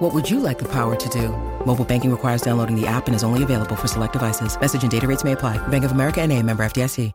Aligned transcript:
What 0.00 0.14
would 0.14 0.30
you 0.30 0.40
like 0.40 0.58
the 0.58 0.64
power 0.64 0.96
to 0.96 1.08
do? 1.10 1.28
Mobile 1.66 1.84
banking 1.84 2.10
requires 2.10 2.40
downloading 2.40 2.74
the 2.74 2.86
app 2.86 3.06
and 3.06 3.14
is 3.14 3.22
only 3.22 3.42
available 3.42 3.76
for 3.76 3.86
select 3.86 4.14
devices. 4.14 4.58
Message 4.58 4.80
and 4.80 4.90
data 4.90 5.06
rates 5.06 5.24
may 5.24 5.32
apply. 5.32 5.58
Bank 5.68 5.84
of 5.84 5.92
America 5.92 6.22
and 6.22 6.32
a 6.32 6.42
member 6.42 6.62
FDIC. 6.62 7.12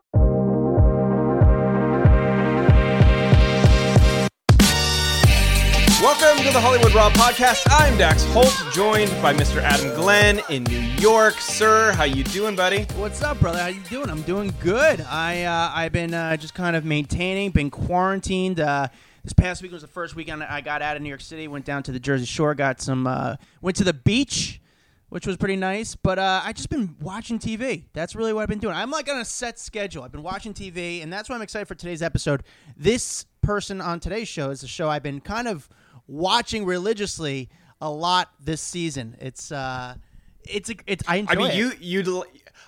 Welcome 6.00 6.44
to 6.44 6.54
the 6.54 6.60
Hollywood 6.62 6.94
Raw 6.94 7.10
podcast. 7.10 7.66
I'm 7.72 7.98
Dax 7.98 8.24
Holt, 8.26 8.54
joined 8.72 9.10
by 9.20 9.34
Mr. 9.34 9.64
Adam 9.64 9.90
Glenn 9.96 10.40
in 10.52 10.64
New 10.66 10.78
York. 10.78 11.34
Sir, 11.40 11.92
how 11.94 12.04
you 12.04 12.24
doing, 12.24 12.56
buddy? 12.56 12.84
What's 12.98 13.24
up, 13.24 13.40
brother? 13.40 13.58
How 13.58 13.70
you 13.70 13.82
doing? 13.90 14.12
I'm 14.12 14.22
doing 14.22 14.54
good. 14.60 15.02
I 15.02 15.42
uh, 15.46 15.72
I've 15.74 15.92
been 15.92 16.14
uh, 16.14 16.38
just 16.38 16.54
kind 16.54 16.76
of 16.76 16.86
maintaining, 16.86 17.50
been 17.50 17.72
quarantined. 17.72 18.60
Uh, 18.60 18.90
this 19.26 19.34
past 19.34 19.64
week 19.64 19.72
was 19.72 19.82
the 19.82 19.88
first 19.88 20.16
weekend 20.16 20.44
I 20.44 20.62
got 20.62 20.84
out 20.84 20.96
of 20.96 21.02
New 21.02 21.10
York 21.10 21.20
City. 21.20 21.48
Went 21.48 21.66
down 21.66 21.82
to 21.84 21.92
the 21.92 22.00
Jersey 22.00 22.26
Shore, 22.26 22.54
got 22.54 22.80
some, 22.80 23.08
uh, 23.08 23.38
went 23.60 23.76
to 23.78 23.84
the 23.84 23.92
beach, 23.94 24.62
which 25.10 25.26
was 25.26 25.36
pretty 25.36 25.56
nice. 25.56 25.96
But 25.96 26.20
uh, 26.20 26.42
I 26.44 26.54
just 26.54 26.70
been 26.70 26.96
watching 27.02 27.40
TV. 27.40 27.86
That's 27.94 28.16
really 28.16 28.34
what 28.34 28.44
I've 28.44 28.50
been 28.50 28.60
doing. 28.60 28.76
I'm 28.76 28.92
like 28.92 29.10
on 29.10 29.18
a 29.18 29.26
set 29.26 29.58
schedule. 29.58 30.04
I've 30.04 30.12
been 30.12 30.22
watching 30.22 30.54
TV, 30.54 31.02
and 31.02 31.12
that's 31.12 31.28
why 31.28 31.36
I'm 31.36 31.42
excited 31.42 31.68
for 31.68 31.74
today's 31.74 32.04
episode. 32.04 32.44
This 32.78 33.26
person 33.42 33.82
on 33.82 34.00
today's 34.00 34.28
show 34.28 34.52
is 34.52 34.62
a 34.62 34.68
show 34.68 34.90
I've 34.90 35.04
been 35.04 35.22
kind 35.22 35.48
of 35.48 35.68
watching 36.08 36.64
religiously 36.64 37.50
a 37.82 37.90
lot 37.90 38.30
this 38.40 38.62
season. 38.62 39.18
It's 39.20 39.52
uh, 39.52 39.96
it's 40.44 40.70
a, 40.70 40.76
it's 40.86 41.04
I 41.08 41.16
enjoy 41.16 41.34
I 41.34 41.36
mean, 41.36 41.48
it. 41.50 41.56
you 41.56 41.72
you. 41.80 42.24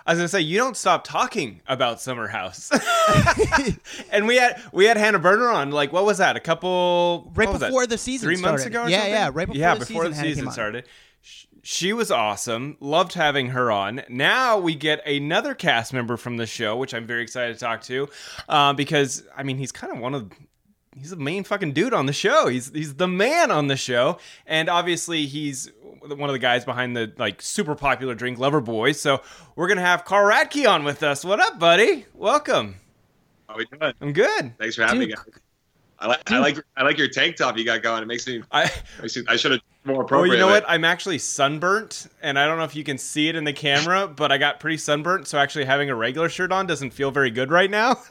I 0.07 0.11
was 0.13 0.19
gonna 0.19 0.27
say 0.29 0.39
you 0.41 0.57
don't 0.57 0.77
stop 0.77 1.03
talking 1.03 1.61
about 1.67 1.99
Summer 2.01 2.27
House, 2.27 2.71
and 4.11 4.25
we 4.25 4.37
had 4.37 4.61
we 4.71 4.85
had 4.85 4.95
Hannah 4.97 5.19
Berner 5.19 5.49
on. 5.49 5.71
Like, 5.71 5.91
what 5.91 6.05
was 6.05 6.17
that? 6.19 6.35
A 6.37 6.39
couple 6.39 7.29
Right 7.35 7.49
was 7.49 7.59
that? 7.59 7.67
before 7.67 7.85
the 7.87 7.97
season 7.97 8.25
three 8.27 8.37
months 8.41 8.65
ago. 8.65 8.83
Or 8.83 8.89
Yeah, 8.89 8.97
something? 8.99 9.13
yeah, 9.13 9.29
right 9.33 9.47
before 9.47 9.55
yeah, 9.59 9.73
the 9.73 9.79
before 9.81 10.03
season, 10.05 10.11
the 10.11 10.15
Hannah 10.17 10.29
season 10.35 10.51
started. 10.51 10.85
Sh- 11.21 11.45
She 11.61 11.91
was 11.93 12.09
awesome. 12.09 12.77
Loved 12.79 13.13
having 13.15 13.49
her 13.49 13.69
on. 13.69 14.01
Now 14.07 14.57
we 14.57 14.75
get 14.75 15.05
another 15.05 15.53
cast 15.53 15.93
member 15.93 16.15
from 16.15 16.37
the 16.37 16.45
show, 16.45 16.77
which 16.77 16.93
I'm 16.93 17.05
very 17.05 17.23
excited 17.23 17.55
to 17.55 17.59
talk 17.59 17.81
to, 17.83 18.07
uh, 18.47 18.71
because 18.73 19.23
I 19.35 19.43
mean 19.43 19.57
he's 19.57 19.73
kind 19.73 19.91
of 19.91 19.99
one 19.99 20.15
of 20.15 20.31
he's 20.97 21.09
the 21.11 21.15
main 21.15 21.43
fucking 21.43 21.73
dude 21.73 21.93
on 21.93 22.05
the 22.05 22.13
show. 22.13 22.47
He's 22.47 22.71
he's 22.73 22.95
the 22.95 23.07
man 23.07 23.51
on 23.51 23.67
the 23.67 23.77
show, 23.77 24.19
and 24.45 24.69
obviously 24.69 25.25
he's 25.25 25.71
one 26.01 26.29
of 26.29 26.33
the 26.33 26.39
guys 26.39 26.65
behind 26.65 26.95
the 26.95 27.11
like 27.17 27.41
super 27.41 27.75
popular 27.75 28.15
drink 28.15 28.37
Loverboys. 28.37 28.95
So 28.95 29.21
we're 29.55 29.67
gonna 29.67 29.81
have 29.81 30.05
Carl 30.05 30.31
Radke 30.31 30.69
on 30.69 30.83
with 30.83 31.03
us. 31.03 31.23
What 31.25 31.39
up, 31.39 31.59
buddy? 31.59 32.05
Welcome. 32.13 32.75
How 33.47 33.55
are 33.55 33.57
we 33.57 33.65
doing? 33.65 33.93
I'm 34.01 34.13
good. 34.13 34.57
Thanks 34.57 34.75
for 34.75 34.83
having 34.83 34.99
Dude. 35.01 35.09
me. 35.09 35.15
Guys. 35.15 35.25
I 35.99 36.07
like 36.07 36.31
I 36.31 36.37
like 36.39 36.57
I 36.75 36.83
like 36.83 36.97
your 36.97 37.07
tank 37.07 37.37
top 37.37 37.57
you 37.57 37.65
got 37.65 37.81
going. 37.81 38.03
It 38.03 38.07
makes 38.07 38.27
me. 38.27 38.43
I 38.51 38.71
makes 39.01 39.17
me- 39.17 39.23
I 39.27 39.35
should 39.35 39.51
have 39.51 39.61
more 39.83 40.03
appropriate. 40.03 40.29
well, 40.31 40.37
you 40.37 40.45
know 40.45 40.51
what? 40.51 40.63
I'm 40.67 40.85
actually 40.85 41.17
sunburnt, 41.17 42.07
and 42.21 42.37
I 42.37 42.45
don't 42.45 42.57
know 42.57 42.65
if 42.65 42.75
you 42.75 42.83
can 42.83 42.97
see 42.97 43.29
it 43.29 43.35
in 43.35 43.45
the 43.45 43.53
camera, 43.53 44.07
but 44.07 44.31
I 44.31 44.37
got 44.37 44.59
pretty 44.59 44.77
sunburnt. 44.77 45.27
So 45.27 45.39
actually 45.39 45.65
having 45.65 45.89
a 45.89 45.95
regular 45.95 46.29
shirt 46.29 46.51
on 46.51 46.67
doesn't 46.67 46.91
feel 46.91 47.09
very 47.09 47.31
good 47.31 47.49
right 47.51 47.71
now. 47.71 47.97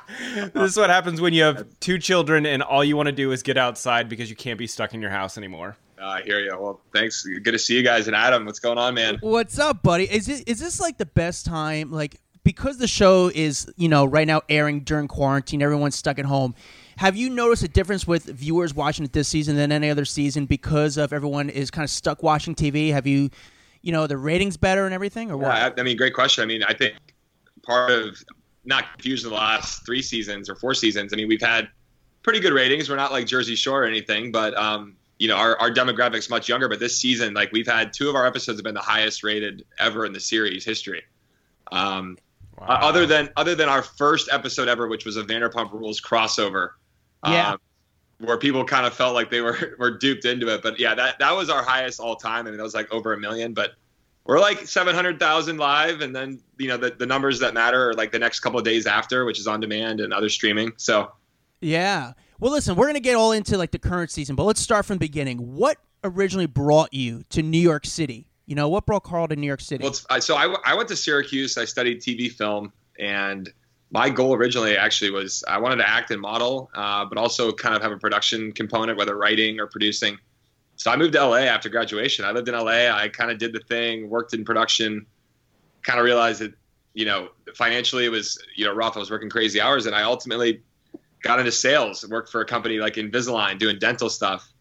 this 0.54 0.70
is 0.70 0.76
what 0.76 0.90
happens 0.90 1.20
when 1.20 1.32
you 1.32 1.42
have 1.42 1.66
two 1.80 1.98
children 1.98 2.46
and 2.46 2.62
all 2.62 2.84
you 2.84 2.96
want 2.96 3.06
to 3.06 3.12
do 3.12 3.32
is 3.32 3.42
get 3.42 3.56
outside 3.56 4.08
because 4.08 4.30
you 4.30 4.36
can't 4.36 4.58
be 4.58 4.66
stuck 4.66 4.94
in 4.94 5.00
your 5.00 5.10
house 5.10 5.38
anymore. 5.38 5.76
Uh, 6.00 6.06
I 6.06 6.22
hear 6.22 6.40
you. 6.40 6.50
Well, 6.58 6.80
thanks. 6.92 7.24
Good 7.24 7.52
to 7.52 7.58
see 7.58 7.76
you 7.76 7.82
guys. 7.82 8.08
And 8.08 8.16
Adam, 8.16 8.44
what's 8.44 8.58
going 8.58 8.78
on, 8.78 8.94
man? 8.94 9.18
What's 9.20 9.58
up, 9.58 9.82
buddy? 9.82 10.04
Is 10.04 10.28
it 10.28 10.48
is 10.48 10.58
this 10.58 10.80
like 10.80 10.98
the 10.98 11.06
best 11.06 11.46
time? 11.46 11.92
Like 11.92 12.16
because 12.44 12.78
the 12.78 12.88
show 12.88 13.30
is 13.32 13.72
you 13.76 13.88
know 13.88 14.04
right 14.04 14.26
now 14.26 14.42
airing 14.48 14.80
during 14.80 15.06
quarantine, 15.06 15.62
everyone's 15.62 15.94
stuck 15.94 16.18
at 16.18 16.24
home. 16.24 16.54
Have 16.96 17.16
you 17.16 17.30
noticed 17.30 17.62
a 17.62 17.68
difference 17.68 18.06
with 18.06 18.24
viewers 18.24 18.74
watching 18.74 19.04
it 19.04 19.12
this 19.12 19.28
season 19.28 19.56
than 19.56 19.72
any 19.72 19.90
other 19.90 20.04
season 20.04 20.46
because 20.46 20.96
of 20.96 21.12
everyone 21.12 21.50
is 21.50 21.70
kind 21.70 21.84
of 21.84 21.90
stuck 21.90 22.22
watching 22.22 22.54
TV? 22.54 22.92
Have 22.92 23.06
you, 23.06 23.30
you 23.80 23.92
know, 23.92 24.06
the 24.06 24.18
ratings 24.18 24.56
better 24.56 24.84
and 24.84 24.94
everything, 24.94 25.30
or 25.30 25.36
what? 25.36 25.54
Yeah, 25.54 25.70
I, 25.76 25.80
I 25.80 25.82
mean, 25.84 25.96
great 25.96 26.14
question. 26.14 26.42
I 26.42 26.46
mean, 26.46 26.62
I 26.64 26.74
think 26.74 26.94
part 27.62 27.90
of 27.90 28.22
not 28.64 28.92
confused 28.92 29.24
in 29.24 29.30
the 29.30 29.36
last 29.36 29.84
three 29.84 30.02
seasons 30.02 30.48
or 30.48 30.54
four 30.54 30.74
seasons. 30.74 31.12
I 31.12 31.16
mean, 31.16 31.28
we've 31.28 31.40
had 31.42 31.68
pretty 32.22 32.40
good 32.40 32.52
ratings. 32.52 32.88
We're 32.88 32.96
not 32.96 33.12
like 33.12 33.26
Jersey 33.26 33.56
Shore 33.56 33.82
or 33.82 33.86
anything, 33.86 34.30
but 34.32 34.54
um, 34.56 34.96
you 35.18 35.28
know, 35.28 35.36
our, 35.36 35.58
our 35.58 35.70
demographic's 35.70 36.30
much 36.30 36.48
younger. 36.48 36.68
But 36.68 36.78
this 36.80 36.96
season, 36.98 37.34
like 37.34 37.50
we've 37.52 37.66
had 37.66 37.92
two 37.92 38.08
of 38.08 38.14
our 38.14 38.26
episodes 38.26 38.58
have 38.58 38.64
been 38.64 38.74
the 38.74 38.80
highest 38.80 39.22
rated 39.24 39.64
ever 39.78 40.06
in 40.06 40.12
the 40.12 40.20
series 40.20 40.64
history. 40.64 41.02
Um, 41.70 42.18
Uh, 42.58 42.78
other 42.80 43.06
than 43.06 43.28
other 43.36 43.54
than 43.56 43.68
our 43.68 43.82
first 43.82 44.28
episode 44.30 44.68
ever, 44.68 44.86
which 44.86 45.04
was 45.04 45.16
a 45.16 45.24
Vanderpump 45.24 45.72
Rules 45.72 46.00
crossover, 46.00 46.70
Yeah. 47.26 47.52
um, 47.52 47.58
where 48.18 48.38
people 48.38 48.64
kind 48.64 48.86
of 48.86 48.94
felt 48.94 49.14
like 49.14 49.30
they 49.30 49.40
were 49.40 49.74
were 49.78 49.90
duped 49.90 50.24
into 50.24 50.46
it. 50.54 50.62
But 50.62 50.78
yeah, 50.78 50.94
that 50.94 51.18
that 51.18 51.32
was 51.32 51.50
our 51.50 51.64
highest 51.64 51.98
all 51.98 52.14
time. 52.14 52.46
I 52.46 52.50
mean, 52.50 52.58
that 52.58 52.62
was 52.62 52.74
like 52.74 52.92
over 52.92 53.12
a 53.14 53.18
million. 53.18 53.52
But 53.54 53.72
we're 54.24 54.40
like 54.40 54.66
seven 54.66 54.94
hundred 54.94 55.18
thousand 55.18 55.56
live, 55.58 56.00
and 56.00 56.14
then 56.14 56.40
you 56.58 56.68
know 56.68 56.76
the 56.76 56.90
the 56.90 57.06
numbers 57.06 57.40
that 57.40 57.54
matter 57.54 57.90
are 57.90 57.94
like 57.94 58.12
the 58.12 58.18
next 58.18 58.40
couple 58.40 58.58
of 58.58 58.64
days 58.64 58.86
after, 58.86 59.24
which 59.24 59.38
is 59.40 59.46
on 59.46 59.60
demand 59.60 60.00
and 60.00 60.12
other 60.12 60.28
streaming. 60.28 60.72
So 60.76 61.12
Yeah. 61.60 62.12
Well, 62.40 62.52
listen, 62.52 62.74
we're 62.76 62.86
gonna 62.86 63.00
get 63.00 63.14
all 63.16 63.32
into 63.32 63.56
like 63.58 63.70
the 63.70 63.78
current 63.78 64.10
season, 64.10 64.34
but 64.36 64.44
let's 64.44 64.60
start 64.60 64.84
from 64.86 64.96
the 64.96 65.00
beginning. 65.00 65.38
What 65.56 65.78
originally 66.04 66.46
brought 66.46 66.92
you 66.92 67.22
to 67.30 67.42
New 67.42 67.58
York 67.60 67.86
City? 67.86 68.26
You 68.46 68.56
know, 68.56 68.68
what 68.68 68.86
brought 68.86 69.04
Carl 69.04 69.28
to 69.28 69.36
New 69.36 69.46
York 69.46 69.60
City? 69.60 69.84
Well, 69.84 69.94
I- 70.10 70.18
so 70.18 70.34
I, 70.36 70.54
I 70.64 70.74
went 70.74 70.88
to 70.88 70.96
Syracuse. 70.96 71.56
I 71.56 71.64
studied 71.64 72.00
TV 72.00 72.30
film, 72.30 72.72
and 72.98 73.48
my 73.92 74.10
goal 74.10 74.34
originally 74.34 74.76
actually 74.76 75.10
was 75.12 75.44
I 75.46 75.58
wanted 75.58 75.76
to 75.76 75.88
act 75.88 76.10
and 76.10 76.20
model, 76.20 76.70
uh, 76.74 77.04
but 77.04 77.18
also 77.18 77.52
kind 77.52 77.76
of 77.76 77.82
have 77.82 77.92
a 77.92 77.96
production 77.98 78.50
component, 78.52 78.98
whether 78.98 79.16
writing 79.16 79.60
or 79.60 79.66
producing. 79.68 80.18
So 80.82 80.90
I 80.90 80.96
moved 80.96 81.12
to 81.12 81.24
LA 81.24 81.36
after 81.36 81.68
graduation. 81.68 82.24
I 82.24 82.32
lived 82.32 82.48
in 82.48 82.56
LA. 82.56 82.90
I 82.90 83.08
kind 83.08 83.30
of 83.30 83.38
did 83.38 83.52
the 83.52 83.60
thing, 83.60 84.10
worked 84.10 84.34
in 84.34 84.44
production. 84.44 85.06
Kind 85.82 86.00
of 86.00 86.04
realized 86.04 86.40
that 86.40 86.54
you 86.92 87.04
know 87.04 87.28
financially 87.54 88.04
it 88.04 88.08
was 88.08 88.36
you 88.56 88.64
know 88.64 88.74
rough. 88.74 88.96
I 88.96 88.98
was 88.98 89.08
working 89.08 89.30
crazy 89.30 89.60
hours, 89.60 89.86
and 89.86 89.94
I 89.94 90.02
ultimately 90.02 90.60
got 91.22 91.38
into 91.38 91.52
sales. 91.52 92.04
Worked 92.08 92.32
for 92.32 92.40
a 92.40 92.44
company 92.44 92.78
like 92.78 92.94
Invisalign 92.94 93.60
doing 93.60 93.78
dental 93.78 94.10
stuff 94.10 94.52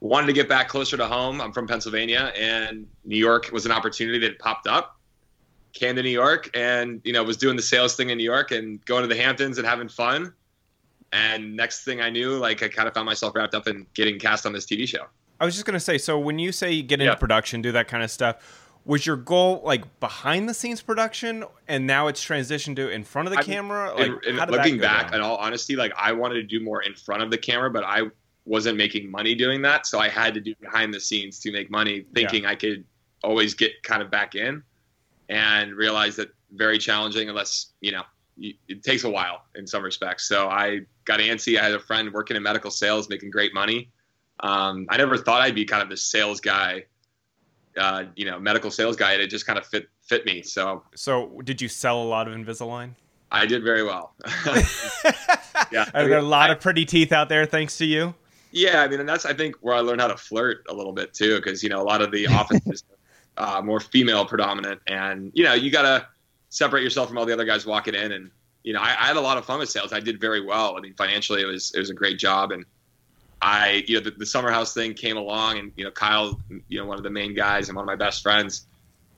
wanted 0.00 0.26
to 0.26 0.34
get 0.34 0.50
back 0.50 0.68
closer 0.68 0.98
to 0.98 1.06
home. 1.06 1.40
I'm 1.40 1.50
from 1.50 1.66
Pennsylvania, 1.66 2.30
and 2.38 2.86
New 3.06 3.16
York 3.16 3.48
was 3.50 3.64
an 3.64 3.72
opportunity 3.72 4.18
that 4.18 4.38
popped 4.38 4.66
up. 4.66 4.98
Came 5.72 5.96
to 5.96 6.02
New 6.02 6.10
York, 6.10 6.50
and 6.54 7.00
you 7.04 7.14
know 7.14 7.24
was 7.24 7.38
doing 7.38 7.56
the 7.56 7.62
sales 7.62 7.96
thing 7.96 8.10
in 8.10 8.18
New 8.18 8.24
York 8.24 8.50
and 8.50 8.84
going 8.84 9.00
to 9.00 9.08
the 9.08 9.16
Hamptons 9.16 9.56
and 9.56 9.66
having 9.66 9.88
fun. 9.88 10.34
And 11.10 11.56
next 11.56 11.84
thing 11.84 12.02
I 12.02 12.10
knew, 12.10 12.36
like 12.36 12.62
I 12.62 12.68
kind 12.68 12.86
of 12.86 12.92
found 12.92 13.06
myself 13.06 13.34
wrapped 13.34 13.54
up 13.54 13.66
in 13.66 13.86
getting 13.94 14.18
cast 14.18 14.44
on 14.44 14.52
this 14.52 14.66
TV 14.66 14.86
show. 14.86 15.06
I 15.44 15.46
was 15.46 15.54
just 15.54 15.66
gonna 15.66 15.78
say, 15.78 15.98
so 15.98 16.18
when 16.18 16.38
you 16.38 16.52
say 16.52 16.72
you 16.72 16.82
get 16.82 17.02
into 17.02 17.12
Yeah. 17.12 17.16
production, 17.16 17.60
do 17.60 17.70
that 17.72 17.86
kind 17.86 18.02
of 18.02 18.10
stuff, 18.10 18.70
was 18.86 19.04
your 19.04 19.16
goal 19.16 19.60
like 19.62 20.00
behind 20.00 20.48
the 20.48 20.54
scenes 20.54 20.80
production, 20.80 21.44
and 21.68 21.86
now 21.86 22.06
it's 22.06 22.24
transitioned 22.24 22.76
to 22.76 22.88
in 22.88 23.04
front 23.04 23.28
of 23.28 23.34
the 23.34 23.40
I- 23.40 23.42
camera? 23.42 23.92
Like, 23.94 24.06
in, 24.06 24.12
in 24.26 24.38
how 24.38 24.46
did 24.46 24.54
that 24.54 24.62
looking 24.62 24.78
back, 24.78 25.08
down? 25.10 25.16
in 25.16 25.20
all 25.20 25.36
honesty, 25.36 25.76
like 25.76 25.92
I 25.98 26.12
wanted 26.12 26.36
to 26.36 26.42
do 26.44 26.64
more 26.64 26.80
in 26.80 26.94
front 26.94 27.22
of 27.22 27.30
the 27.30 27.36
camera, 27.36 27.70
but 27.70 27.84
I 27.84 28.04
wasn't 28.46 28.78
making 28.78 29.10
money 29.10 29.34
doing 29.34 29.60
that, 29.62 29.86
so 29.86 29.98
I 29.98 30.08
had 30.08 30.32
to 30.32 30.40
do 30.40 30.54
behind 30.62 30.94
the 30.94 31.00
scenes 31.00 31.38
to 31.40 31.52
make 31.52 31.70
money, 31.70 32.06
thinking 32.14 32.46
I 32.46 32.54
could 32.54 32.82
always 33.22 33.52
get 33.52 33.82
kind 33.82 34.00
of 34.00 34.10
back 34.10 34.34
in, 34.36 34.62
and 35.28 35.74
realized 35.74 36.16
that 36.16 36.30
very 36.54 36.78
challenging 36.78 37.28
unless 37.28 37.72
you 37.82 37.92
know 37.92 38.02
it 38.38 38.82
takes 38.82 39.04
a 39.04 39.10
while 39.10 39.44
in 39.56 39.66
some 39.66 39.82
respects. 39.82 40.26
So 40.26 40.48
I 40.48 40.80
got 41.04 41.20
antsy. 41.20 41.58
I 41.58 41.62
had 41.64 41.72
a 41.72 41.78
friend 41.80 42.10
working 42.14 42.34
in 42.34 42.42
medical 42.42 42.70
sales, 42.70 43.10
making 43.10 43.30
great 43.30 43.52
money. 43.52 43.90
Um, 44.40 44.86
I 44.88 44.96
never 44.96 45.16
thought 45.16 45.42
I'd 45.42 45.54
be 45.54 45.64
kind 45.64 45.82
of 45.82 45.88
the 45.88 45.96
sales 45.96 46.40
guy, 46.40 46.84
uh, 47.76 48.04
you 48.16 48.24
know, 48.24 48.38
medical 48.38 48.70
sales 48.70 48.96
guy. 48.96 49.12
It 49.14 49.28
just 49.28 49.46
kind 49.46 49.58
of 49.58 49.66
fit 49.66 49.88
fit 50.02 50.26
me. 50.26 50.42
So 50.42 50.82
So, 50.94 51.40
did 51.44 51.62
you 51.62 51.68
sell 51.68 52.02
a 52.02 52.04
lot 52.04 52.28
of 52.28 52.34
Invisalign? 52.34 52.90
I 53.30 53.46
did 53.46 53.64
very 53.64 53.82
well. 53.82 54.14
yeah, 55.72 55.90
Are 55.94 56.06
there 56.06 56.18
a 56.18 56.22
lot 56.22 56.50
of 56.50 56.60
pretty 56.60 56.84
teeth 56.84 57.12
out 57.12 57.28
there 57.28 57.46
thanks 57.46 57.78
to 57.78 57.84
you? 57.84 58.14
Yeah, 58.52 58.82
I 58.82 58.88
mean, 58.88 59.00
and 59.00 59.08
that's 59.08 59.26
I 59.26 59.34
think 59.34 59.56
where 59.60 59.74
I 59.74 59.80
learned 59.80 60.00
how 60.00 60.06
to 60.06 60.16
flirt 60.16 60.64
a 60.68 60.74
little 60.74 60.92
bit 60.92 61.12
too, 61.12 61.36
because 61.36 61.62
you 61.62 61.68
know 61.68 61.80
a 61.80 61.82
lot 61.82 62.00
of 62.00 62.12
the 62.12 62.28
offices 62.28 62.84
uh, 63.36 63.60
more 63.62 63.80
female 63.80 64.24
predominant, 64.24 64.80
and 64.86 65.32
you 65.34 65.42
know 65.42 65.54
you 65.54 65.72
gotta 65.72 66.06
separate 66.50 66.84
yourself 66.84 67.08
from 67.08 67.18
all 67.18 67.26
the 67.26 67.32
other 67.32 67.44
guys 67.44 67.66
walking 67.66 67.94
in, 67.94 68.12
and 68.12 68.30
you 68.62 68.72
know 68.72 68.80
I, 68.80 68.90
I 68.90 69.06
had 69.06 69.16
a 69.16 69.20
lot 69.20 69.38
of 69.38 69.44
fun 69.44 69.58
with 69.58 69.68
sales. 69.68 69.92
I 69.92 69.98
did 69.98 70.20
very 70.20 70.40
well. 70.40 70.76
I 70.76 70.80
mean, 70.80 70.94
financially 70.94 71.42
it 71.42 71.46
was 71.46 71.72
it 71.74 71.80
was 71.80 71.90
a 71.90 71.94
great 71.94 72.18
job, 72.18 72.52
and 72.52 72.64
I 73.44 73.84
you 73.86 73.96
know 73.96 74.04
the, 74.04 74.12
the 74.12 74.24
summer 74.24 74.50
house 74.50 74.72
thing 74.72 74.94
came 74.94 75.18
along, 75.18 75.58
and 75.58 75.70
you 75.76 75.84
know 75.84 75.90
Kyle, 75.90 76.40
you 76.68 76.80
know 76.80 76.86
one 76.86 76.96
of 76.96 77.04
the 77.04 77.10
main 77.10 77.34
guys 77.34 77.68
and 77.68 77.76
one 77.76 77.82
of 77.82 77.86
my 77.86 77.94
best 77.94 78.22
friends, 78.22 78.66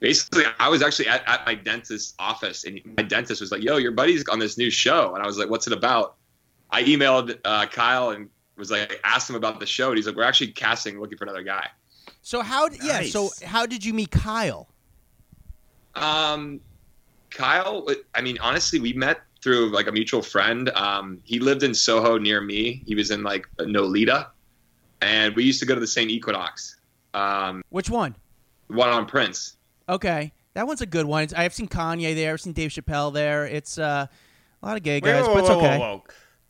basically 0.00 0.44
I 0.58 0.69
was 0.69 0.82
actually 0.82 1.06
at, 1.06 1.23
at 1.28 1.46
my 1.46 1.55
dentist's 1.55 2.14
office 2.19 2.64
and 2.64 2.81
my 2.96 3.05
dentist 3.05 3.40
was 3.40 3.52
like, 3.52 3.62
"Yo, 3.62 3.76
your 3.76 3.93
buddy's 3.93 4.26
on 4.28 4.40
this 4.40 4.58
new 4.58 4.69
show," 4.69 5.14
and 5.14 5.23
I 5.23 5.26
was 5.26 5.38
like, 5.38 5.49
"What's 5.49 5.69
it 5.69 5.73
about?" 5.73 6.17
I 6.73 6.82
emailed 6.82 7.38
uh, 7.44 7.67
Kyle 7.67 8.11
and 8.11 8.28
was 8.56 8.73
like, 8.73 9.00
asked 9.05 9.31
him 9.31 9.37
about 9.37 9.61
the 9.61 9.67
show, 9.67 9.90
and 9.90 9.96
he's 9.96 10.08
like, 10.08 10.17
"We're 10.17 10.25
actually 10.25 10.49
casting, 10.49 10.99
looking 10.99 11.19
for 11.19 11.25
another 11.25 11.44
guy." 11.44 11.69
So 12.23 12.43
how? 12.43 12.69
d 12.69 12.78
Yeah. 12.82 13.02
So 13.02 13.31
how 13.44 13.64
did 13.64 13.84
you 13.84 13.94
meet 13.94 14.11
Kyle? 14.11 14.67
Um, 15.94 16.61
Kyle, 17.31 17.87
I 18.12 18.23
mean, 18.23 18.38
honestly, 18.40 18.81
we 18.81 18.93
met 18.93 19.20
through 19.47 19.71
like 19.71 19.87
a 19.87 19.93
mutual 19.93 20.23
friend. 20.23 20.71
Um, 20.71 21.21
he 21.23 21.39
lived 21.39 21.63
in 21.63 21.73
Soho 21.73 22.19
near 22.19 22.41
me. 22.41 22.83
He 22.85 22.97
was 22.97 23.13
in 23.13 23.23
like 23.23 23.47
Nolita, 23.61 24.27
and 25.01 25.37
we 25.37 25.45
used 25.45 25.61
to 25.61 25.67
go 25.67 25.75
to 25.75 25.81
the 25.81 25.87
same 25.87 26.11
Equinox, 26.11 26.79
um, 27.15 27.63
Which 27.69 27.89
one? 27.89 28.17
one 28.67 28.89
on 28.89 29.07
Prince. 29.07 29.57
Okay, 29.89 30.33
that 30.55 30.67
one's 30.67 30.81
a 30.81 30.87
good 30.87 31.07
one. 31.07 31.23
It's, 31.23 31.33
I've 31.33 31.55
seen 31.55 31.69
Kanye 31.69 32.17
there. 32.17 32.33
I've 32.33 32.41
seen 32.41 32.55
Dave 32.55 32.73
Chappelle 32.73 33.15
there. 33.15 33.47
It's 33.47 33.79
uh, 33.79 34.09
a 34.61 34.67
lot 34.67 34.77
of 34.77 34.83
gay 34.83 35.01
guys, 35.01 35.25
whoa, 35.25 35.35
but 35.35 35.39
it's 35.39 35.49
whoa, 35.49 35.59
okay. 35.59 35.79
whoa, 35.79 36.03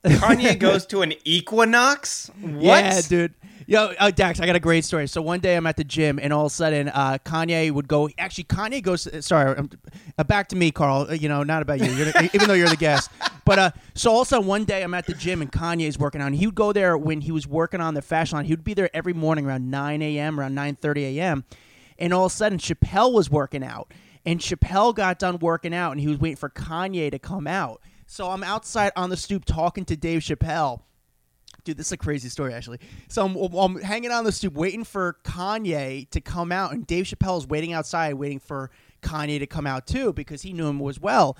whoa. 0.08 0.16
Kanye 0.16 0.58
goes 0.58 0.86
to 0.86 1.02
an 1.02 1.12
Equinox. 1.26 2.30
What? 2.40 2.82
Yeah, 2.82 3.00
dude. 3.02 3.34
Yo, 3.68 3.92
uh, 3.98 4.12
Dax, 4.12 4.38
I 4.38 4.46
got 4.46 4.54
a 4.54 4.60
great 4.60 4.84
story. 4.84 5.08
So 5.08 5.20
one 5.20 5.40
day 5.40 5.56
I'm 5.56 5.66
at 5.66 5.76
the 5.76 5.82
gym, 5.82 6.20
and 6.22 6.32
all 6.32 6.46
of 6.46 6.52
a 6.52 6.54
sudden, 6.54 6.88
uh, 6.88 7.18
Kanye 7.24 7.72
would 7.72 7.88
go. 7.88 8.08
Actually, 8.16 8.44
Kanye 8.44 8.80
goes. 8.80 9.08
Sorry, 9.26 9.56
um, 9.56 9.68
uh, 10.16 10.22
back 10.22 10.46
to 10.48 10.56
me, 10.56 10.70
Carl. 10.70 11.08
Uh, 11.10 11.14
you 11.14 11.28
know, 11.28 11.42
not 11.42 11.62
about 11.62 11.80
you. 11.80 12.12
Even 12.32 12.46
though 12.46 12.54
you're 12.54 12.68
the 12.68 12.76
guest. 12.76 13.10
But 13.44 13.58
uh, 13.58 13.70
so 13.94 14.12
also 14.12 14.40
one 14.40 14.64
day 14.64 14.84
I'm 14.84 14.94
at 14.94 15.06
the 15.06 15.14
gym, 15.14 15.42
and 15.42 15.50
Kanye's 15.50 15.98
working 15.98 16.20
on. 16.20 16.32
He 16.32 16.46
would 16.46 16.54
go 16.54 16.72
there 16.72 16.96
when 16.96 17.20
he 17.20 17.32
was 17.32 17.48
working 17.48 17.80
on 17.80 17.94
the 17.94 18.02
fashion 18.02 18.36
line. 18.36 18.44
He 18.44 18.52
would 18.52 18.62
be 18.62 18.74
there 18.74 18.88
every 18.94 19.12
morning 19.12 19.46
around 19.46 19.68
9 19.68 20.00
a.m., 20.00 20.38
around 20.38 20.54
9:30 20.54 21.16
a.m. 21.16 21.44
And 21.98 22.12
all 22.12 22.26
of 22.26 22.32
a 22.32 22.34
sudden, 22.36 22.58
Chappelle 22.58 23.12
was 23.12 23.30
working 23.30 23.64
out, 23.64 23.92
and 24.24 24.38
Chappelle 24.38 24.94
got 24.94 25.18
done 25.18 25.38
working 25.40 25.74
out, 25.74 25.90
and 25.90 26.00
he 26.00 26.06
was 26.06 26.20
waiting 26.20 26.36
for 26.36 26.50
Kanye 26.50 27.10
to 27.10 27.18
come 27.18 27.48
out. 27.48 27.80
So 28.06 28.30
I'm 28.30 28.44
outside 28.44 28.92
on 28.94 29.10
the 29.10 29.16
stoop 29.16 29.44
talking 29.44 29.84
to 29.86 29.96
Dave 29.96 30.20
Chappelle. 30.20 30.82
Dude, 31.66 31.76
this 31.76 31.86
is 31.86 31.92
a 31.92 31.96
crazy 31.96 32.28
story, 32.28 32.54
actually. 32.54 32.78
So 33.08 33.26
I'm, 33.26 33.34
I'm 33.34 33.82
hanging 33.82 34.12
on 34.12 34.22
the 34.22 34.30
stoop 34.30 34.54
waiting 34.54 34.84
for 34.84 35.16
Kanye 35.24 36.08
to 36.10 36.20
come 36.20 36.52
out, 36.52 36.70
and 36.70 36.86
Dave 36.86 37.06
Chappelle 37.06 37.38
is 37.38 37.46
waiting 37.48 37.72
outside, 37.72 38.14
waiting 38.14 38.38
for 38.38 38.70
Kanye 39.02 39.40
to 39.40 39.48
come 39.48 39.66
out 39.66 39.84
too, 39.84 40.12
because 40.12 40.42
he 40.42 40.52
knew 40.52 40.68
him 40.68 40.80
as 40.88 41.00
well. 41.00 41.36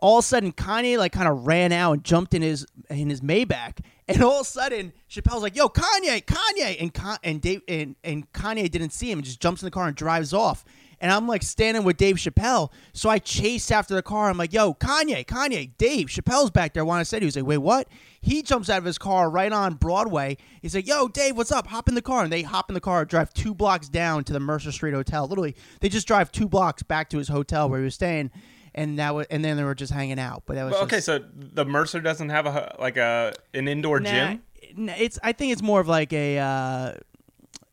All 0.00 0.18
of 0.18 0.24
a 0.24 0.26
sudden, 0.26 0.50
Kanye 0.50 0.98
like 0.98 1.12
kind 1.12 1.28
of 1.28 1.46
ran 1.46 1.70
out 1.70 1.92
and 1.92 2.04
jumped 2.04 2.34
in 2.34 2.42
his 2.42 2.66
in 2.88 3.08
his 3.10 3.20
Maybach, 3.20 3.78
and 4.08 4.20
all 4.24 4.40
of 4.40 4.46
a 4.46 4.50
sudden, 4.50 4.92
Chappelle's 5.08 5.42
like, 5.42 5.54
"Yo, 5.54 5.68
Kanye, 5.68 6.24
Kanye!" 6.24 6.76
and 6.80 6.92
Con- 6.92 7.18
and 7.22 7.40
Dave 7.40 7.62
and, 7.68 7.94
and 8.02 8.32
Kanye 8.32 8.68
didn't 8.68 8.90
see 8.90 9.08
him, 9.08 9.22
just 9.22 9.38
jumps 9.38 9.62
in 9.62 9.66
the 9.66 9.70
car 9.70 9.86
and 9.86 9.94
drives 9.94 10.34
off. 10.34 10.64
And 11.02 11.10
I'm 11.10 11.26
like 11.26 11.42
standing 11.42 11.82
with 11.82 11.96
Dave 11.96 12.16
Chappelle, 12.16 12.70
so 12.92 13.08
I 13.08 13.18
chase 13.18 13.70
after 13.70 13.94
the 13.94 14.02
car. 14.02 14.28
I'm 14.28 14.36
like, 14.36 14.52
"Yo, 14.52 14.74
Kanye, 14.74 15.24
Kanye, 15.24 15.70
Dave 15.78 16.08
Chappelle's 16.08 16.50
back 16.50 16.74
there." 16.74 16.84
When 16.84 16.98
I 16.98 17.04
said, 17.04 17.22
he 17.22 17.26
was 17.26 17.36
like, 17.36 17.46
"Wait, 17.46 17.56
what?" 17.58 17.88
He 18.20 18.42
jumps 18.42 18.68
out 18.68 18.76
of 18.78 18.84
his 18.84 18.98
car 18.98 19.30
right 19.30 19.50
on 19.50 19.74
Broadway. 19.76 20.36
He's 20.60 20.74
like, 20.74 20.86
"Yo, 20.86 21.08
Dave, 21.08 21.38
what's 21.38 21.50
up? 21.52 21.66
Hop 21.68 21.88
in 21.88 21.94
the 21.94 22.02
car." 22.02 22.22
And 22.24 22.30
they 22.30 22.42
hop 22.42 22.68
in 22.68 22.74
the 22.74 22.80
car, 22.82 23.06
drive 23.06 23.32
two 23.32 23.54
blocks 23.54 23.88
down 23.88 24.24
to 24.24 24.34
the 24.34 24.40
Mercer 24.40 24.72
Street 24.72 24.92
Hotel. 24.92 25.26
Literally, 25.26 25.56
they 25.80 25.88
just 25.88 26.06
drive 26.06 26.30
two 26.30 26.48
blocks 26.48 26.82
back 26.82 27.08
to 27.10 27.18
his 27.18 27.28
hotel 27.28 27.70
where 27.70 27.78
he 27.78 27.84
was 27.84 27.94
staying, 27.94 28.30
and 28.74 28.98
that 28.98 29.14
was, 29.14 29.26
and 29.30 29.42
then 29.42 29.56
they 29.56 29.64
were 29.64 29.74
just 29.74 29.94
hanging 29.94 30.18
out. 30.18 30.42
But 30.44 30.56
that 30.56 30.64
was 30.64 30.72
Well, 30.72 30.86
just- 30.86 30.92
okay, 30.92 31.00
so 31.00 31.24
the 31.34 31.64
Mercer 31.64 32.00
doesn't 32.02 32.28
have 32.28 32.44
a 32.44 32.76
like 32.78 32.98
a 32.98 33.32
an 33.54 33.68
indoor 33.68 34.00
Nah, 34.00 34.10
gym. 34.10 34.42
nah, 34.76 34.92
It's 34.98 35.18
I 35.22 35.32
think 35.32 35.52
it's 35.54 35.62
more 35.62 35.80
of 35.80 35.88
like 35.88 36.12
a 36.12 36.38
uh, 36.38 36.92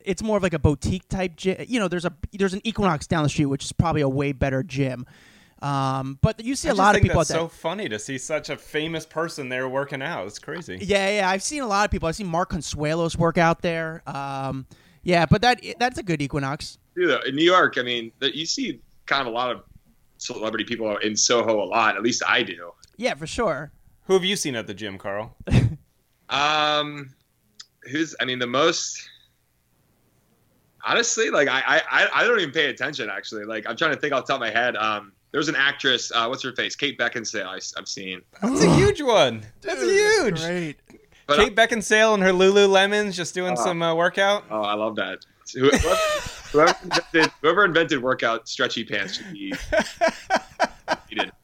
it's 0.07 0.23
more 0.23 0.37
of 0.37 0.43
like 0.43 0.53
a 0.53 0.59
boutique 0.59 1.07
type 1.09 1.35
gym. 1.35 1.57
You 1.67 1.79
know, 1.79 1.87
there's 1.87 2.05
a 2.05 2.13
there's 2.33 2.53
an 2.53 2.61
Equinox 2.63 3.07
down 3.07 3.23
the 3.23 3.29
street, 3.29 3.45
which 3.45 3.65
is 3.65 3.71
probably 3.71 4.01
a 4.01 4.09
way 4.09 4.31
better 4.31 4.63
gym. 4.63 5.05
Um, 5.61 6.19
but 6.21 6.43
you 6.43 6.55
see 6.55 6.67
a 6.67 6.71
just 6.71 6.79
lot 6.79 6.95
of 6.95 7.01
people 7.01 7.17
that's 7.17 7.31
at 7.31 7.33
that. 7.33 7.39
so 7.39 7.47
funny 7.47 7.89
to 7.89 7.97
see 7.97 8.17
such 8.17 8.49
a 8.49 8.57
famous 8.57 9.05
person 9.05 9.49
there 9.49 9.67
working 9.67 10.01
out. 10.03 10.27
It's 10.27 10.39
crazy. 10.39 10.77
Yeah, 10.81 11.09
yeah, 11.09 11.29
I've 11.29 11.41
seen 11.41 11.63
a 11.63 11.67
lot 11.67 11.85
of 11.85 11.91
people. 11.91 12.07
I've 12.07 12.15
seen 12.15 12.27
Mark 12.27 12.51
Consuelos 12.51 13.17
work 13.17 13.37
out 13.37 13.61
there. 13.61 14.03
Um, 14.05 14.67
yeah, 15.03 15.25
but 15.25 15.41
that 15.41 15.61
that's 15.79 15.97
a 15.97 16.03
good 16.03 16.21
Equinox. 16.21 16.77
Dude, 16.95 17.23
in 17.25 17.35
New 17.35 17.45
York, 17.45 17.77
I 17.77 17.83
mean, 17.83 18.11
you 18.21 18.45
see 18.45 18.81
kind 19.05 19.21
of 19.21 19.27
a 19.27 19.35
lot 19.35 19.51
of 19.51 19.63
celebrity 20.17 20.63
people 20.63 20.95
in 20.97 21.15
Soho 21.15 21.61
a 21.61 21.65
lot. 21.65 21.95
At 21.95 22.03
least 22.03 22.23
I 22.27 22.43
do. 22.43 22.71
Yeah, 22.97 23.13
for 23.15 23.27
sure. 23.27 23.71
Who 24.05 24.13
have 24.13 24.23
you 24.23 24.35
seen 24.35 24.55
at 24.55 24.67
the 24.67 24.73
gym, 24.73 24.97
Carl? 24.97 25.35
Um, 26.29 27.13
who's? 27.89 28.15
I 28.19 28.25
mean, 28.25 28.39
the 28.39 28.47
most. 28.47 29.09
Honestly, 30.87 31.29
like 31.29 31.47
I, 31.49 31.81
I, 31.91 32.07
I 32.15 32.23
don't 32.23 32.39
even 32.39 32.53
pay 32.53 32.69
attention. 32.69 33.09
Actually, 33.09 33.43
like 33.45 33.67
I'm 33.67 33.75
trying 33.75 33.93
to 33.93 33.99
think 33.99 34.13
off 34.13 34.25
the 34.25 34.33
top 34.33 34.41
of 34.41 34.47
my 34.47 34.49
head. 34.51 34.75
Um, 34.77 35.11
there's 35.31 35.49
an 35.49 35.55
actress. 35.55 36.11
Uh, 36.15 36.27
what's 36.27 36.41
her 36.43 36.53
face? 36.53 36.75
Kate 36.75 36.97
Beckinsale. 36.97 37.45
I, 37.45 37.59
have 37.77 37.87
seen. 37.87 38.21
That's 38.41 38.61
a 38.63 38.75
huge 38.75 39.01
one. 39.01 39.43
That's 39.61 39.83
huge. 39.83 40.39
Great. 40.39 40.77
But 41.27 41.37
Kate 41.37 41.55
Beckinsale 41.55 42.13
and 42.13 42.23
her 42.23 42.31
Lululemons 42.31 43.13
just 43.13 43.33
doing 43.33 43.55
Oh. 43.57 43.63
some 43.63 43.81
uh, 43.81 43.93
workout. 43.93 44.45
oh, 44.49 44.61
I 44.61 44.75
love 44.75 44.95
that. 44.95 45.19
Whoever, 45.53 45.77
whoever, 46.51 46.75
invented, 46.83 47.31
whoever 47.41 47.65
invented 47.65 48.01
workout 48.01 48.47
stretchy 48.47 48.85
pants 48.85 49.15
should 49.17 49.31
be. 49.33 49.53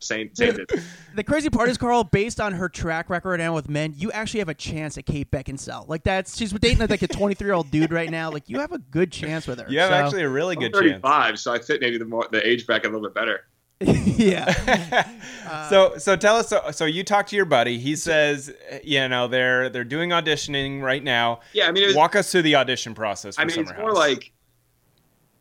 He 0.08 0.24
did. 0.26 0.36
Same, 0.36 0.56
same 0.56 0.66
did. 0.66 0.84
The 1.16 1.24
crazy 1.24 1.50
part 1.52 1.70
is, 1.70 1.78
Carl, 1.78 2.04
based 2.04 2.42
on 2.42 2.54
her 2.54 2.68
track 2.68 3.08
record 3.10 3.40
and 3.40 3.54
with 3.54 3.70
men, 3.70 3.94
you 3.96 4.12
actually 4.12 4.40
have 4.40 4.50
a 4.50 4.56
chance 4.56 4.98
at 4.98 5.06
Kate 5.06 5.30
Beckinsale. 5.30 5.88
Like 5.88 6.04
that's 6.04 6.36
she's 6.36 6.52
dating 6.52 6.88
like 6.88 7.04
a 7.04 7.08
23 7.08 7.46
year 7.46 7.54
old 7.54 7.70
dude 7.70 7.92
right 7.92 8.10
now. 8.10 8.32
Like 8.32 8.50
you 8.50 8.60
have 8.60 8.72
a 8.72 8.80
good 8.80 9.12
chance 9.12 9.48
with 9.48 9.60
her. 9.60 9.70
You 9.70 9.80
have 9.80 9.90
So- 9.90 9.94
actually 9.96 10.24
a 10.24 10.30
really 10.30 10.56
I'm 10.56 10.62
good 10.62 10.74
chance. 10.74 11.02
35, 11.04 11.40
so 11.40 11.54
I 11.54 11.60
fit 11.60 11.82
maybe 11.82 11.98
the 12.00 12.06
more 12.06 12.28
the 12.32 12.46
age 12.48 12.66
back 12.66 12.84
a 12.84 12.88
little 12.88 13.02
bit 13.02 13.14
better. 13.14 13.46
yeah. 13.82 15.10
Uh, 15.46 15.70
so 15.70 15.98
so 15.98 16.16
tell 16.16 16.38
us 16.38 16.48
so, 16.48 16.72
so 16.72 16.86
you 16.86 17.04
talk 17.04 17.28
to 17.28 17.36
your 17.36 17.44
buddy 17.44 17.78
he 17.78 17.98
says 17.98 18.52
you 18.82 19.08
know 19.10 19.28
they're 19.28 19.68
they're 19.68 19.84
doing 19.84 20.12
auditioning 20.12 20.82
right 20.82 21.04
now 21.04 21.42
Yeah, 21.52 21.68
I 21.68 21.72
mean, 21.74 21.86
was, 21.88 21.96
walk 21.96 22.16
us 22.16 22.32
through 22.32 22.44
the 22.44 22.56
audition 22.56 22.96
process 22.96 23.36
for 23.36 23.42
I 23.42 23.44
mean, 23.46 23.56
Summer 23.56 23.70
it's 23.72 23.78
more 23.78 23.90
House. 23.90 23.98
like, 23.98 24.32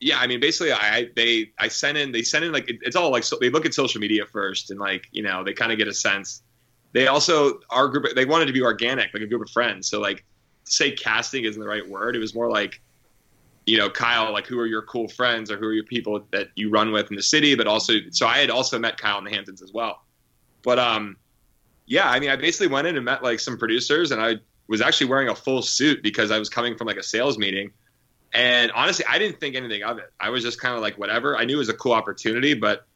yeah, 0.02 0.18
I 0.18 0.26
mean, 0.26 0.40
basically, 0.40 0.72
I 0.72 1.10
they 1.14 1.52
I 1.60 1.68
sent 1.68 1.96
in 1.96 2.10
they 2.10 2.22
sent 2.22 2.44
in 2.44 2.50
like 2.50 2.68
it- 2.68 2.80
it's 2.82 2.96
all 2.96 3.12
like 3.12 3.22
so 3.22 3.38
they 3.40 3.50
look 3.50 3.64
at 3.64 3.72
social 3.72 4.00
media 4.00 4.26
first 4.26 4.72
and 4.72 4.80
like 4.80 5.06
you 5.12 5.22
know 5.22 5.44
they 5.44 5.52
kind 5.52 5.70
of 5.70 5.78
get 5.78 5.86
a 5.86 5.94
sense. 5.94 6.42
They 6.92 7.06
also 7.06 7.60
our 7.70 7.86
group 7.86 8.06
they 8.16 8.24
wanted 8.24 8.46
to 8.46 8.52
be 8.52 8.62
organic, 8.62 9.14
like 9.14 9.22
a 9.22 9.26
group 9.26 9.42
of 9.42 9.50
friends. 9.50 9.88
So 9.88 10.00
like, 10.00 10.24
say 10.64 10.90
casting 10.90 11.44
isn't 11.44 11.60
the 11.60 11.68
right 11.68 11.88
word. 11.88 12.16
It 12.16 12.18
was 12.18 12.34
more 12.34 12.50
like, 12.50 12.80
you 13.64 13.78
know, 13.78 13.88
Kyle, 13.88 14.32
like 14.32 14.44
who 14.48 14.58
are 14.58 14.66
your 14.66 14.82
cool 14.82 15.06
friends 15.06 15.52
or 15.52 15.56
who 15.56 15.66
are 15.66 15.72
your 15.72 15.84
people 15.84 16.26
that 16.32 16.48
you 16.56 16.68
run 16.68 16.90
with 16.90 17.08
in 17.08 17.16
the 17.16 17.22
city, 17.22 17.54
but 17.54 17.68
also 17.68 17.92
so 18.10 18.26
I 18.26 18.38
had 18.38 18.50
also 18.50 18.80
met 18.80 18.98
Kyle 18.98 19.18
in 19.18 19.24
the 19.24 19.30
Hamptons 19.30 19.62
as 19.62 19.72
well. 19.72 20.02
But 20.64 20.80
um, 20.80 21.16
yeah, 21.86 22.10
I 22.10 22.18
mean, 22.18 22.30
I 22.30 22.34
basically 22.34 22.66
went 22.74 22.88
in 22.88 22.96
and 22.96 23.04
met 23.04 23.22
like 23.22 23.38
some 23.38 23.56
producers, 23.56 24.10
and 24.10 24.20
I 24.20 24.36
was 24.66 24.80
actually 24.80 25.10
wearing 25.10 25.28
a 25.28 25.34
full 25.36 25.62
suit 25.62 26.02
because 26.02 26.32
I 26.32 26.40
was 26.40 26.48
coming 26.48 26.76
from 26.76 26.88
like 26.88 26.96
a 26.96 27.02
sales 27.04 27.38
meeting. 27.38 27.70
And 28.32 28.72
honestly, 28.72 29.04
I 29.08 29.18
didn't 29.18 29.40
think 29.40 29.56
anything 29.56 29.82
of 29.82 29.98
it. 29.98 30.10
I 30.18 30.30
was 30.30 30.42
just 30.42 30.60
kind 30.60 30.74
of 30.74 30.80
like, 30.80 30.96
whatever. 30.98 31.36
I 31.36 31.44
knew 31.44 31.56
it 31.56 31.58
was 31.58 31.68
a 31.68 31.74
cool 31.74 31.92
opportunity, 31.92 32.54
but 32.54 32.86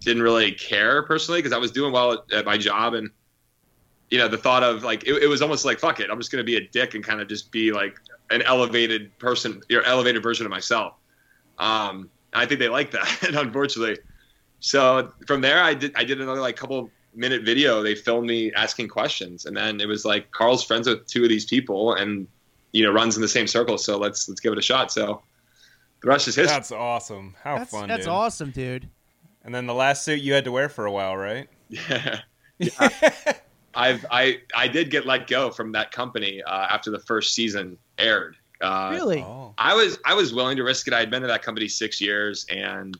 didn't 0.00 0.22
really 0.22 0.52
care 0.52 1.02
personally 1.04 1.40
because 1.40 1.52
I 1.52 1.58
was 1.58 1.70
doing 1.70 1.92
well 1.92 2.12
at, 2.12 2.32
at 2.32 2.44
my 2.44 2.58
job. 2.58 2.94
And, 2.94 3.10
you 4.10 4.18
know, 4.18 4.28
the 4.28 4.38
thought 4.38 4.62
of 4.62 4.82
like, 4.82 5.04
it, 5.04 5.22
it 5.22 5.28
was 5.28 5.40
almost 5.40 5.64
like, 5.64 5.78
fuck 5.78 6.00
it. 6.00 6.10
I'm 6.10 6.18
just 6.18 6.32
going 6.32 6.44
to 6.44 6.46
be 6.46 6.56
a 6.56 6.68
dick 6.68 6.94
and 6.94 7.04
kind 7.04 7.20
of 7.20 7.28
just 7.28 7.52
be 7.52 7.72
like 7.72 7.98
an 8.30 8.42
elevated 8.42 9.16
person, 9.18 9.62
your 9.68 9.84
elevated 9.84 10.22
version 10.22 10.46
of 10.46 10.50
myself. 10.50 10.94
Um, 11.58 12.10
I 12.32 12.44
think 12.46 12.58
they 12.58 12.68
like 12.68 12.90
that, 12.90 13.22
unfortunately. 13.34 13.98
So 14.58 15.12
from 15.26 15.42
there, 15.42 15.62
I 15.62 15.74
did, 15.74 15.92
I 15.94 16.02
did 16.02 16.20
another 16.20 16.40
like 16.40 16.56
couple 16.56 16.90
minute 17.14 17.44
video. 17.44 17.82
They 17.82 17.94
filmed 17.94 18.26
me 18.26 18.52
asking 18.52 18.88
questions. 18.88 19.46
And 19.46 19.56
then 19.56 19.80
it 19.80 19.86
was 19.86 20.04
like, 20.04 20.32
Carl's 20.32 20.64
friends 20.64 20.88
with 20.88 21.06
two 21.06 21.22
of 21.22 21.28
these 21.28 21.44
people. 21.44 21.94
And, 21.94 22.26
you 22.76 22.84
know 22.84 22.92
runs 22.92 23.16
in 23.16 23.22
the 23.22 23.28
same 23.28 23.46
circle. 23.46 23.78
So 23.78 23.96
let's 23.98 24.28
let's 24.28 24.40
give 24.40 24.52
it 24.52 24.58
a 24.58 24.62
shot. 24.62 24.92
So 24.92 25.22
the 26.02 26.08
rest 26.08 26.28
is 26.28 26.34
history. 26.36 26.52
that's 26.54 26.72
awesome 26.72 27.34
how 27.42 27.58
That's, 27.58 27.70
fun 27.70 27.88
that's 27.88 28.04
dude. 28.04 28.12
awesome, 28.12 28.50
dude. 28.50 28.88
and 29.44 29.54
then 29.54 29.66
the 29.66 29.74
last 29.74 30.04
suit 30.04 30.20
you 30.20 30.32
had 30.34 30.44
to 30.44 30.52
wear 30.52 30.68
for 30.68 30.84
a 30.86 30.92
while 30.92 31.16
right 31.16 31.48
Yeah. 31.68 32.20
yeah. 32.58 32.90
I've 33.74 34.04
I 34.10 34.38
I 34.54 34.68
did 34.68 34.90
get 34.90 35.04
let 35.06 35.26
go 35.26 35.50
from 35.50 35.72
that 35.72 35.92
company 35.92 36.42
uh, 36.42 36.66
after 36.70 36.90
the 36.90 36.98
first 37.00 37.34
season 37.34 37.76
aired. 37.98 38.36
Uh, 38.60 38.88
Really? 38.92 39.20
oh 39.22 39.52
I 39.58 39.74
was 39.74 39.98
I 40.04 40.14
was 40.14 40.32
willing 40.32 40.56
to 40.56 40.64
risk 40.64 40.86
it. 40.88 40.94
I 40.94 41.00
had 41.00 41.10
been 41.10 41.22
to 41.22 41.28
that 41.28 41.42
company 41.42 41.68
six 41.68 42.00
years 42.00 42.46
and 42.50 42.94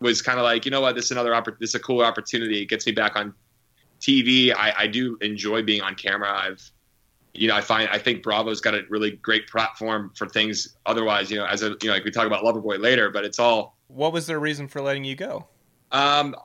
was 0.00 0.22
kind 0.22 0.38
of 0.38 0.44
like, 0.44 0.64
you 0.64 0.70
know 0.70 0.80
what, 0.80 0.94
this 0.94 1.06
is 1.06 1.10
another 1.10 1.32
oppor- 1.32 1.58
this 1.58 1.70
is 1.70 1.74
a 1.74 1.80
cool 1.80 2.00
opportunity. 2.02 2.62
It 2.62 2.66
gets 2.66 2.86
me 2.86 2.92
back 2.92 3.16
on 3.16 3.34
TV. 4.00 4.54
I, 4.54 4.72
I 4.78 4.86
do 4.86 5.18
enjoy 5.20 5.62
being 5.62 5.82
on 5.82 5.94
camera. 5.94 6.32
I've 6.32 6.62
you 7.40 7.48
know, 7.48 7.56
I 7.56 7.62
find 7.62 7.88
I 7.90 7.98
think 7.98 8.22
Bravo's 8.22 8.60
got 8.60 8.74
a 8.74 8.82
really 8.90 9.12
great 9.12 9.48
platform 9.48 10.12
for 10.14 10.28
things. 10.28 10.76
Otherwise, 10.84 11.30
you 11.30 11.38
know, 11.38 11.46
as 11.46 11.62
a 11.62 11.70
you 11.80 11.88
know, 11.88 11.92
like 11.92 12.04
we 12.04 12.10
talk 12.10 12.26
about 12.26 12.44
Loverboy 12.44 12.78
later, 12.78 13.10
but 13.10 13.24
it's 13.24 13.38
all 13.38 13.76
what 13.88 14.12
was 14.12 14.26
their 14.26 14.38
reason 14.38 14.68
for 14.68 14.80
letting 14.80 15.04
you 15.04 15.16
go 15.16 15.46
um, 15.92 16.36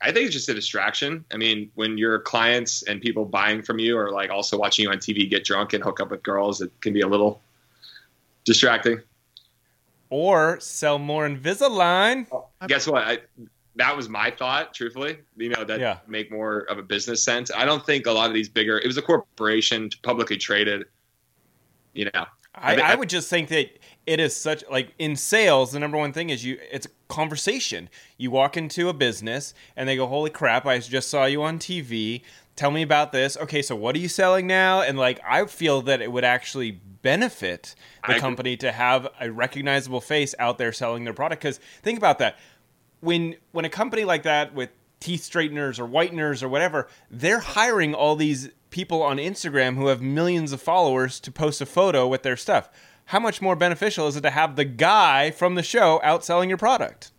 I 0.00 0.12
think 0.12 0.26
it's 0.26 0.34
just 0.34 0.48
a 0.48 0.54
distraction. 0.54 1.24
I 1.32 1.36
mean, 1.36 1.70
when 1.74 1.98
your 1.98 2.20
clients 2.20 2.82
and 2.84 3.00
people 3.00 3.24
buying 3.24 3.62
from 3.62 3.78
you 3.78 3.98
are 3.98 4.10
like 4.10 4.30
also 4.30 4.58
watching 4.58 4.84
you 4.84 4.90
on 4.90 4.98
TV 4.98 5.28
get 5.28 5.44
drunk 5.44 5.72
and 5.72 5.82
hook 5.82 6.00
up 6.00 6.10
with 6.10 6.22
girls, 6.22 6.60
it 6.60 6.70
can 6.80 6.92
be 6.92 7.00
a 7.00 7.08
little 7.08 7.40
distracting. 8.44 9.00
or 10.10 10.60
sell 10.60 10.98
more 10.98 11.28
Invisalign. 11.28 12.26
Guess 12.68 12.86
what? 12.86 13.02
I, 13.02 13.18
that 13.76 13.96
was 13.96 14.08
my 14.08 14.30
thought, 14.30 14.72
truthfully. 14.74 15.18
You 15.36 15.50
know, 15.50 15.64
that 15.64 15.78
Yeah. 15.80 15.98
make 16.06 16.30
more 16.30 16.60
of 16.70 16.78
a 16.78 16.82
business 16.82 17.22
sense. 17.22 17.50
I 17.54 17.64
don't 17.64 17.84
think 17.84 18.06
a 18.06 18.12
lot 18.12 18.28
of 18.28 18.34
these 18.34 18.48
bigger. 18.48 18.78
It 18.78 18.86
was 18.86 18.96
a 18.96 19.02
corporation, 19.02 19.90
publicly 20.02 20.36
traded. 20.38 20.84
You 21.92 22.06
know, 22.06 22.26
I, 22.54 22.76
I- 22.76 22.92
I 22.92 22.94
would 22.94 23.08
just 23.08 23.28
think 23.30 23.48
that 23.50 23.68
it 24.06 24.20
is 24.20 24.34
such 24.36 24.64
like 24.70 24.92
in 24.98 25.16
sales 25.16 25.72
the 25.72 25.78
number 25.80 25.98
one 25.98 26.12
thing 26.12 26.30
is 26.30 26.44
you 26.44 26.58
it's 26.70 26.86
a 26.86 26.90
conversation 27.08 27.88
you 28.18 28.30
walk 28.30 28.56
into 28.56 28.88
a 28.88 28.92
business 28.94 29.52
and 29.76 29.88
they 29.88 29.96
go 29.96 30.06
holy 30.06 30.30
crap 30.30 30.64
i 30.64 30.78
just 30.78 31.10
saw 31.10 31.24
you 31.24 31.42
on 31.42 31.58
tv 31.58 32.22
tell 32.54 32.70
me 32.70 32.82
about 32.82 33.10
this 33.10 33.36
okay 33.36 33.60
so 33.62 33.74
what 33.74 33.96
are 33.96 33.98
you 33.98 34.08
selling 34.08 34.46
now 34.46 34.80
and 34.80 34.96
like 34.96 35.18
i 35.28 35.44
feel 35.46 35.82
that 35.82 36.00
it 36.00 36.12
would 36.12 36.22
actually 36.24 36.70
benefit 37.02 37.74
I 38.04 38.08
the 38.08 38.12
agree. 38.14 38.20
company 38.20 38.56
to 38.58 38.70
have 38.70 39.08
a 39.20 39.28
recognizable 39.30 40.00
face 40.00 40.34
out 40.38 40.56
there 40.58 40.72
selling 40.72 41.02
their 41.04 41.12
product 41.14 41.42
because 41.42 41.58
think 41.82 41.98
about 41.98 42.18
that 42.20 42.38
when 43.06 43.36
when 43.52 43.64
a 43.64 43.70
company 43.70 44.04
like 44.04 44.24
that 44.24 44.54
with 44.54 44.70
teeth 45.00 45.22
straighteners 45.22 45.78
or 45.78 45.86
whiteners 45.86 46.42
or 46.42 46.48
whatever, 46.48 46.88
they're 47.10 47.40
hiring 47.40 47.94
all 47.94 48.16
these 48.16 48.50
people 48.70 49.02
on 49.02 49.16
Instagram 49.16 49.76
who 49.76 49.86
have 49.86 50.02
millions 50.02 50.52
of 50.52 50.60
followers 50.60 51.20
to 51.20 51.30
post 51.30 51.60
a 51.60 51.66
photo 51.66 52.06
with 52.06 52.22
their 52.22 52.36
stuff. 52.36 52.68
How 53.06 53.20
much 53.20 53.40
more 53.40 53.56
beneficial 53.56 54.08
is 54.08 54.16
it 54.16 54.22
to 54.22 54.30
have 54.30 54.56
the 54.56 54.64
guy 54.64 55.30
from 55.30 55.54
the 55.54 55.62
show 55.62 56.00
outselling 56.04 56.48
your 56.48 56.58
product? 56.58 57.12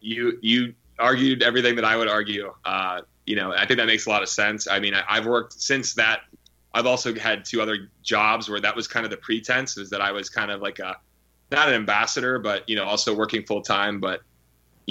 you 0.00 0.38
you 0.42 0.74
argued 0.98 1.42
everything 1.42 1.76
that 1.76 1.84
I 1.84 1.96
would 1.96 2.08
argue. 2.08 2.52
Uh, 2.64 3.02
you 3.26 3.36
know, 3.36 3.52
I 3.52 3.66
think 3.66 3.78
that 3.78 3.86
makes 3.86 4.06
a 4.06 4.10
lot 4.10 4.22
of 4.22 4.28
sense. 4.28 4.66
I 4.66 4.80
mean, 4.80 4.94
I, 4.94 5.02
I've 5.08 5.26
worked 5.26 5.60
since 5.60 5.94
that. 5.94 6.20
I've 6.72 6.86
also 6.86 7.14
had 7.14 7.44
two 7.44 7.60
other 7.60 7.90
jobs 8.02 8.48
where 8.48 8.60
that 8.60 8.76
was 8.76 8.86
kind 8.86 9.04
of 9.04 9.10
the 9.10 9.16
pretense 9.16 9.76
is 9.76 9.90
that 9.90 10.00
I 10.00 10.12
was 10.12 10.28
kind 10.28 10.50
of 10.50 10.60
like 10.60 10.78
a 10.78 10.96
not 11.50 11.68
an 11.68 11.74
ambassador, 11.74 12.38
but 12.38 12.68
you 12.68 12.76
know, 12.76 12.84
also 12.84 13.14
working 13.14 13.44
full 13.44 13.62
time, 13.62 14.00
but 14.00 14.20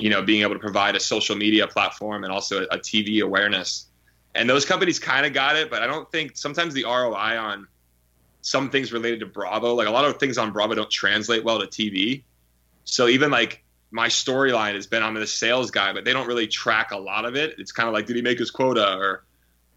you 0.01 0.10
know, 0.10 0.22
being 0.22 0.41
able 0.41 0.53
to 0.53 0.60
provide 0.60 0.96
a 0.96 1.00
social 1.00 1.36
media 1.36 1.68
platform 1.68 2.24
and 2.24 2.32
also 2.32 2.62
a, 2.62 2.75
a 2.75 2.77
TV 2.77 3.22
awareness. 3.22 3.88
And 4.36 4.50
those 4.50 4.65
companies 4.65 5.00
kind 5.00 5.25
of 5.25 5.34
got 5.34 5.56
it, 5.56 5.70
but 5.70 5.82
I 5.82 5.88
don't 5.88 6.10
think 6.12 6.38
sometimes 6.38 6.74
the 6.74 6.84
ROI 6.84 7.38
on 7.38 7.68
some 8.41 8.70
things 8.70 8.94
related 8.94 9.20
to 9.20 9.25
Bravo, 9.25 9.74
like 9.74 9.88
a 9.88 9.91
lot 9.91 10.06
of 10.06 10.18
things 10.18 10.38
on 10.38 10.51
Bravo 10.51 10.75
don't 10.75 10.89
translate 10.89 11.44
well 11.44 11.60
to 11.60 11.68
TV. 11.68 12.24
So 12.86 13.08
even 13.08 13.32
like 13.32 13.63
my 13.91 14.08
storyline 14.08 14.75
has 14.75 14.88
been 14.88 15.03
I'm 15.03 15.15
the 15.15 15.27
sales 15.27 15.72
guy, 15.72 15.94
but 15.94 16.06
they 16.06 16.13
don't 16.13 16.27
really 16.27 16.48
track 16.48 16.91
a 16.91 16.98
lot 16.98 17.25
of 17.25 17.36
it. 17.36 17.56
It's 17.58 17.72
kind 17.72 17.88
of 17.88 17.94
like, 17.94 18.06
did 18.06 18.15
he 18.15 18.22
make 18.22 18.39
his 18.39 18.51
quota 18.51 18.96
or, 18.98 19.25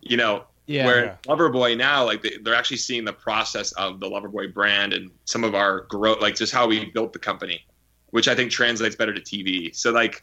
you 0.01 0.17
know, 0.17 0.45
Yeah. 0.67 0.87
where 0.87 1.05
Yeah. 1.05 1.17
Loverboy 1.27 1.77
now, 1.77 2.05
like 2.05 2.23
they, 2.23 2.37
they're 2.43 2.55
actually 2.55 2.77
seeing 2.77 3.05
the 3.05 3.13
process 3.13 3.73
of 3.73 4.01
the 4.01 4.07
Loverboy 4.09 4.53
brand 4.53 4.93
and 4.93 5.11
some 5.25 5.45
of 5.45 5.55
our 5.55 5.81
growth, 5.89 6.21
like 6.21 6.35
just 6.35 6.53
how 6.53 6.67
we 6.67 6.85
built 6.87 7.13
the 7.13 7.19
company, 7.19 7.65
which 8.13 8.29
I 8.29 8.35
think 8.35 8.51
translates 8.51 8.95
better 8.95 9.13
to 9.13 9.21
TV. 9.21 9.75
So 9.75 9.91
like, 9.91 10.23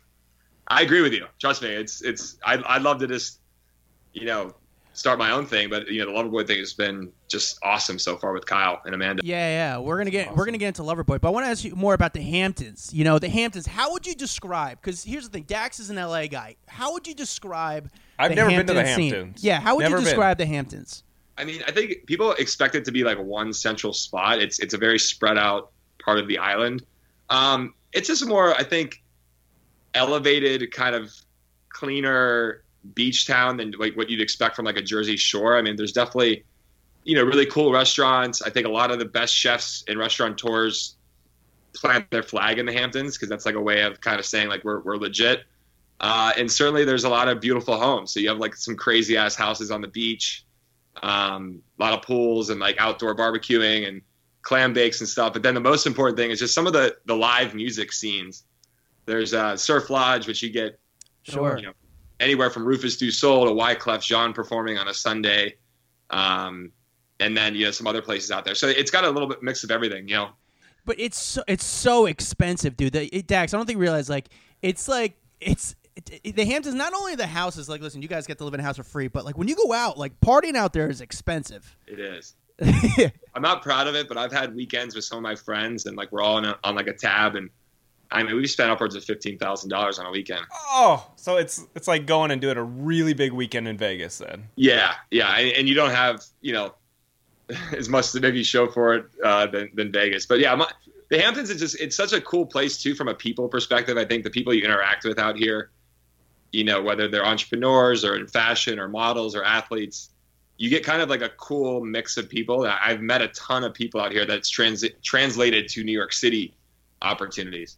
I 0.68 0.82
agree 0.82 1.02
with 1.02 1.14
you. 1.14 1.26
Trust 1.40 1.62
me, 1.62 1.70
it's 1.70 2.02
it's 2.02 2.38
I 2.46 2.62
I'd 2.66 2.82
love 2.82 3.00
to 3.00 3.08
just, 3.08 3.40
you 4.14 4.26
know, 4.26 4.54
start 4.94 5.18
my 5.18 5.32
own 5.32 5.46
thing, 5.46 5.70
but 5.70 5.88
you 5.88 6.06
know, 6.06 6.12
the 6.12 6.30
Loverboy 6.30 6.46
thing 6.46 6.60
has 6.60 6.74
been 6.74 7.12
just 7.28 7.58
awesome 7.64 7.98
so 7.98 8.18
far 8.18 8.34
with 8.34 8.46
Kyle 8.46 8.82
and 8.86 8.94
Amanda. 8.94 9.22
Yeah, 9.26 9.48
yeah. 9.48 9.78
We're 9.80 9.98
gonna 9.98 10.12
get 10.12 10.36
we're 10.36 10.46
gonna 10.46 10.60
get 10.60 10.68
into 10.68 10.84
Loverboy, 10.84 11.20
but 11.20 11.26
I 11.26 11.32
want 11.32 11.46
to 11.46 11.50
ask 11.50 11.64
you 11.64 11.76
more 11.76 11.94
about 11.96 12.14
the 12.14 12.22
Hamptons. 12.22 12.92
You 12.94 13.04
know, 13.04 13.18
the 13.18 13.30
Hamptons. 13.30 13.66
How 13.66 13.92
would 13.92 14.06
you 14.06 14.16
describe? 14.16 14.80
Because 14.82 15.04
here's 15.04 15.26
the 15.26 15.32
thing: 15.32 15.44
Dax 15.44 15.80
is 15.80 15.90
an 15.90 15.96
LA 15.96 16.28
guy. 16.28 16.56
How 16.68 16.94
would 16.94 17.08
you 17.08 17.16
describe? 17.16 17.90
I've 18.20 18.30
the 18.30 18.36
never 18.36 18.50
been 18.50 18.68
to 18.68 18.74
the 18.74 18.84
Hampton 18.84 18.96
scene? 18.96 19.14
Hamptons. 19.14 19.44
Yeah. 19.44 19.60
How 19.60 19.76
would 19.76 19.84
Never 19.84 19.96
you 19.96 20.02
been. 20.02 20.06
describe 20.06 20.38
the 20.38 20.46
Hamptons? 20.46 21.04
I 21.38 21.46
mean, 21.46 21.64
I 21.66 21.72
think 21.72 22.06
people 22.06 22.34
expect 22.34 22.76
it 22.76 22.84
to 22.86 22.92
be 22.92 23.04
like 23.04 23.18
one 23.18 23.54
central 23.54 23.94
spot. 23.94 24.40
It's 24.40 24.60
it's 24.60 24.74
a 24.74 24.78
very 24.78 25.00
spread 25.00 25.38
out 25.38 25.72
part 26.04 26.20
of 26.20 26.28
the 26.28 26.38
island. 26.38 26.84
Um, 27.30 27.74
it's 27.94 28.08
just 28.08 28.26
more, 28.28 28.54
I 28.56 28.64
think, 28.64 29.02
elevated, 29.94 30.72
kind 30.72 30.96
of 30.96 31.14
cleaner 31.70 32.64
beach 32.94 33.28
town 33.28 33.58
than 33.58 33.74
like 33.78 33.96
what 33.98 34.10
you'd 34.10 34.22
expect 34.22 34.56
from 34.56 34.66
like 34.66 34.78
a 34.78 34.82
Jersey 34.82 35.18
Shore. 35.18 35.58
I 35.58 35.62
mean, 35.62 35.76
there's 35.76 35.92
definitely, 35.92 36.44
you 37.04 37.16
know, 37.16 37.24
really 37.24 37.46
cool 37.46 37.72
restaurants. 37.72 38.42
I 38.42 38.50
think 38.50 38.66
a 38.68 38.72
lot 38.72 38.92
of 38.92 39.00
the 39.00 39.06
best 39.06 39.34
chefs 39.34 39.84
and 39.88 39.98
restaurateurs 39.98 40.96
plant 41.74 42.10
their 42.12 42.24
flag 42.24 42.60
in 42.60 42.66
the 42.66 42.74
Hamptons 42.74 43.16
because 43.16 43.30
that's 43.30 43.46
like 43.46 43.56
a 43.56 43.62
way 43.62 43.82
of 43.84 44.02
kind 44.02 44.20
of 44.20 44.26
saying 44.26 44.50
like 44.50 44.64
we're 44.64 44.80
we're 44.82 44.98
legit. 44.98 45.44
Uh, 46.00 46.32
and 46.38 46.50
certainly 46.50 46.86
there's 46.86 47.04
a 47.04 47.10
lot 47.10 47.28
of 47.28 47.42
beautiful 47.42 47.78
homes. 47.78 48.14
So 48.14 48.22
you 48.22 48.30
have 48.30 48.38
like 48.38 48.56
some 48.56 48.76
crazy 48.76 49.18
ass 49.18 49.36
houses 49.36 49.70
on 49.70 49.82
the 49.82 49.88
beach 49.88 50.46
um, 51.02 51.62
a 51.80 51.84
lot 51.84 51.94
of 51.94 52.02
pools 52.02 52.50
and 52.50 52.60
like 52.60 52.76
outdoor 52.80 53.16
barbecuing 53.16 53.88
and 53.88 54.02
clam 54.42 54.74
bakes 54.74 55.00
and 55.02 55.10
stuff. 55.10 55.34
But 55.34 55.44
then 55.44 55.54
the 55.54 55.60
most 55.60 55.86
important 55.86 56.18
thing 56.18 56.32
is 56.32 56.40
just 56.40 56.54
some 56.54 56.68
of 56.68 56.74
the 56.74 56.96
the 57.06 57.16
live 57.16 57.54
music 57.54 57.92
scenes. 57.92 58.44
There's 59.06 59.34
uh, 59.34 59.58
Surf 59.58 59.90
Lodge, 59.90 60.28
which 60.28 60.42
you 60.44 60.50
get 60.52 60.80
Sure. 61.24 61.58
you 61.58 61.66
know 61.68 61.74
anywhere 62.20 62.50
from 62.50 62.66
Rufus 62.66 62.98
Du 62.98 63.12
Sol 63.12 63.46
to 63.46 63.52
Wyclef 63.52 64.02
Jean 64.02 64.34
performing 64.34 64.78
on 64.78 64.88
a 64.88 64.94
Sunday, 64.94 65.56
um, 66.10 66.72
and 67.20 67.36
then 67.36 67.56
you 67.56 67.66
know 67.66 67.72
some 67.72 67.88
other 67.88 68.02
places 68.02 68.32
out 68.32 68.46
there. 68.46 68.56
So 68.56 68.68
it's 68.68 68.92
got 68.92 69.04
a 69.06 69.10
little 69.10 69.28
bit 69.28 69.44
mix 69.44 69.64
of 69.64 69.72
everything. 69.72 70.08
You 70.08 70.16
know, 70.16 70.30
But 70.86 71.00
it's 71.00 71.18
so, 71.18 71.44
it's 71.48 71.66
so 71.66 72.06
expensive, 72.06 72.78
dude. 72.78 72.94
The, 72.94 73.06
it, 73.16 73.28
Dax, 73.28 73.54
I 73.54 73.58
don't 73.58 73.66
think 73.66 73.78
you 73.78 73.82
realize 73.82 74.10
like 74.10 74.30
it's 74.62 74.88
like 74.88 75.18
it's 75.40 75.76
it, 75.96 76.20
it- 76.24 76.36
the 76.36 76.46
Hamptons. 76.46 76.76
Not 76.76 76.94
only 76.94 77.16
the 77.16 77.28
houses, 77.28 77.68
like 77.70 77.82
listen, 77.82 78.02
you 78.02 78.08
guys 78.08 78.26
get 78.28 78.38
to 78.40 78.46
live 78.46 78.54
in 78.54 78.60
a 78.60 78.64
house 78.64 78.78
for 78.78 78.84
free, 78.84 79.08
but 79.08 79.26
like 79.26 79.38
when 79.38 79.48
you 79.48 79.56
go 79.56 79.72
out, 79.74 79.98
like 79.98 80.20
partying 80.22 80.56
out 80.56 80.74
there 80.74 80.90
is 80.90 81.02
expensive. 81.02 81.76
it 81.88 82.00
is. 82.00 82.36
I'm 83.36 83.42
not 83.42 83.62
proud 83.62 83.88
of 83.88 83.96
it, 83.96 84.08
but 84.08 84.18
I've 84.18 84.32
had 84.32 84.56
weekends 84.56 84.96
with 84.96 85.04
some 85.04 85.18
of 85.18 85.22
my 85.22 85.36
friends, 85.36 85.86
and 85.86 85.96
like 85.96 86.12
we're 86.12 86.22
all 86.22 86.38
on, 86.38 86.46
a, 86.46 86.58
on 86.64 86.76
like 86.76 86.88
a 86.88 86.94
tab, 86.94 87.36
and 87.36 87.50
I 88.12 88.24
mean 88.24 88.36
we've 88.36 88.50
spent 88.50 88.70
upwards 88.70 88.96
of 88.96 89.04
fifteen 89.04 89.38
thousand 89.38 89.70
dollars 89.70 90.00
on 90.00 90.06
a 90.06 90.12
weekend. 90.12 90.46
Oh, 90.52 91.10
so 91.16 91.38
it's 91.38 91.66
it's 91.76 91.88
like 91.88 92.06
going 92.06 92.32
and 92.32 92.42
doing 92.42 92.58
a 92.58 92.64
really 92.64 93.14
big 93.14 93.32
weekend 93.32 93.68
in 93.68 93.78
Vegas 93.78 94.18
then. 94.18 94.48
Yeah, 94.56 94.94
yeah, 95.12 95.32
and, 95.38 95.52
and 95.58 95.70
you 95.70 95.76
don't 95.76 95.92
have 95.92 96.24
you 96.42 96.54
know 96.54 96.74
as 97.78 97.88
much 97.90 98.12
to 98.12 98.20
maybe 98.20 98.44
show 98.44 98.68
for 98.68 98.96
it 98.96 99.06
uh, 99.24 99.48
than, 99.48 99.70
than 99.74 99.92
Vegas, 99.92 100.26
but 100.26 100.40
yeah, 100.40 100.54
my, 100.56 100.70
the 101.10 101.20
Hamptons 101.20 101.50
is 101.50 101.60
just 101.60 101.80
it's 101.80 101.96
such 101.96 102.14
a 102.14 102.22
cool 102.22 102.46
place 102.46 102.82
too 102.82 102.96
from 102.96 103.08
a 103.08 103.16
people 103.16 103.48
perspective. 103.48 103.98
I 103.98 104.06
think 104.06 104.24
the 104.24 104.30
people 104.30 104.54
you 104.54 104.64
interact 104.64 105.06
with 105.06 105.18
out 105.18 105.38
here, 105.38 105.72
you 106.52 106.64
know, 106.64 106.82
whether 106.82 107.08
they're 107.08 107.26
entrepreneurs 107.26 108.06
or 108.06 108.16
in 108.16 108.28
fashion 108.28 108.80
or 108.80 108.88
models 108.88 109.36
or 109.36 109.44
athletes, 109.44 110.12
you 110.60 110.70
get 110.70 110.84
kind 110.84 111.02
of 111.02 111.10
like 111.10 111.22
a 111.22 111.30
cool 111.30 111.84
mix 111.84 112.18
of 112.18 112.30
people. 112.30 112.68
I've 112.68 113.00
met 113.00 113.22
a 113.22 113.30
ton 113.30 113.64
of 113.64 113.74
people 113.74 114.02
out 114.02 114.12
here 114.12 114.26
that's 114.26 114.52
transi- 114.52 114.94
translated 115.02 115.70
to 115.70 115.86
New 115.86 115.94
York 115.94 116.12
City 116.12 116.54
opportunities. 117.02 117.78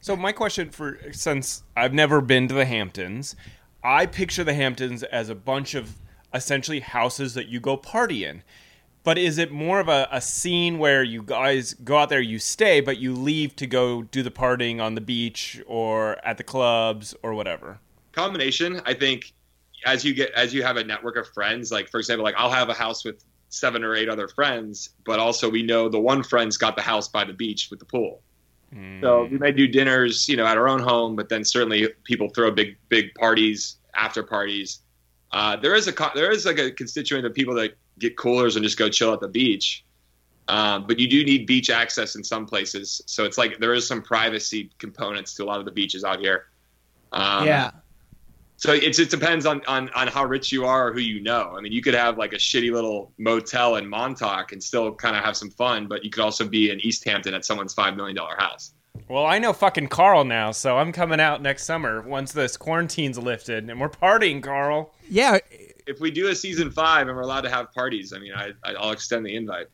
So 0.00 0.16
my 0.16 0.32
question 0.32 0.70
for 0.70 0.98
since 1.12 1.62
I've 1.76 1.94
never 1.94 2.20
been 2.20 2.48
to 2.48 2.54
the 2.54 2.64
Hamptons, 2.64 3.36
I 3.84 4.06
picture 4.06 4.42
the 4.42 4.52
Hamptons 4.52 5.04
as 5.04 5.28
a 5.28 5.34
bunch 5.36 5.74
of 5.74 5.94
essentially 6.34 6.80
houses 6.80 7.34
that 7.34 7.46
you 7.46 7.60
go 7.60 7.76
party 7.76 8.24
in. 8.24 8.42
But 9.04 9.16
is 9.16 9.38
it 9.38 9.52
more 9.52 9.78
of 9.78 9.88
a, 9.88 10.08
a 10.10 10.20
scene 10.20 10.78
where 10.78 11.04
you 11.04 11.22
guys 11.22 11.74
go 11.74 11.98
out 11.98 12.08
there, 12.08 12.20
you 12.20 12.40
stay, 12.40 12.80
but 12.80 12.98
you 12.98 13.14
leave 13.14 13.54
to 13.56 13.66
go 13.66 14.02
do 14.02 14.24
the 14.24 14.30
partying 14.30 14.80
on 14.80 14.96
the 14.96 15.00
beach 15.00 15.62
or 15.68 16.18
at 16.26 16.36
the 16.36 16.44
clubs 16.44 17.14
or 17.22 17.32
whatever? 17.32 17.78
combination 18.12 18.80
i 18.84 18.92
think 18.94 19.32
as 19.84 20.04
you 20.04 20.14
get 20.14 20.30
as 20.32 20.52
you 20.52 20.62
have 20.62 20.76
a 20.76 20.84
network 20.84 21.16
of 21.16 21.28
friends 21.28 21.70
like 21.70 21.88
for 21.88 21.98
example 21.98 22.24
like 22.24 22.34
i'll 22.36 22.50
have 22.50 22.68
a 22.68 22.74
house 22.74 23.04
with 23.04 23.24
seven 23.48 23.84
or 23.84 23.94
eight 23.94 24.08
other 24.08 24.28
friends 24.28 24.90
but 25.04 25.18
also 25.18 25.48
we 25.48 25.62
know 25.62 25.88
the 25.88 26.00
one 26.00 26.22
friend's 26.22 26.56
got 26.56 26.74
the 26.76 26.82
house 26.82 27.08
by 27.08 27.24
the 27.24 27.34
beach 27.34 27.68
with 27.70 27.78
the 27.78 27.84
pool. 27.84 28.22
So 29.02 29.24
we 29.24 29.36
may 29.36 29.52
do 29.52 29.68
dinners 29.68 30.26
you 30.28 30.36
know 30.36 30.46
at 30.46 30.56
our 30.56 30.68
own 30.68 30.80
home 30.80 31.14
but 31.16 31.28
then 31.28 31.44
certainly 31.44 31.88
people 32.04 32.30
throw 32.30 32.50
big 32.50 32.78
big 32.88 33.14
parties 33.14 33.76
after 33.94 34.22
parties. 34.22 34.80
Uh, 35.30 35.56
there 35.56 35.74
is 35.74 35.88
a 35.88 35.94
there 36.14 36.30
is 36.30 36.44
like 36.44 36.58
a 36.58 36.70
constituent 36.70 37.24
of 37.26 37.34
people 37.34 37.54
that 37.54 37.74
get 37.98 38.16
coolers 38.16 38.56
and 38.56 38.64
just 38.64 38.78
go 38.78 38.88
chill 38.88 39.12
at 39.12 39.20
the 39.20 39.28
beach. 39.28 39.84
Um, 40.48 40.86
but 40.86 40.98
you 40.98 41.08
do 41.08 41.24
need 41.24 41.46
beach 41.46 41.70
access 41.70 42.16
in 42.16 42.24
some 42.24 42.46
places. 42.46 43.00
So 43.06 43.24
it's 43.24 43.38
like 43.38 43.58
there 43.58 43.74
is 43.74 43.86
some 43.86 44.02
privacy 44.02 44.70
components 44.78 45.34
to 45.34 45.44
a 45.44 45.46
lot 45.46 45.60
of 45.60 45.64
the 45.64 45.70
beaches 45.70 46.04
out 46.04 46.20
here. 46.20 46.46
Um, 47.12 47.46
yeah. 47.46 47.70
So 48.62 48.72
it's 48.72 49.00
it 49.00 49.10
depends 49.10 49.44
on, 49.44 49.60
on 49.66 49.88
on 49.90 50.06
how 50.06 50.24
rich 50.24 50.52
you 50.52 50.64
are 50.64 50.88
or 50.88 50.92
who 50.92 51.00
you 51.00 51.20
know. 51.20 51.54
I 51.56 51.60
mean, 51.60 51.72
you 51.72 51.82
could 51.82 51.94
have 51.94 52.16
like 52.16 52.32
a 52.32 52.36
shitty 52.36 52.70
little 52.72 53.12
motel 53.18 53.74
in 53.74 53.88
Montauk 53.88 54.52
and 54.52 54.62
still 54.62 54.94
kind 54.94 55.16
of 55.16 55.24
have 55.24 55.36
some 55.36 55.50
fun, 55.50 55.88
but 55.88 56.04
you 56.04 56.10
could 56.10 56.22
also 56.22 56.46
be 56.46 56.70
in 56.70 56.78
East 56.80 57.04
Hampton 57.04 57.34
at 57.34 57.44
someone's 57.44 57.74
five 57.74 57.96
million 57.96 58.14
dollar 58.16 58.36
house. 58.38 58.72
Well, 59.08 59.26
I 59.26 59.40
know 59.40 59.52
fucking 59.52 59.88
Carl 59.88 60.24
now, 60.24 60.52
so 60.52 60.78
I'm 60.78 60.92
coming 60.92 61.18
out 61.18 61.42
next 61.42 61.64
summer 61.64 62.02
once 62.02 62.30
this 62.32 62.56
quarantine's 62.56 63.18
lifted 63.18 63.68
and 63.68 63.80
we're 63.80 63.88
partying, 63.88 64.40
Carl. 64.42 64.94
Yeah, 65.10 65.38
If 65.88 65.98
we 65.98 66.12
do 66.12 66.28
a 66.28 66.34
season 66.36 66.70
five 66.70 67.08
and 67.08 67.16
we're 67.16 67.22
allowed 67.24 67.40
to 67.40 67.50
have 67.50 67.72
parties, 67.72 68.12
I 68.12 68.18
mean, 68.20 68.32
I 68.32 68.52
I'll 68.78 68.92
extend 68.92 69.26
the 69.26 69.34
invite. 69.34 69.66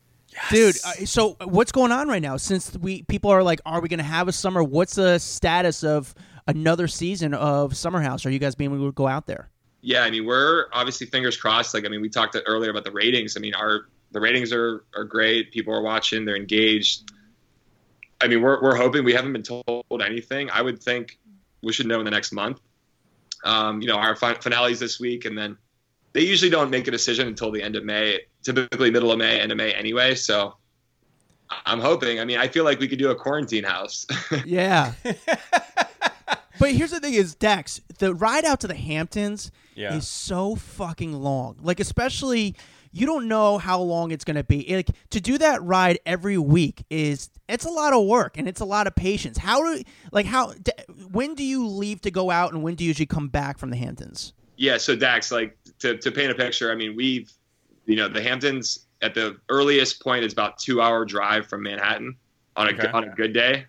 dude. 0.50 0.76
Uh, 0.86 1.04
so 1.04 1.36
what's 1.44 1.72
going 1.72 1.92
on 1.92 2.08
right 2.08 2.22
now? 2.22 2.36
Since 2.38 2.74
we 2.78 3.02
people 3.02 3.30
are 3.30 3.42
like, 3.42 3.60
are 3.66 3.80
we 3.82 3.88
going 3.90 3.98
to 3.98 4.04
have 4.04 4.28
a 4.28 4.32
summer? 4.32 4.62
What's 4.64 4.94
the 4.94 5.18
status 5.18 5.84
of 5.84 6.14
another 6.48 6.88
season 6.88 7.34
of 7.34 7.76
Summer 7.76 8.00
House? 8.00 8.26
Are 8.26 8.30
you 8.30 8.40
guys 8.40 8.56
being 8.56 8.74
able 8.74 8.86
to 8.86 8.92
go 8.92 9.06
out 9.06 9.26
there? 9.26 9.48
Yeah, 9.80 10.02
I 10.02 10.10
mean, 10.10 10.26
we're 10.26 10.66
obviously 10.72 11.06
fingers 11.06 11.36
crossed. 11.36 11.72
Like, 11.72 11.84
I 11.84 11.88
mean, 11.88 12.00
we 12.00 12.08
talked 12.08 12.36
earlier 12.46 12.70
about 12.70 12.84
the 12.84 12.90
ratings. 12.90 13.36
I 13.36 13.40
mean, 13.40 13.54
our 13.54 13.86
the 14.10 14.20
ratings 14.20 14.52
are 14.52 14.84
are 14.96 15.04
great. 15.04 15.52
People 15.52 15.72
are 15.72 15.82
watching. 15.82 16.24
They're 16.24 16.36
engaged. 16.36 17.12
I 18.20 18.26
mean, 18.26 18.42
we're 18.42 18.60
we're 18.60 18.74
hoping 18.74 19.04
we 19.04 19.12
haven't 19.12 19.32
been 19.32 19.44
told 19.44 20.02
anything. 20.02 20.50
I 20.50 20.62
would 20.62 20.82
think 20.82 21.18
we 21.62 21.72
should 21.72 21.86
know 21.86 22.00
in 22.00 22.04
the 22.04 22.10
next 22.10 22.32
month. 22.32 22.60
Um, 23.44 23.80
you 23.80 23.86
know, 23.86 23.96
our 23.96 24.16
fin- 24.16 24.40
finales 24.40 24.80
this 24.80 24.98
week, 24.98 25.24
and 25.24 25.38
then 25.38 25.56
they 26.12 26.22
usually 26.22 26.50
don't 26.50 26.70
make 26.70 26.88
a 26.88 26.90
decision 26.90 27.28
until 27.28 27.52
the 27.52 27.62
end 27.62 27.76
of 27.76 27.84
May, 27.84 28.20
typically 28.42 28.90
middle 28.90 29.12
of 29.12 29.18
May, 29.18 29.40
end 29.40 29.52
of 29.52 29.58
May 29.58 29.72
anyway. 29.72 30.16
So 30.16 30.56
I'm 31.64 31.80
hoping. 31.80 32.18
I 32.18 32.24
mean, 32.24 32.38
I 32.38 32.48
feel 32.48 32.64
like 32.64 32.80
we 32.80 32.88
could 32.88 32.98
do 32.98 33.10
a 33.10 33.14
quarantine 33.14 33.64
house. 33.64 34.06
Yeah. 34.44 34.92
but 36.58 36.72
here's 36.72 36.90
the 36.90 37.00
thing: 37.00 37.14
is 37.14 37.34
Dax 37.34 37.80
the 37.98 38.14
ride 38.14 38.44
out 38.44 38.60
to 38.60 38.68
the 38.68 38.74
Hamptons 38.74 39.50
Yeah. 39.74 39.94
is 39.94 40.06
so 40.08 40.54
fucking 40.56 41.12
long. 41.12 41.56
Like 41.62 41.80
especially. 41.80 42.54
You 42.90 43.04
don't 43.04 43.28
know 43.28 43.58
how 43.58 43.82
long 43.82 44.12
it's 44.12 44.24
going 44.24 44.36
to 44.38 44.42
be. 44.42 44.66
Like 44.74 44.88
to 45.10 45.20
do 45.20 45.36
that 45.38 45.62
ride 45.62 45.98
every 46.06 46.38
week 46.38 46.86
is 46.88 47.28
it's 47.46 47.66
a 47.66 47.70
lot 47.70 47.92
of 47.92 48.06
work 48.06 48.38
and 48.38 48.48
it's 48.48 48.62
a 48.62 48.64
lot 48.64 48.86
of 48.86 48.94
patience. 48.94 49.36
How 49.36 49.62
do 49.62 49.82
like 50.10 50.24
how 50.24 50.54
d- 50.54 50.72
when 51.12 51.34
do 51.34 51.44
you 51.44 51.66
leave 51.68 52.00
to 52.00 52.10
go 52.10 52.30
out 52.30 52.54
and 52.54 52.62
when 52.62 52.76
do 52.76 52.84
you 52.84 52.88
usually 52.88 53.04
come 53.04 53.28
back 53.28 53.58
from 53.58 53.68
the 53.68 53.76
Hamptons? 53.76 54.32
Yeah, 54.56 54.78
so 54.78 54.96
Dax, 54.96 55.30
like 55.30 55.54
to, 55.80 55.98
to 55.98 56.10
paint 56.10 56.32
a 56.32 56.34
picture, 56.34 56.72
I 56.72 56.76
mean, 56.76 56.96
we've, 56.96 57.30
you 57.84 57.94
know, 57.94 58.08
the 58.08 58.22
Hamptons 58.22 58.86
at 59.02 59.12
the 59.12 59.36
earliest 59.50 60.02
point 60.02 60.24
is 60.24 60.32
about 60.32 60.56
two 60.58 60.80
hour 60.80 61.04
drive 61.04 61.46
from 61.46 61.64
Manhattan 61.64 62.16
on 62.56 62.68
a 62.68 62.70
Okay. 62.72 62.88
on 62.88 63.04
a 63.04 63.14
good 63.14 63.34
day. 63.34 63.66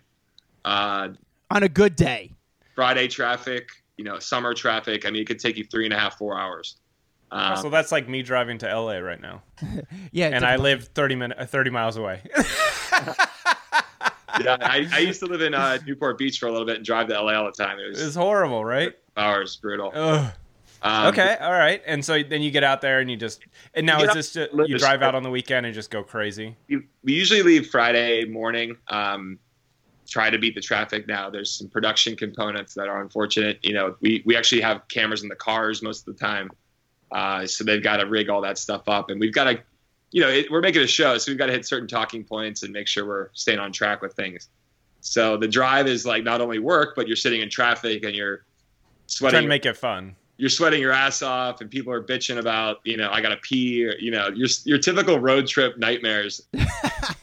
Uh, 0.64 1.08
On 1.50 1.62
a 1.62 1.68
good 1.68 1.94
day. 1.94 2.32
Friday 2.80 3.08
traffic, 3.08 3.68
you 3.98 4.04
know, 4.04 4.18
summer 4.18 4.54
traffic. 4.54 5.04
I 5.04 5.10
mean, 5.10 5.20
it 5.20 5.26
could 5.26 5.38
take 5.38 5.58
you 5.58 5.64
three 5.64 5.84
and 5.84 5.92
a 5.92 5.98
half, 5.98 6.16
four 6.16 6.38
hours. 6.40 6.76
Uh, 7.30 7.54
so 7.54 7.68
that's 7.68 7.92
like 7.92 8.08
me 8.08 8.22
driving 8.22 8.56
to 8.56 8.66
LA 8.74 8.94
right 9.00 9.20
now, 9.20 9.42
Yeah. 10.12 10.28
and 10.28 10.46
I 10.46 10.56
live 10.56 10.84
30 10.94 11.14
minutes, 11.16 11.50
30 11.52 11.68
miles 11.68 11.98
away. 11.98 12.22
yeah, 14.40 14.56
I, 14.62 14.88
I 14.92 14.98
used 15.00 15.20
to 15.20 15.26
live 15.26 15.42
in 15.42 15.52
uh, 15.52 15.76
Newport 15.86 16.16
Beach 16.16 16.38
for 16.38 16.46
a 16.46 16.50
little 16.52 16.66
bit 16.66 16.76
and 16.76 16.84
drive 16.84 17.08
to 17.08 17.20
LA 17.20 17.34
all 17.34 17.44
the 17.44 17.52
time. 17.52 17.78
It 17.78 17.90
was 17.90 18.00
it's 18.02 18.16
horrible, 18.16 18.64
right? 18.64 18.94
hours, 19.18 19.56
brutal. 19.56 19.92
Ugh. 19.94 20.32
Um, 20.82 21.06
Okay, 21.08 21.36
all 21.38 21.52
right. 21.52 21.82
And 21.86 22.02
so 22.02 22.22
then 22.22 22.40
you 22.40 22.50
get 22.50 22.64
out 22.64 22.80
there 22.80 23.00
and 23.00 23.10
you 23.10 23.18
just 23.18 23.44
and 23.74 23.84
now 23.84 23.98
You 24.00 24.08
is 24.08 24.14
this 24.14 24.32
just, 24.32 24.52
you 24.70 24.78
drive 24.78 25.02
out 25.02 25.14
on 25.14 25.22
the 25.22 25.28
weekend 25.30 25.66
and 25.66 25.74
just 25.74 25.90
go 25.90 26.02
crazy? 26.02 26.56
we, 26.70 26.78
we 27.04 27.12
usually 27.12 27.42
leave 27.42 27.66
Friday 27.68 28.24
morning. 28.24 28.78
Um, 28.88 29.38
try 30.10 30.28
to 30.28 30.38
beat 30.38 30.54
the 30.54 30.60
traffic 30.60 31.06
now. 31.06 31.30
There's 31.30 31.50
some 31.52 31.68
production 31.68 32.16
components 32.16 32.74
that 32.74 32.88
are 32.88 33.00
unfortunate. 33.00 33.60
You 33.62 33.72
know, 33.72 33.96
we, 34.00 34.22
we 34.26 34.36
actually 34.36 34.60
have 34.60 34.86
cameras 34.88 35.22
in 35.22 35.28
the 35.28 35.36
cars 35.36 35.80
most 35.82 36.06
of 36.06 36.14
the 36.14 36.20
time. 36.20 36.50
Uh, 37.12 37.46
so 37.46 37.64
they've 37.64 37.82
got 37.82 37.96
to 37.98 38.06
rig 38.06 38.28
all 38.28 38.42
that 38.42 38.58
stuff 38.58 38.88
up. 38.88 39.08
And 39.10 39.18
we've 39.20 39.32
got 39.32 39.44
to, 39.44 39.60
you 40.10 40.20
know, 40.20 40.28
it, 40.28 40.50
we're 40.50 40.60
making 40.60 40.82
a 40.82 40.86
show. 40.86 41.16
So 41.18 41.30
we've 41.30 41.38
got 41.38 41.46
to 41.46 41.52
hit 41.52 41.64
certain 41.64 41.88
talking 41.88 42.24
points 42.24 42.62
and 42.64 42.72
make 42.72 42.86
sure 42.88 43.06
we're 43.06 43.28
staying 43.32 43.60
on 43.60 43.72
track 43.72 44.02
with 44.02 44.12
things. 44.14 44.48
So 45.00 45.36
the 45.38 45.48
drive 45.48 45.86
is 45.86 46.04
like 46.04 46.24
not 46.24 46.40
only 46.40 46.58
work, 46.58 46.94
but 46.96 47.06
you're 47.06 47.16
sitting 47.16 47.40
in 47.40 47.48
traffic 47.48 48.04
and 48.04 48.14
you're 48.14 48.38
Trying 48.38 49.30
sweating 49.32 49.42
to 49.42 49.48
make 49.48 49.66
it 49.66 49.76
fun. 49.76 50.14
you're 50.36 50.48
sweating 50.50 50.80
your 50.80 50.92
ass 50.92 51.20
off 51.22 51.60
and 51.60 51.68
people 51.68 51.92
are 51.92 52.00
bitching 52.02 52.38
about 52.38 52.78
you 52.84 52.96
know 52.96 53.10
i 53.10 53.20
gotta 53.20 53.38
pee 53.38 53.84
or, 53.84 53.94
you 53.98 54.12
know 54.12 54.28
your, 54.28 54.46
your 54.64 54.78
typical 54.78 55.18
road 55.18 55.48
trip 55.48 55.76
nightmares 55.78 56.40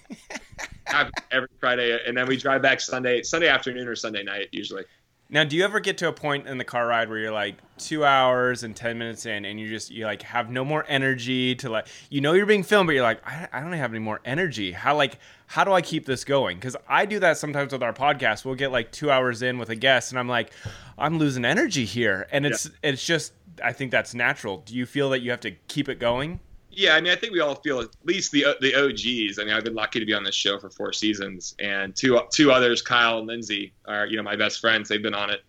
happen 0.98 1.14
every 1.32 1.50
friday 1.60 1.98
and 2.06 2.18
then 2.18 2.28
we 2.28 2.38
drive 2.38 2.62
back 2.62 2.80
sunday 2.82 3.22
sunday 3.24 3.48
afternoon 3.48 3.88
or 3.88 3.96
sunday 3.96 4.24
night 4.24 4.48
usually 4.52 4.84
Now, 5.30 5.44
do 5.44 5.58
you 5.58 5.66
ever 5.66 5.82
get 5.82 5.98
to 5.98 6.08
a 6.08 6.14
point 6.14 6.48
in 6.48 6.58
the 6.58 6.64
car 6.64 6.88
ride 6.88 7.10
where 7.10 7.20
you're 7.20 7.34
like 7.34 7.58
two 7.78 8.06
hours 8.06 8.64
and 8.64 8.74
ten 8.74 8.98
minutes 8.98 9.26
in, 9.26 9.44
and 9.44 9.60
you 9.60 9.68
just 9.68 9.92
you 9.92 10.06
like 10.06 10.22
have 10.22 10.50
no 10.50 10.64
more 10.64 10.86
energy 10.88 11.54
to 11.56 11.70
like 11.70 11.88
you 12.10 12.22
know 12.22 12.32
you're 12.32 12.46
being 12.46 12.64
filmed, 12.64 12.88
but 12.88 12.94
you're 12.94 13.04
like 13.04 13.20
I, 13.28 13.50
I 13.52 13.60
don't 13.60 13.74
have 13.74 13.92
any 13.92 14.00
more 14.00 14.22
energy. 14.24 14.72
How 14.72 14.96
like 14.96 15.20
how 15.48 15.66
do 15.66 15.74
I 15.74 15.82
keep 15.82 16.06
this 16.06 16.24
going? 16.24 16.56
Because 16.58 16.78
I 16.88 17.06
do 17.06 17.20
that 17.20 17.38
sometimes 17.38 17.74
with 17.74 17.84
our 17.84 17.92
podcast. 17.92 18.46
We'll 18.46 18.56
get 18.56 18.72
like 18.72 18.94
two 18.94 19.12
hours 19.12 19.42
in 19.42 19.58
with 19.58 19.70
a 19.70 19.76
guest, 19.76 20.14
and 20.14 20.20
I'm 20.20 20.30
like 20.30 20.52
I'm 20.98 21.20
losing 21.20 21.44
energy 21.44 21.84
here, 21.84 22.26
and 22.32 22.46
it's 22.46 22.70
it's 22.82 23.06
just 23.06 23.34
I 23.62 23.74
think 23.74 23.92
that's 23.92 24.14
natural. 24.14 24.64
Do 24.66 24.76
you 24.76 24.86
feel 24.86 25.10
that 25.10 25.20
you 25.20 25.32
have 25.32 25.42
to 25.42 25.52
keep 25.68 25.90
it 25.90 26.00
going? 26.00 26.40
Yeah 26.78 26.96
i 26.96 27.02
mean 27.02 27.12
i 27.12 27.16
think 27.16 27.34
we 27.34 27.40
all 27.40 27.56
feel 27.56 27.80
at 27.80 27.90
least 28.04 28.32
the 28.32 28.46
the 28.62 28.74
og's 28.76 29.40
i 29.40 29.44
mean 29.44 29.54
i've 29.54 29.64
been 29.64 29.76
lucky 29.76 30.00
to 30.00 30.06
be 30.06 30.14
on 30.14 30.24
this 30.24 30.36
show 30.36 30.58
for 30.60 30.70
four 30.70 30.94
seasons 30.94 31.56
and 31.60 31.96
two 31.96 32.20
two 32.32 32.52
others 32.52 32.82
kyle 32.82 33.18
and 33.18 33.28
lindsay 33.28 33.74
are 33.86 34.06
you 34.06 34.16
know 34.16 34.24
my 34.24 34.36
best 34.36 34.62
friends 34.62 34.88
they've 34.88 35.04
been 35.04 35.14
on 35.16 35.30
it 35.30 35.42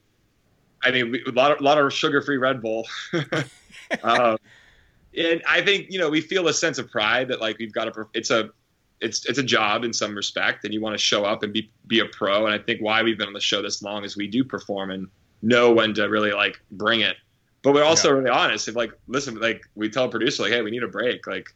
i 0.83 0.91
mean 0.91 1.11
we, 1.12 1.23
a 1.27 1.31
lot 1.31 1.53
of, 1.53 1.61
a 1.61 1.62
lot 1.62 1.79
of 1.79 1.93
sugar-free 1.93 2.38
red 2.38 2.62
bull 2.62 2.87
um, 4.03 4.38
and 5.17 5.43
I 5.47 5.62
think 5.62 5.87
you 5.91 5.99
know 5.99 6.09
we 6.09 6.21
feel 6.21 6.49
a 6.49 6.53
sense 6.53 6.79
of 6.79 6.91
pride 6.91 7.29
that 7.29 7.41
like 7.41 7.59
we've 7.59 7.73
got 7.73 7.88
a 7.88 8.07
it's 8.14 8.31
a 8.31 8.51
it's 9.01 9.27
it's 9.27 9.38
a 9.38 9.43
job 9.43 9.85
in 9.85 9.93
some 9.93 10.14
respect, 10.14 10.64
and 10.64 10.75
you 10.75 10.81
want 10.81 10.95
to 10.95 10.99
show 10.99 11.25
up 11.25 11.43
and 11.43 11.53
be 11.53 11.71
be 11.87 12.01
a 12.01 12.07
pro. 12.07 12.47
And 12.47 12.55
I 12.55 12.59
think 12.59 12.81
why 12.81 13.03
we've 13.03 13.19
been 13.19 13.29
on 13.29 13.33
the 13.33 13.41
show 13.41 13.62
this 13.62 13.83
long 13.83 14.05
is 14.05 14.17
we 14.17 14.27
do 14.27 14.45
perform 14.45 14.91
and 14.91 15.09
know 15.43 15.73
when 15.73 15.95
to 15.95 16.05
really 16.09 16.33
like 16.33 16.61
bring 16.73 17.01
it. 17.01 17.17
But 17.62 17.75
we're 17.75 17.85
also 17.85 18.09
Yeah. 18.09 18.14
really 18.14 18.31
honest. 18.31 18.68
If 18.68 18.77
like 18.77 18.92
listen, 19.09 19.38
like 19.40 19.62
we 19.75 19.88
tell 19.88 20.05
a 20.05 20.09
producer 20.09 20.42
like, 20.44 20.53
hey, 20.53 20.62
we 20.62 20.71
need 20.71 20.83
a 20.83 20.88
break. 20.88 21.27
Like, 21.27 21.55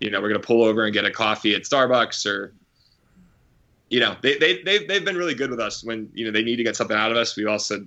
you 0.00 0.10
know, 0.10 0.20
we're 0.20 0.28
gonna 0.28 0.40
pull 0.40 0.64
over 0.64 0.84
and 0.84 0.92
get 0.92 1.04
a 1.04 1.10
coffee 1.10 1.54
at 1.54 1.62
Starbucks 1.62 2.26
or. 2.26 2.54
You 3.88 4.00
know, 4.00 4.16
they 4.22 4.38
they 4.38 4.62
they've, 4.62 4.88
they've 4.88 5.04
been 5.04 5.18
really 5.18 5.34
good 5.34 5.50
with 5.50 5.60
us 5.60 5.84
when 5.84 6.08
you 6.14 6.24
know 6.24 6.30
they 6.30 6.42
need 6.42 6.56
to 6.56 6.62
get 6.64 6.76
something 6.76 6.96
out 6.96 7.10
of 7.10 7.18
us. 7.18 7.36
We 7.36 7.44
also 7.44 7.86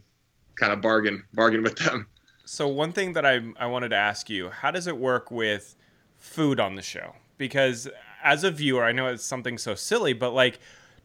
kind 0.53 0.71
of 0.71 0.79
bargain 0.79 1.23
bargain 1.33 1.63
with 1.63 1.77
them. 1.77 2.07
So 2.45 2.67
one 2.67 2.91
thing 2.91 3.13
that 3.13 3.25
I 3.25 3.41
I 3.57 3.65
wanted 3.65 3.89
to 3.89 3.95
ask 3.95 4.29
you, 4.29 4.51
how 4.51 4.69
does 4.69 4.85
it 4.85 4.97
work 4.97 5.31
with 5.31 5.75
food 6.19 6.59
on 6.59 6.75
the 6.75 6.83
show? 6.83 7.15
Because 7.39 7.89
as 8.23 8.43
a 8.43 8.51
viewer, 8.51 8.83
I 8.83 8.91
know 8.91 9.07
it's 9.07 9.23
something 9.23 9.57
so 9.57 9.73
silly, 9.73 10.13
but 10.13 10.29
like 10.31 10.59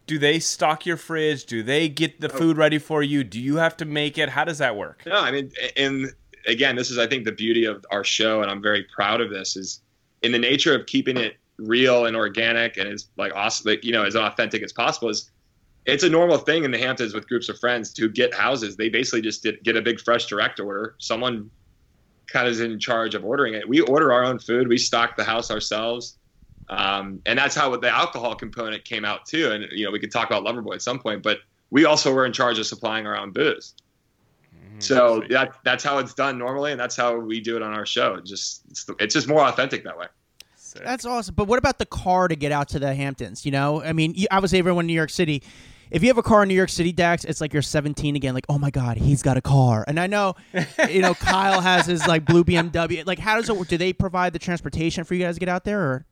do 0.06 0.18
they 0.18 0.40
stock 0.40 0.86
your 0.86 0.96
fridge? 0.96 1.46
Do 1.46 1.62
they 1.62 1.88
get 1.88 2.20
the 2.20 2.32
oh. 2.32 2.36
food 2.36 2.56
ready 2.56 2.78
for 2.78 3.00
you? 3.00 3.22
Do 3.22 3.40
you 3.40 3.56
have 3.58 3.76
to 3.76 3.84
make 3.84 4.18
it? 4.18 4.30
How 4.30 4.44
does 4.44 4.58
that 4.58 4.74
work? 4.76 5.04
No, 5.06 5.14
I 5.14 5.30
mean, 5.30 5.52
and 5.76 6.12
again, 6.46 6.76
this 6.76 6.90
is 6.90 6.98
I 6.98 7.06
think 7.06 7.24
the 7.24 7.32
beauty 7.32 7.64
of 7.64 7.84
our 7.90 8.04
show, 8.04 8.42
and 8.42 8.50
I'm 8.50 8.62
very 8.62 8.84
proud 8.84 9.20
of 9.20 9.30
this. 9.30 9.56
Is 9.56 9.80
in 10.22 10.32
the 10.32 10.38
nature 10.38 10.74
of 10.74 10.86
keeping 10.86 11.16
it 11.16 11.36
real 11.58 12.06
and 12.06 12.16
organic, 12.16 12.76
and 12.76 12.88
as 12.88 13.08
like 13.16 13.34
awesome, 13.34 13.70
like, 13.70 13.84
you 13.84 13.92
know, 13.92 14.04
as 14.04 14.16
authentic 14.16 14.62
as 14.62 14.72
possible. 14.72 15.08
Is 15.08 15.30
it's 15.86 16.04
a 16.04 16.10
normal 16.10 16.38
thing 16.38 16.64
in 16.64 16.70
the 16.70 16.78
Hamptons 16.78 17.14
with 17.14 17.26
groups 17.28 17.48
of 17.48 17.58
friends 17.58 17.92
to 17.94 18.08
get 18.08 18.34
houses. 18.34 18.76
They 18.76 18.88
basically 18.88 19.22
just 19.22 19.42
did, 19.42 19.62
get 19.64 19.76
a 19.76 19.82
big 19.82 19.96
FreshDirect 19.96 20.64
order. 20.64 20.94
Someone 20.98 21.50
kind 22.26 22.46
of 22.46 22.52
is 22.52 22.60
in 22.60 22.78
charge 22.78 23.14
of 23.14 23.24
ordering 23.24 23.54
it. 23.54 23.68
We 23.68 23.80
order 23.80 24.12
our 24.12 24.22
own 24.22 24.38
food. 24.38 24.68
We 24.68 24.78
stock 24.78 25.16
the 25.16 25.24
house 25.24 25.50
ourselves. 25.50 26.16
Um, 26.68 27.20
and 27.26 27.38
that's 27.38 27.54
how 27.54 27.74
the 27.76 27.88
alcohol 27.88 28.34
component 28.36 28.84
came 28.84 29.04
out 29.04 29.26
too. 29.26 29.50
And 29.50 29.66
you 29.72 29.84
know, 29.84 29.90
we 29.90 29.98
could 29.98 30.12
talk 30.12 30.30
about 30.30 30.44
Loverboy 30.44 30.74
at 30.74 30.82
some 30.82 31.00
point, 31.00 31.22
but 31.22 31.38
we 31.70 31.84
also 31.84 32.12
were 32.12 32.24
in 32.24 32.32
charge 32.32 32.58
of 32.58 32.66
supplying 32.66 33.06
our 33.06 33.16
own 33.16 33.32
booze. 33.32 33.74
So 34.78 35.18
Sweet. 35.18 35.30
that 35.30 35.52
that's 35.64 35.84
how 35.84 35.98
it's 35.98 36.14
done 36.14 36.38
normally, 36.38 36.72
and 36.72 36.80
that's 36.80 36.96
how 36.96 37.16
we 37.18 37.40
do 37.40 37.56
it 37.56 37.62
on 37.62 37.74
our 37.74 37.84
show. 37.86 38.14
It 38.14 38.24
just 38.24 38.62
it's, 38.70 38.86
it's 38.98 39.14
just 39.14 39.28
more 39.28 39.40
authentic 39.40 39.84
that 39.84 39.98
way. 39.98 40.06
Sick. 40.56 40.84
That's 40.84 41.04
awesome. 41.04 41.34
But 41.34 41.48
what 41.48 41.58
about 41.58 41.78
the 41.78 41.86
car 41.86 42.28
to 42.28 42.36
get 42.36 42.52
out 42.52 42.68
to 42.68 42.78
the 42.78 42.94
Hamptons? 42.94 43.44
You 43.44 43.50
know, 43.52 43.82
I 43.82 43.92
mean, 43.92 44.14
obviously 44.30 44.58
everyone 44.58 44.84
in 44.84 44.86
New 44.86 44.94
York 44.94 45.10
City. 45.10 45.42
If 45.90 46.02
you 46.02 46.08
have 46.08 46.18
a 46.18 46.22
car 46.22 46.44
in 46.44 46.48
New 46.48 46.54
York 46.54 46.68
City, 46.68 46.92
Dax, 46.92 47.24
it's 47.24 47.40
like 47.40 47.52
you're 47.52 47.62
17 47.62 48.14
again. 48.14 48.32
Like, 48.32 48.46
oh 48.48 48.58
my 48.58 48.70
God, 48.70 48.96
he's 48.96 49.24
got 49.24 49.36
a 49.36 49.40
car. 49.40 49.84
And 49.88 49.98
I 49.98 50.06
know, 50.06 50.36
you 50.88 51.02
know, 51.02 51.14
Kyle 51.14 51.60
has 51.60 51.86
his 51.86 52.06
like 52.06 52.24
blue 52.24 52.44
BMW. 52.44 53.04
Like, 53.04 53.18
how 53.18 53.34
does 53.36 53.48
it 53.48 53.56
work? 53.56 53.66
Do 53.66 53.76
they 53.76 53.92
provide 53.92 54.32
the 54.32 54.38
transportation 54.38 55.02
for 55.02 55.14
you 55.14 55.24
guys 55.24 55.34
to 55.34 55.40
get 55.40 55.48
out 55.48 55.64
there? 55.64 55.80
Or 55.80 56.06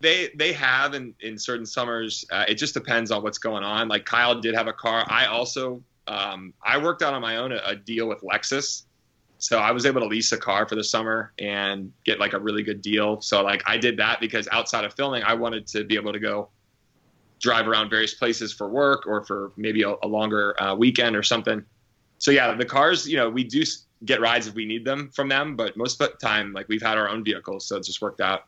They 0.00 0.30
they 0.36 0.52
have 0.52 0.94
in 0.94 1.14
in 1.18 1.36
certain 1.36 1.66
summers. 1.66 2.24
Uh, 2.30 2.44
it 2.46 2.54
just 2.54 2.74
depends 2.74 3.10
on 3.10 3.24
what's 3.24 3.38
going 3.38 3.64
on. 3.64 3.88
Like 3.88 4.04
Kyle 4.04 4.40
did 4.40 4.54
have 4.54 4.68
a 4.68 4.72
car. 4.72 5.04
I 5.08 5.26
also 5.26 5.82
um, 6.08 6.54
I 6.64 6.78
worked 6.78 7.02
out 7.02 7.14
on 7.14 7.22
my 7.22 7.36
own 7.36 7.52
a, 7.52 7.60
a 7.64 7.76
deal 7.76 8.08
with 8.08 8.22
Lexus, 8.22 8.84
so 9.38 9.58
I 9.58 9.70
was 9.70 9.86
able 9.86 10.00
to 10.00 10.06
lease 10.06 10.32
a 10.32 10.38
car 10.38 10.66
for 10.66 10.74
the 10.74 10.82
summer 10.82 11.32
and 11.38 11.92
get 12.04 12.18
like 12.18 12.32
a 12.32 12.38
really 12.38 12.62
good 12.62 12.82
deal. 12.82 13.20
So 13.20 13.42
like 13.42 13.62
I 13.66 13.76
did 13.76 13.96
that 13.98 14.20
because 14.20 14.48
outside 14.50 14.84
of 14.84 14.94
filming, 14.94 15.22
I 15.22 15.34
wanted 15.34 15.66
to 15.68 15.84
be 15.84 15.94
able 15.94 16.12
to 16.12 16.18
go 16.18 16.48
drive 17.40 17.68
around 17.68 17.88
various 17.88 18.14
places 18.14 18.52
for 18.52 18.68
work 18.68 19.06
or 19.06 19.24
for 19.24 19.52
maybe 19.56 19.82
a, 19.82 19.94
a 20.02 20.08
longer 20.08 20.60
uh, 20.60 20.74
weekend 20.74 21.14
or 21.14 21.22
something. 21.22 21.64
So 22.18 22.32
yeah, 22.32 22.52
the 22.54 22.64
cars, 22.64 23.06
you 23.06 23.16
know, 23.16 23.30
we 23.30 23.44
do 23.44 23.62
get 24.04 24.20
rides 24.20 24.48
if 24.48 24.54
we 24.54 24.66
need 24.66 24.84
them 24.84 25.10
from 25.14 25.28
them, 25.28 25.54
but 25.54 25.76
most 25.76 26.00
of 26.00 26.10
the 26.10 26.16
time, 26.16 26.52
like 26.52 26.68
we've 26.68 26.82
had 26.82 26.98
our 26.98 27.08
own 27.08 27.22
vehicles, 27.22 27.66
so 27.66 27.76
it 27.76 27.84
just 27.84 28.02
worked 28.02 28.20
out. 28.20 28.46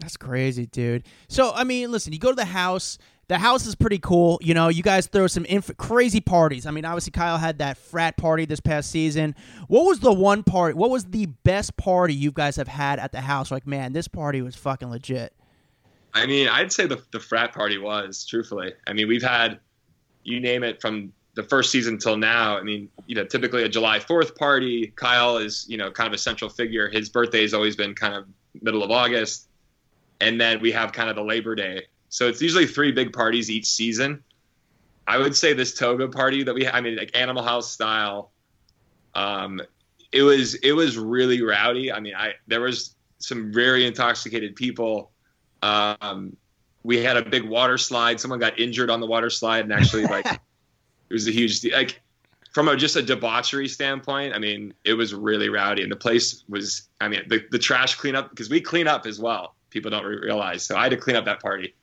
That's 0.00 0.16
crazy, 0.16 0.66
dude. 0.66 1.04
So, 1.28 1.52
I 1.54 1.64
mean, 1.64 1.90
listen, 1.90 2.12
you 2.12 2.18
go 2.18 2.30
to 2.30 2.36
the 2.36 2.44
house. 2.44 2.98
The 3.28 3.38
house 3.38 3.66
is 3.66 3.74
pretty 3.74 3.98
cool. 3.98 4.38
You 4.40 4.54
know, 4.54 4.68
you 4.68 4.84
guys 4.84 5.08
throw 5.08 5.26
some 5.26 5.44
inf- 5.46 5.76
crazy 5.78 6.20
parties. 6.20 6.64
I 6.64 6.70
mean, 6.70 6.84
obviously, 6.84 7.10
Kyle 7.10 7.38
had 7.38 7.58
that 7.58 7.76
frat 7.76 8.16
party 8.16 8.44
this 8.44 8.60
past 8.60 8.90
season. 8.90 9.34
What 9.66 9.84
was 9.84 9.98
the 9.98 10.12
one 10.12 10.44
party? 10.44 10.74
What 10.74 10.90
was 10.90 11.06
the 11.06 11.26
best 11.26 11.76
party 11.76 12.14
you 12.14 12.30
guys 12.30 12.54
have 12.54 12.68
had 12.68 13.00
at 13.00 13.10
the 13.10 13.20
house? 13.20 13.50
Like, 13.50 13.66
man, 13.66 13.92
this 13.92 14.06
party 14.06 14.42
was 14.42 14.54
fucking 14.54 14.90
legit. 14.90 15.34
I 16.14 16.24
mean, 16.26 16.48
I'd 16.48 16.72
say 16.72 16.86
the 16.86 17.02
the 17.10 17.20
frat 17.20 17.52
party 17.52 17.78
was 17.78 18.24
truthfully. 18.24 18.72
I 18.86 18.92
mean, 18.92 19.08
we've 19.08 19.22
had 19.22 19.58
you 20.22 20.40
name 20.40 20.62
it 20.62 20.80
from 20.80 21.12
the 21.34 21.42
first 21.42 21.70
season 21.70 21.98
till 21.98 22.16
now. 22.16 22.56
I 22.56 22.62
mean, 22.62 22.88
you 23.06 23.14
know, 23.14 23.24
typically 23.24 23.64
a 23.64 23.68
July 23.68 23.98
Fourth 23.98 24.34
party. 24.36 24.92
Kyle 24.96 25.36
is 25.36 25.66
you 25.68 25.76
know 25.76 25.90
kind 25.90 26.06
of 26.06 26.14
a 26.14 26.18
central 26.18 26.48
figure. 26.48 26.88
His 26.88 27.08
birthday 27.08 27.42
has 27.42 27.52
always 27.52 27.76
been 27.76 27.94
kind 27.94 28.14
of 28.14 28.26
middle 28.62 28.82
of 28.82 28.90
August, 28.90 29.48
and 30.20 30.40
then 30.40 30.60
we 30.60 30.72
have 30.72 30.92
kind 30.92 31.10
of 31.10 31.16
the 31.16 31.24
Labor 31.24 31.54
Day. 31.54 31.82
So 32.08 32.28
it's 32.28 32.40
usually 32.40 32.66
three 32.66 32.92
big 32.92 33.12
parties 33.12 33.50
each 33.50 33.66
season. 33.66 34.22
I 35.06 35.18
would 35.18 35.36
say 35.36 35.52
this 35.52 35.74
toga 35.74 36.08
party 36.08 36.42
that 36.42 36.54
we 36.54 36.64
had, 36.64 36.74
I 36.74 36.80
mean, 36.80 36.96
like 36.96 37.16
Animal 37.16 37.42
House 37.42 37.70
style. 37.70 38.32
Um, 39.14 39.60
it 40.12 40.22
was 40.22 40.54
it 40.56 40.72
was 40.72 40.98
really 40.98 41.42
rowdy. 41.42 41.92
I 41.92 42.00
mean, 42.00 42.14
I 42.14 42.34
there 42.46 42.60
was 42.60 42.94
some 43.18 43.52
very 43.52 43.86
intoxicated 43.86 44.56
people. 44.56 45.10
Um, 45.62 46.36
we 46.82 47.02
had 47.02 47.16
a 47.16 47.24
big 47.24 47.44
water 47.44 47.78
slide. 47.78 48.20
Someone 48.20 48.38
got 48.38 48.58
injured 48.58 48.90
on 48.90 49.00
the 49.00 49.06
water 49.06 49.30
slide, 49.30 49.64
and 49.64 49.72
actually, 49.72 50.04
like, 50.16 50.26
it 50.26 50.40
was 51.10 51.26
a 51.28 51.32
huge 51.32 51.64
like 51.72 52.00
from 52.52 52.68
a 52.68 52.76
just 52.76 52.96
a 52.96 53.02
debauchery 53.02 53.68
standpoint. 53.68 54.34
I 54.34 54.38
mean, 54.38 54.74
it 54.84 54.94
was 54.94 55.14
really 55.14 55.48
rowdy, 55.48 55.82
and 55.82 55.92
the 55.92 55.96
place 55.96 56.44
was. 56.48 56.88
I 57.00 57.08
mean, 57.08 57.22
the 57.28 57.44
the 57.50 57.58
trash 57.58 57.94
cleanup 57.94 58.30
because 58.30 58.50
we 58.50 58.60
clean 58.60 58.86
up 58.86 59.06
as 59.06 59.18
well. 59.18 59.54
People 59.70 59.90
don't 59.90 60.04
realize, 60.04 60.62
so 60.62 60.76
I 60.76 60.84
had 60.84 60.90
to 60.90 60.96
clean 60.96 61.16
up 61.16 61.24
that 61.26 61.40
party. 61.40 61.74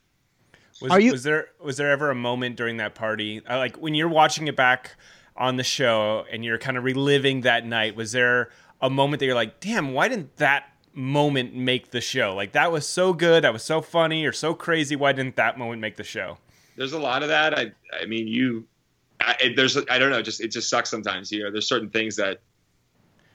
Was, 0.81 0.91
Are 0.91 0.99
you- 0.99 1.11
was 1.11 1.23
there 1.23 1.49
was 1.61 1.77
there 1.77 1.91
ever 1.91 2.09
a 2.09 2.15
moment 2.15 2.55
during 2.55 2.77
that 2.77 2.95
party, 2.95 3.41
uh, 3.49 3.57
like 3.57 3.77
when 3.77 3.93
you're 3.95 4.09
watching 4.09 4.47
it 4.47 4.55
back 4.55 4.91
on 5.37 5.55
the 5.57 5.63
show 5.63 6.25
and 6.31 6.43
you're 6.43 6.57
kind 6.57 6.77
of 6.77 6.83
reliving 6.83 7.41
that 7.41 7.65
night? 7.65 7.95
Was 7.95 8.11
there 8.11 8.49
a 8.81 8.89
moment 8.89 9.19
that 9.19 9.25
you're 9.25 9.35
like, 9.35 9.59
"Damn, 9.59 9.93
why 9.93 10.07
didn't 10.07 10.35
that 10.37 10.69
moment 10.93 11.55
make 11.55 11.91
the 11.91 12.01
show? 12.01 12.35
Like 12.35 12.51
that 12.53 12.71
was 12.71 12.87
so 12.87 13.13
good, 13.13 13.43
that 13.43 13.53
was 13.53 13.63
so 13.63 13.81
funny, 13.81 14.25
or 14.25 14.31
so 14.31 14.53
crazy. 14.53 14.95
Why 14.95 15.11
didn't 15.13 15.35
that 15.37 15.57
moment 15.57 15.81
make 15.81 15.95
the 15.95 16.03
show?" 16.03 16.37
there's 16.75 16.93
a 16.93 16.99
lot 16.99 17.21
of 17.21 17.29
that. 17.29 17.57
I 17.57 17.71
I 18.01 18.05
mean 18.07 18.27
you 18.27 18.65
I, 19.21 19.35
it, 19.41 19.55
there's 19.55 19.77
I 19.77 19.99
don't 19.99 20.09
know 20.09 20.21
just 20.23 20.41
it 20.41 20.49
just 20.49 20.69
sucks 20.69 20.89
sometimes. 20.89 21.31
You 21.31 21.43
know, 21.43 21.51
there's 21.51 21.67
certain 21.67 21.89
things 21.89 22.15
that 22.15 22.39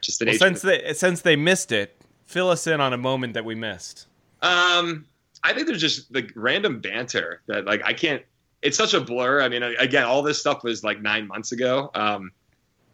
just 0.01 0.19
the 0.19 0.25
Well, 0.25 0.33
nature. 0.33 0.45
since 0.45 0.61
they 0.61 0.93
since 0.93 1.21
they 1.21 1.35
missed 1.37 1.71
it, 1.71 1.95
fill 2.25 2.49
us 2.49 2.67
in 2.67 2.79
on 2.81 2.91
a 2.93 2.97
moment 2.97 3.33
that 3.33 3.45
we 3.45 3.55
missed. 3.55 4.07
um, 4.41 5.05
I 5.43 5.53
think 5.53 5.67
there's 5.67 5.81
just 5.81 6.13
like 6.13 6.31
random 6.35 6.79
banter 6.79 7.41
that 7.47 7.65
like 7.65 7.81
I 7.85 7.93
can't. 7.93 8.23
It's 8.61 8.77
such 8.77 8.93
a 8.93 8.99
blur. 8.99 9.41
I 9.41 9.47
mean, 9.47 9.63
again, 9.63 10.03
all 10.03 10.21
this 10.21 10.37
stuff 10.37 10.63
was 10.63 10.83
like 10.83 11.01
nine 11.01 11.27
months 11.27 11.53
ago. 11.53 11.91
Um, 11.95 12.31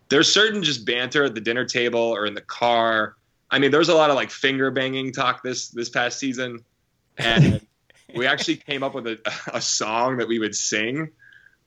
there's 0.09 0.31
certain 0.31 0.61
just 0.61 0.85
banter 0.85 1.23
at 1.23 1.33
the 1.33 1.41
dinner 1.41 1.65
table 1.65 1.99
or 1.99 2.25
in 2.25 2.35
the 2.35 2.41
car. 2.41 3.15
I 3.49 3.59
mean, 3.59 3.71
there's 3.71 3.89
a 3.89 3.95
lot 3.95 4.09
of 4.09 4.15
like 4.15 4.29
finger 4.29 4.69
banging 4.69 5.11
talk 5.11 5.43
this 5.43 5.69
this 5.69 5.89
past 5.89 6.19
season, 6.19 6.63
and 7.17 7.65
we 8.15 8.27
actually 8.27 8.57
came 8.57 8.83
up 8.83 8.93
with 8.93 9.07
a, 9.07 9.19
a 9.53 9.61
song 9.61 10.17
that 10.17 10.27
we 10.27 10.39
would 10.39 10.55
sing. 10.55 11.09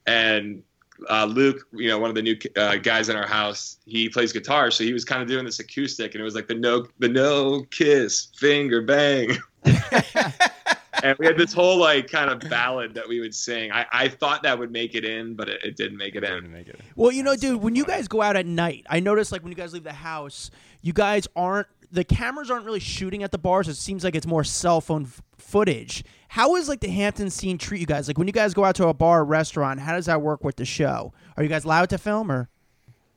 And 0.07 0.62
uh, 1.09 1.25
Luke, 1.27 1.67
you 1.73 1.88
know, 1.88 1.99
one 1.99 2.11
of 2.11 2.17
the 2.17 2.23
new 2.23 2.37
uh, 2.57 2.77
guys 2.77 3.09
in 3.09 3.17
our 3.17 3.27
house, 3.27 3.79
he 3.85 4.09
plays 4.09 4.33
guitar, 4.33 4.71
so 4.71 4.85
he 4.85 4.93
was 4.93 5.05
kind 5.05 5.23
of 5.23 5.29
doing 5.29 5.45
this 5.45 5.59
acoustic, 5.59 6.14
and 6.14 6.21
it 6.21 6.25
was 6.25 6.35
like 6.35 6.49
the 6.49 6.55
no 6.55 6.87
the 6.99 7.09
no 7.09 7.62
kiss 7.71 8.29
finger 8.37 8.83
bang. 8.83 9.37
and 11.03 11.17
we 11.19 11.27
had 11.27 11.37
this 11.37 11.53
whole 11.53 11.79
like 11.79 12.11
kind 12.11 12.31
of 12.31 12.49
ballad 12.51 12.95
that 12.95 13.09
we 13.09 13.21
would 13.21 13.35
sing. 13.35 13.73
I, 13.73 13.87
I 13.93 14.09
thought 14.09 14.43
that 14.43 14.59
would 14.59 14.71
make 14.71 14.95
it 14.95 15.05
in, 15.05 15.35
but 15.35 15.49
it, 15.49 15.63
it 15.65 15.77
didn't 15.77 15.99
make 15.99 16.15
it 16.15 16.25
in. 16.25 16.33
Didn't 16.33 16.53
make 16.53 16.69
it. 16.69 16.81
Well, 16.97 17.13
you 17.13 17.23
know, 17.23 17.37
dude, 17.37 17.63
when 17.63 17.75
you 17.75 17.85
guys 17.85 18.09
go 18.09 18.23
out 18.23 18.37
at 18.37 18.47
night, 18.47 18.87
I 18.89 19.01
notice 19.01 19.33
like 19.33 19.43
when 19.43 19.53
you 19.53 19.57
guys 19.57 19.73
leave 19.73 19.85
the 19.85 19.93
house, 19.93 20.51
you 20.83 20.93
guys 20.93 21.27
aren't 21.37 21.69
the 21.91 22.05
cameras 22.05 22.51
aren't 22.51 22.65
really 22.65 22.81
shooting 22.81 23.23
at 23.23 23.33
the 23.33 23.39
bars. 23.39 23.69
It 23.69 23.77
seems 23.77 24.05
like 24.05 24.15
it's 24.15 24.27
more 24.27 24.45
cell 24.45 24.81
phone 24.81 25.05
f- 25.05 25.23
footage. 25.39 26.05
How 26.29 26.57
is 26.57 26.69
like 26.69 26.81
the 26.81 26.91
Hampton 26.91 27.31
scene 27.31 27.57
treat 27.57 27.81
you 27.81 27.87
guys? 27.87 28.09
Like 28.09 28.19
when 28.19 28.27
you 28.27 28.33
guys 28.33 28.53
go 28.53 28.65
out 28.65 28.75
to 28.77 28.89
a 28.89 28.95
bar 28.95 29.21
or 29.21 29.25
restaurant, 29.25 29.81
how 29.81 29.95
does 29.95 30.07
that 30.07 30.21
work 30.21 30.45
with 30.45 30.57
the 30.57 30.67
show? 30.67 31.13
Are 31.37 31.43
you 31.43 31.49
guys 31.49 31.65
allowed 31.65 31.91
to 31.91 31.99
film 31.99 32.31
or? 32.31 32.49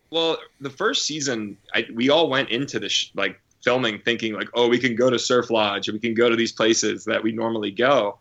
Well, 0.10 0.38
the 0.60 0.70
first 0.70 1.06
season, 1.06 1.58
I, 1.74 1.86
we 1.94 2.10
all 2.10 2.30
went 2.30 2.50
into 2.50 2.80
the 2.80 2.90
sh- 2.90 3.12
like 3.16 3.41
filming 3.64 4.00
thinking 4.00 4.34
like, 4.34 4.50
oh, 4.54 4.68
we 4.68 4.80
can 4.80 4.96
go 4.96 5.10
to 5.10 5.20
Surf 5.20 5.50
Lodge 5.50 5.88
or 5.88 5.94
we 5.94 6.00
can 6.00 6.14
go 6.14 6.30
to 6.30 6.36
these 6.36 6.52
places 6.52 7.06
that 7.06 7.22
we 7.24 7.32
normally 7.32 7.72
go. 7.72 8.20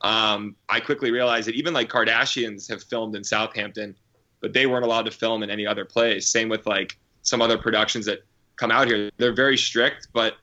Um, 0.00 0.56
I 0.68 0.80
quickly 0.80 1.10
realized 1.10 1.48
that 1.48 1.54
even 1.54 1.74
like 1.74 1.88
Kardashians 1.88 2.68
have 2.70 2.82
filmed 2.82 3.14
in 3.14 3.24
Southampton, 3.24 3.94
but 4.40 4.52
they 4.52 4.66
weren't 4.66 4.84
allowed 4.84 5.04
to 5.04 5.10
film 5.10 5.42
in 5.42 5.50
any 5.50 5.66
other 5.66 5.84
place. 5.84 6.28
Same 6.28 6.48
with 6.48 6.66
like 6.66 6.98
some 7.22 7.42
other 7.42 7.58
productions 7.58 8.06
that 8.06 8.20
come 8.56 8.70
out 8.70 8.88
here. 8.88 9.10
They're 9.18 9.34
very 9.34 9.58
strict, 9.58 10.08
but 10.12 10.36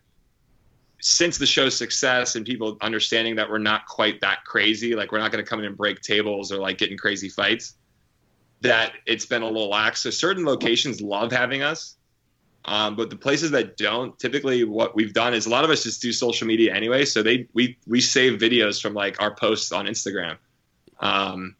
since 1.00 1.38
the 1.38 1.45
show's 1.45 1.78
success 1.78 2.36
and 2.36 2.45
people 2.45 2.78
understanding 2.82 3.36
that 3.36 3.50
we're 3.50 3.60
not 3.60 3.86
quite 3.86 4.21
that 4.21 4.43
crazy, 4.45 4.95
like 4.95 5.12
we're 5.12 5.19
not 5.19 5.32
going 5.32 5.43
to 5.43 5.50
come 5.50 5.60
in 5.60 5.65
and 5.65 5.78
break 5.78 6.02
tables 6.02 6.52
or 6.52 6.58
like 6.58 6.78
get 6.78 6.91
in 6.91 6.97
crazy 6.97 7.30
fights, 7.30 7.76
that 8.62 8.93
it's 9.06 9.26
been 9.26 9.43
a 9.43 9.45
little 9.45 9.69
lax. 9.69 10.02
So 10.02 10.10
certain 10.10 10.45
locations 10.45 11.02
love 11.02 11.32
having 11.32 11.62
us. 11.62 11.96
Um, 12.67 12.97
but 12.97 13.10
the 13.10 13.15
places 13.15 13.51
that 13.51 13.77
don't, 13.77 14.17
typically 14.19 14.65
what 14.65 14.93
we've 14.93 15.13
done 15.13 15.34
is 15.34 15.45
a 15.45 15.49
lot 15.49 15.63
of 15.63 15.69
us 15.69 15.84
just 15.84 16.01
do 16.01 16.12
social 16.12 16.45
media 16.45 16.75
anyway. 16.75 17.06
So 17.06 17.23
they 17.23 17.47
we 17.53 17.77
we 17.88 18.01
save 18.01 18.39
videos 18.39 18.82
from 18.82 18.93
like 18.93 19.21
our 19.21 19.34
posts 19.34 19.71
on 19.71 19.86
Instagram, 19.86 20.38
um, 20.99 21.56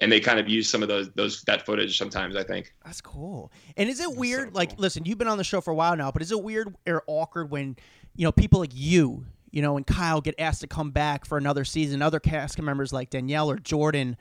and 0.00 0.12
they 0.12 0.20
kind 0.20 0.38
of 0.38 0.48
use 0.48 0.70
some 0.70 0.80
of 0.80 0.88
those 0.88 1.10
those 1.14 1.42
that 1.42 1.66
footage 1.66 1.98
sometimes. 1.98 2.36
I 2.36 2.44
think. 2.44 2.72
That's 2.84 3.00
cool. 3.00 3.50
And 3.76 3.88
is 3.88 3.98
it 3.98 4.16
weird? 4.16 4.50
so 4.50 4.58
like, 4.58 4.70
cool. 4.70 4.78
listen, 4.78 5.04
you've 5.04 5.18
been 5.18 5.28
on 5.28 5.38
the 5.38 5.44
show 5.44 5.60
for 5.60 5.72
a 5.72 5.74
while 5.74 5.96
now, 5.96 6.12
but 6.12 6.22
is 6.22 6.30
it 6.30 6.40
weird 6.40 6.72
or 6.86 7.02
awkward 7.08 7.50
when 7.50 7.76
you 8.14 8.24
know 8.24 8.30
people 8.30 8.60
like 8.60 8.70
you, 8.72 9.26
you 9.50 9.60
know, 9.60 9.76
and 9.76 9.88
Kyle 9.88 10.20
get 10.20 10.36
asked 10.38 10.60
to 10.60 10.68
come 10.68 10.92
back 10.92 11.24
for 11.24 11.36
another 11.36 11.64
season? 11.64 12.00
Other 12.00 12.20
cast 12.20 12.62
members 12.62 12.92
like 12.92 13.10
Danielle 13.10 13.50
or 13.50 13.56
Jordan 13.58 14.16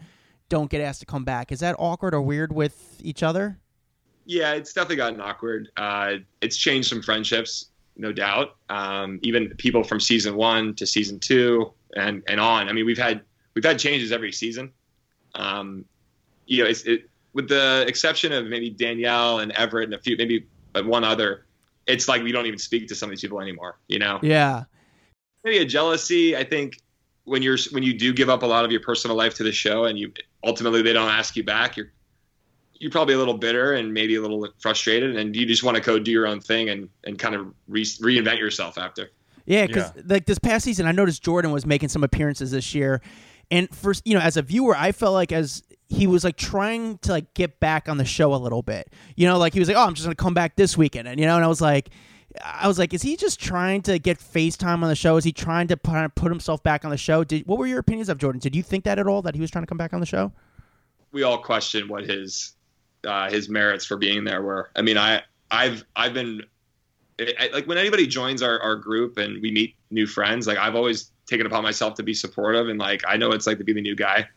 don't 0.49 0.71
get 0.71 0.81
asked 0.81 1.01
to 1.01 1.05
come 1.05 1.25
back. 1.25 1.51
Is 1.51 1.59
that 1.59 1.75
awkward 1.77 2.15
or 2.15 2.21
weird 2.23 2.51
with 2.51 2.99
each 3.03 3.21
other? 3.21 3.59
Yeah, 4.27 4.53
it's 4.53 4.73
definitely 4.73 4.97
gotten 4.97 5.21
awkward. 5.21 5.69
Uh, 5.77 6.15
it's 6.41 6.57
changed 6.57 6.89
some 6.89 7.01
friendships, 7.01 7.67
no 7.95 8.11
doubt. 8.11 8.57
Um, 8.69 9.19
even 9.23 9.47
people 9.55 9.83
from 9.85 10.01
season 10.01 10.35
one 10.35 10.75
to 10.75 10.85
season 10.85 11.17
two 11.19 11.71
and 11.95 12.21
and 12.27 12.39
on. 12.39 12.67
I 12.67 12.73
mean, 12.73 12.85
we've 12.85 12.97
had 12.97 13.21
we've 13.55 13.63
had 13.63 13.79
changes 13.79 14.11
every 14.11 14.33
season. 14.33 14.71
Um, 15.35 15.85
you 16.45 16.61
know, 16.61 16.69
it's 16.69 16.83
it, 16.83 17.09
with 17.33 17.47
the 17.47 17.85
exception 17.87 18.33
of 18.33 18.47
maybe 18.47 18.69
Danielle 18.69 19.39
and 19.39 19.53
Everett 19.53 19.85
and 19.85 19.93
a 19.93 19.99
few, 19.99 20.17
maybe 20.17 20.45
but 20.73 20.85
one 20.85 21.05
other. 21.05 21.45
It's 21.85 22.09
like 22.09 22.21
we 22.21 22.33
don't 22.33 22.45
even 22.47 22.59
speak 22.59 22.89
to 22.89 22.95
some 22.95 23.07
of 23.07 23.11
these 23.11 23.21
people 23.21 23.39
anymore. 23.39 23.77
You 23.87 23.99
know, 23.99 24.19
Yeah. 24.21 24.65
maybe 25.45 25.59
a 25.59 25.65
jealousy. 25.65 26.35
I 26.35 26.43
think 26.43 26.81
when 27.23 27.41
you're 27.41 27.57
when 27.71 27.81
you 27.83 27.93
do 27.93 28.11
give 28.11 28.29
up 28.29 28.43
a 28.43 28.45
lot 28.45 28.65
of 28.65 28.71
your 28.71 28.81
personal 28.81 29.15
life 29.15 29.35
to 29.35 29.43
the 29.43 29.53
show 29.53 29.85
and 29.85 29.97
you 29.97 30.11
ultimately 30.43 30.81
they 30.81 30.91
don't 30.91 31.09
ask 31.09 31.37
you 31.37 31.43
back, 31.45 31.77
you're 31.77 31.93
you're 32.79 32.91
probably 32.91 33.13
a 33.13 33.17
little 33.17 33.37
bitter 33.37 33.73
and 33.73 33.93
maybe 33.93 34.15
a 34.15 34.21
little 34.21 34.47
frustrated, 34.59 35.15
and 35.15 35.35
you 35.35 35.45
just 35.45 35.63
want 35.63 35.75
to 35.77 35.81
go 35.83 35.99
do 35.99 36.11
your 36.11 36.27
own 36.27 36.39
thing 36.39 36.69
and 36.69 36.89
and 37.05 37.17
kind 37.19 37.35
of 37.35 37.53
re- 37.67 37.83
reinvent 37.83 38.39
yourself 38.39 38.77
after. 38.77 39.11
Yeah, 39.45 39.65
because 39.65 39.91
Yeah. 39.95 40.01
like 40.07 40.25
this 40.25 40.39
past 40.39 40.65
season, 40.65 40.85
I 40.87 40.91
noticed 40.91 41.23
Jordan 41.23 41.51
was 41.51 41.65
making 41.65 41.89
some 41.89 42.03
appearances 42.03 42.51
this 42.51 42.75
year, 42.75 43.01
and 43.51 43.73
first, 43.73 44.05
you 44.05 44.13
know, 44.13 44.19
as 44.21 44.37
a 44.37 44.41
viewer, 44.41 44.75
I 44.77 44.91
felt 44.91 45.13
like 45.13 45.31
as 45.31 45.63
he 45.89 46.05
was 46.05 46.23
like 46.25 46.35
trying 46.35 46.97
to 46.99 47.11
like 47.13 47.33
get 47.33 47.59
back 47.61 47.87
on 47.87 47.97
the 47.97 48.03
show 48.05 48.33
a 48.33 48.37
little 48.37 48.61
bit. 48.61 48.91
You 49.15 49.25
know, 49.27 49.37
like 49.37 49.53
he 49.53 49.59
was 49.59 49.69
like, 49.69 49.77
"Oh, 49.77 49.85
I'm 49.85 49.93
just 49.93 50.05
gonna 50.05 50.15
come 50.15 50.33
back 50.33 50.55
this 50.57 50.77
weekend," 50.77 51.07
and 51.07 51.19
you 51.19 51.25
know, 51.25 51.35
and 51.35 51.45
I 51.45 51.47
was 51.47 51.61
like. 51.61 51.89
I 52.43 52.67
was 52.67 52.77
like, 52.77 52.93
is 52.93 53.01
he 53.01 53.15
just 53.15 53.39
trying 53.39 53.81
to 53.83 53.97
get 53.97 54.19
FaceTime 54.19 54.83
on 54.83 54.89
the 54.89 54.95
show? 54.95 55.17
Is 55.17 55.23
he 55.23 55.31
trying 55.31 55.69
to 55.69 55.77
put, 55.77 56.13
put 56.13 56.29
himself 56.29 56.61
back 56.61 56.85
on 56.85 56.91
the 56.91 56.97
show? 56.97 57.23
Did 57.23 57.47
what 57.47 57.57
were 57.57 57.65
your 57.65 57.79
opinions 57.79 58.09
of 58.09 58.19
Jordan? 58.19 58.39
Did 58.39 58.53
you 58.55 58.61
think 58.61 58.83
that 58.83 58.99
at 58.99 59.07
all 59.07 59.23
that 59.23 59.33
he 59.33 59.41
was 59.41 59.49
trying 59.49 59.63
to 59.63 59.67
come 59.67 59.77
back 59.77 59.91
on 59.91 59.99
the 60.01 60.05
show? 60.05 60.31
we 61.11 61.23
all 61.23 61.39
question 61.41 61.87
what 61.87 62.03
his 62.03 62.53
uh, 63.07 63.29
his 63.29 63.49
merits 63.49 63.85
for 63.85 63.97
being 63.97 64.23
there 64.23 64.41
were. 64.41 64.69
I 64.75 64.81
mean, 64.81 64.97
I 64.97 65.23
I've 65.49 65.83
I've 65.95 66.13
been 66.13 66.43
I, 67.19 67.49
like 67.53 67.67
when 67.67 67.77
anybody 67.77 68.05
joins 68.05 68.41
our, 68.41 68.59
our 68.59 68.75
group 68.75 69.17
and 69.17 69.41
we 69.41 69.51
meet 69.51 69.75
new 69.89 70.05
friends, 70.05 70.45
like 70.47 70.57
I've 70.57 70.75
always 70.75 71.11
taken 71.25 71.45
upon 71.45 71.63
myself 71.63 71.95
to 71.95 72.03
be 72.03 72.13
supportive 72.13 72.69
and 72.69 72.79
like 72.79 73.01
I 73.07 73.17
know 73.17 73.31
it's 73.31 73.47
like 73.47 73.57
to 73.57 73.63
be 73.63 73.73
the 73.73 73.81
new 73.81 73.95
guy. 73.95 74.27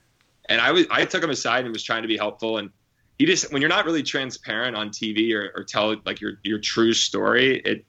And 0.48 0.60
I 0.60 0.72
was 0.72 0.86
I 0.90 1.04
took 1.04 1.22
him 1.22 1.30
aside 1.30 1.64
and 1.64 1.72
was 1.72 1.84
trying 1.84 2.02
to 2.02 2.08
be 2.08 2.16
helpful 2.16 2.58
and 2.58 2.70
he 3.18 3.26
just 3.26 3.52
when 3.52 3.60
you're 3.60 3.68
not 3.68 3.84
really 3.84 4.02
transparent 4.02 4.76
on 4.76 4.88
TV 4.88 5.34
or, 5.34 5.52
or 5.54 5.62
tell 5.62 5.94
like 6.06 6.20
your 6.20 6.34
your 6.42 6.58
true 6.58 6.94
story, 6.94 7.58
it 7.66 7.84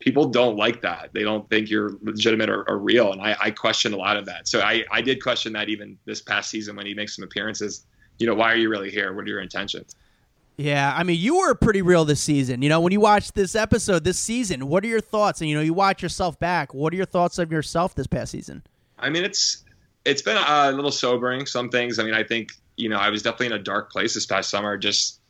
people 0.00 0.26
don't 0.26 0.56
like 0.56 0.80
that. 0.80 1.10
They 1.12 1.22
don't 1.22 1.48
think 1.50 1.70
you're 1.70 1.92
legitimate 2.02 2.48
or, 2.48 2.68
or 2.68 2.78
real. 2.78 3.12
And 3.12 3.20
I, 3.20 3.36
I 3.38 3.50
question 3.50 3.92
a 3.92 3.96
lot 3.96 4.16
of 4.16 4.26
that. 4.26 4.48
So 4.48 4.60
I, 4.60 4.84
I 4.90 5.02
did 5.02 5.22
question 5.22 5.52
that 5.52 5.68
even 5.68 5.98
this 6.06 6.22
past 6.22 6.50
season 6.50 6.74
when 6.74 6.86
he 6.86 6.94
makes 6.94 7.14
some 7.14 7.22
appearances. 7.22 7.84
You 8.18 8.26
know, 8.26 8.34
why 8.34 8.52
are 8.52 8.56
you 8.56 8.68
really 8.68 8.90
here? 8.90 9.14
What 9.14 9.24
are 9.24 9.28
your 9.28 9.40
intentions? 9.40 9.94
Yeah, 10.56 10.92
I 10.94 11.04
mean, 11.04 11.18
you 11.18 11.38
were 11.38 11.54
pretty 11.54 11.80
real 11.80 12.04
this 12.04 12.20
season. 12.20 12.60
You 12.60 12.68
know, 12.68 12.80
when 12.80 12.92
you 12.92 13.00
watch 13.00 13.32
this 13.32 13.54
episode 13.54 14.04
this 14.04 14.18
season, 14.18 14.68
what 14.68 14.84
are 14.84 14.88
your 14.88 15.00
thoughts? 15.00 15.40
And 15.40 15.48
you 15.48 15.56
know, 15.56 15.62
you 15.62 15.72
watch 15.72 16.02
yourself 16.02 16.38
back. 16.38 16.74
What 16.74 16.92
are 16.92 16.96
your 16.96 17.06
thoughts 17.06 17.38
of 17.38 17.50
yourself 17.50 17.94
this 17.94 18.06
past 18.06 18.32
season? 18.32 18.62
I 18.98 19.08
mean, 19.08 19.24
it's 19.24 19.64
it's 20.04 20.22
been 20.22 20.36
a 20.36 20.72
little 20.72 20.90
sobering. 20.90 21.46
Some 21.46 21.70
things. 21.70 21.98
I 21.98 22.04
mean, 22.04 22.14
I 22.14 22.24
think 22.24 22.52
you 22.76 22.88
know 22.88 22.98
I 22.98 23.08
was 23.10 23.22
definitely 23.22 23.46
in 23.46 23.52
a 23.52 23.62
dark 23.62 23.90
place 23.90 24.14
this 24.14 24.26
past 24.26 24.50
summer. 24.50 24.76
Just 24.76 25.20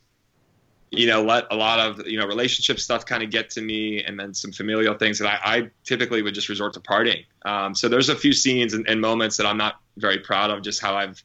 you 0.90 1.06
know, 1.06 1.22
let 1.22 1.46
a 1.50 1.56
lot 1.56 1.78
of 1.78 2.06
you 2.06 2.18
know 2.18 2.26
relationship 2.26 2.80
stuff 2.80 3.06
kind 3.06 3.22
of 3.22 3.30
get 3.30 3.50
to 3.50 3.60
me, 3.60 4.02
and 4.02 4.18
then 4.18 4.34
some 4.34 4.52
familial 4.52 4.94
things 4.94 5.18
that 5.20 5.28
I, 5.28 5.56
I 5.56 5.70
typically 5.84 6.22
would 6.22 6.34
just 6.34 6.48
resort 6.48 6.74
to 6.74 6.80
partying. 6.80 7.24
Um, 7.44 7.74
so 7.74 7.88
there's 7.88 8.08
a 8.08 8.16
few 8.16 8.32
scenes 8.32 8.74
and, 8.74 8.88
and 8.88 9.00
moments 9.00 9.36
that 9.36 9.46
I'm 9.46 9.56
not 9.56 9.76
very 9.96 10.18
proud 10.18 10.50
of, 10.50 10.62
just 10.62 10.80
how 10.80 10.96
I've 10.96 11.22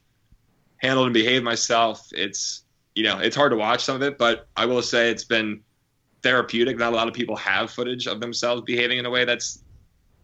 handled 0.77 1.07
and 1.07 1.13
behaved 1.13 1.43
myself. 1.43 2.07
It's 2.11 2.63
you 2.95 3.03
know, 3.03 3.19
it's 3.19 3.35
hard 3.35 3.51
to 3.51 3.57
watch 3.57 3.83
some 3.83 3.95
of 3.95 4.01
it, 4.01 4.17
but 4.17 4.47
I 4.55 4.65
will 4.65 4.81
say 4.81 5.11
it's 5.11 5.25
been 5.25 5.61
therapeutic. 6.23 6.77
Not 6.77 6.93
a 6.93 6.95
lot 6.95 7.07
of 7.07 7.13
people 7.13 7.35
have 7.35 7.69
footage 7.69 8.07
of 8.07 8.19
themselves 8.19 8.61
behaving 8.63 8.97
in 8.97 9.05
a 9.05 9.09
way 9.09 9.25
that's 9.25 9.63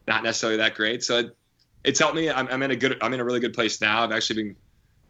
not 0.07 0.23
necessarily 0.23 0.57
that 0.57 0.75
great. 0.75 1.03
So 1.03 1.19
it, 1.19 1.37
it's 1.83 1.99
helped 1.99 2.15
me. 2.15 2.29
I'm, 2.29 2.47
I'm 2.47 2.63
in 2.63 2.71
a 2.71 2.75
good, 2.75 2.97
I'm 3.01 3.13
in 3.13 3.19
a 3.19 3.23
really 3.23 3.39
good 3.39 3.53
place 3.53 3.81
now. 3.81 4.03
I've 4.03 4.11
actually 4.11 4.43
been 4.43 4.55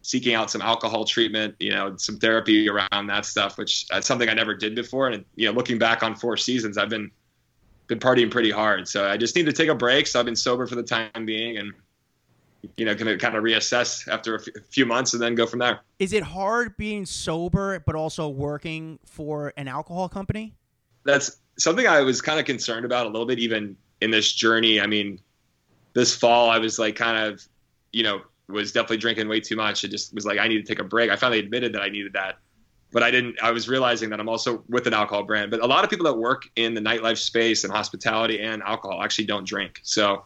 seeking 0.02 0.34
out 0.34 0.50
some 0.50 0.60
alcohol 0.60 1.04
treatment, 1.04 1.54
you 1.60 1.70
know, 1.70 1.96
some 1.96 2.18
therapy 2.18 2.68
around 2.68 3.06
that 3.06 3.24
stuff, 3.24 3.56
which 3.56 3.86
that's 3.88 4.06
something 4.06 4.28
I 4.28 4.34
never 4.34 4.54
did 4.54 4.74
before. 4.74 5.08
And 5.08 5.24
you 5.36 5.46
know, 5.46 5.52
looking 5.52 5.78
back 5.78 6.02
on 6.02 6.16
four 6.16 6.36
seasons, 6.36 6.76
I've 6.76 6.90
been 6.90 7.10
been 7.86 8.00
partying 8.00 8.30
pretty 8.30 8.50
hard. 8.50 8.88
So 8.88 9.08
I 9.08 9.16
just 9.16 9.36
need 9.36 9.46
to 9.46 9.52
take 9.52 9.68
a 9.68 9.74
break. 9.74 10.06
So 10.06 10.18
I've 10.18 10.26
been 10.26 10.36
sober 10.36 10.66
for 10.66 10.74
the 10.74 10.82
time 10.82 11.24
being, 11.24 11.58
and 11.58 11.72
you 12.76 12.84
know, 12.84 12.94
gonna 12.94 13.18
kind 13.18 13.36
of 13.36 13.42
reassess 13.42 14.06
after 14.08 14.36
a 14.36 14.40
few 14.70 14.86
months 14.86 15.12
and 15.12 15.22
then 15.22 15.34
go 15.34 15.46
from 15.46 15.58
there. 15.58 15.80
Is 15.98 16.12
it 16.12 16.22
hard 16.22 16.76
being 16.76 17.04
sober 17.04 17.80
but 17.80 17.94
also 17.94 18.28
working 18.28 18.98
for 19.04 19.52
an 19.56 19.68
alcohol 19.68 20.08
company? 20.08 20.54
That's 21.04 21.38
something 21.58 21.86
I 21.86 22.00
was 22.00 22.20
kind 22.20 22.38
of 22.38 22.46
concerned 22.46 22.84
about 22.84 23.06
a 23.06 23.08
little 23.08 23.26
bit, 23.26 23.38
even 23.38 23.76
in 24.00 24.10
this 24.10 24.32
journey. 24.32 24.80
I 24.80 24.86
mean, 24.86 25.20
this 25.94 26.14
fall 26.14 26.50
I 26.50 26.58
was 26.58 26.78
like 26.78 26.96
kind 26.96 27.32
of, 27.32 27.44
you 27.92 28.02
know, 28.02 28.22
was 28.48 28.72
definitely 28.72 28.98
drinking 28.98 29.28
way 29.28 29.40
too 29.40 29.56
much. 29.56 29.84
It 29.84 29.88
just 29.88 30.14
was 30.14 30.24
like 30.24 30.38
I 30.38 30.46
need 30.46 30.64
to 30.64 30.68
take 30.68 30.78
a 30.78 30.84
break. 30.84 31.10
I 31.10 31.16
finally 31.16 31.40
admitted 31.40 31.74
that 31.74 31.82
I 31.82 31.88
needed 31.88 32.12
that, 32.12 32.38
but 32.92 33.02
I 33.02 33.10
didn't. 33.10 33.42
I 33.42 33.50
was 33.50 33.68
realizing 33.68 34.10
that 34.10 34.20
I'm 34.20 34.28
also 34.28 34.62
with 34.68 34.86
an 34.86 34.94
alcohol 34.94 35.24
brand. 35.24 35.50
But 35.50 35.60
a 35.60 35.66
lot 35.66 35.82
of 35.82 35.90
people 35.90 36.06
that 36.06 36.14
work 36.14 36.44
in 36.56 36.74
the 36.74 36.80
nightlife 36.80 37.18
space 37.18 37.64
and 37.64 37.72
hospitality 37.72 38.40
and 38.40 38.62
alcohol 38.62 39.02
actually 39.02 39.26
don't 39.26 39.46
drink. 39.46 39.80
So 39.82 40.24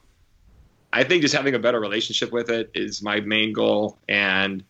I 0.92 1.04
think 1.04 1.22
just 1.22 1.34
having 1.34 1.54
a 1.54 1.58
better 1.58 1.80
relationship 1.80 2.32
with 2.32 2.50
it 2.50 2.70
is 2.74 3.02
my 3.02 3.20
main 3.20 3.52
goal, 3.52 3.98
and 4.08 4.62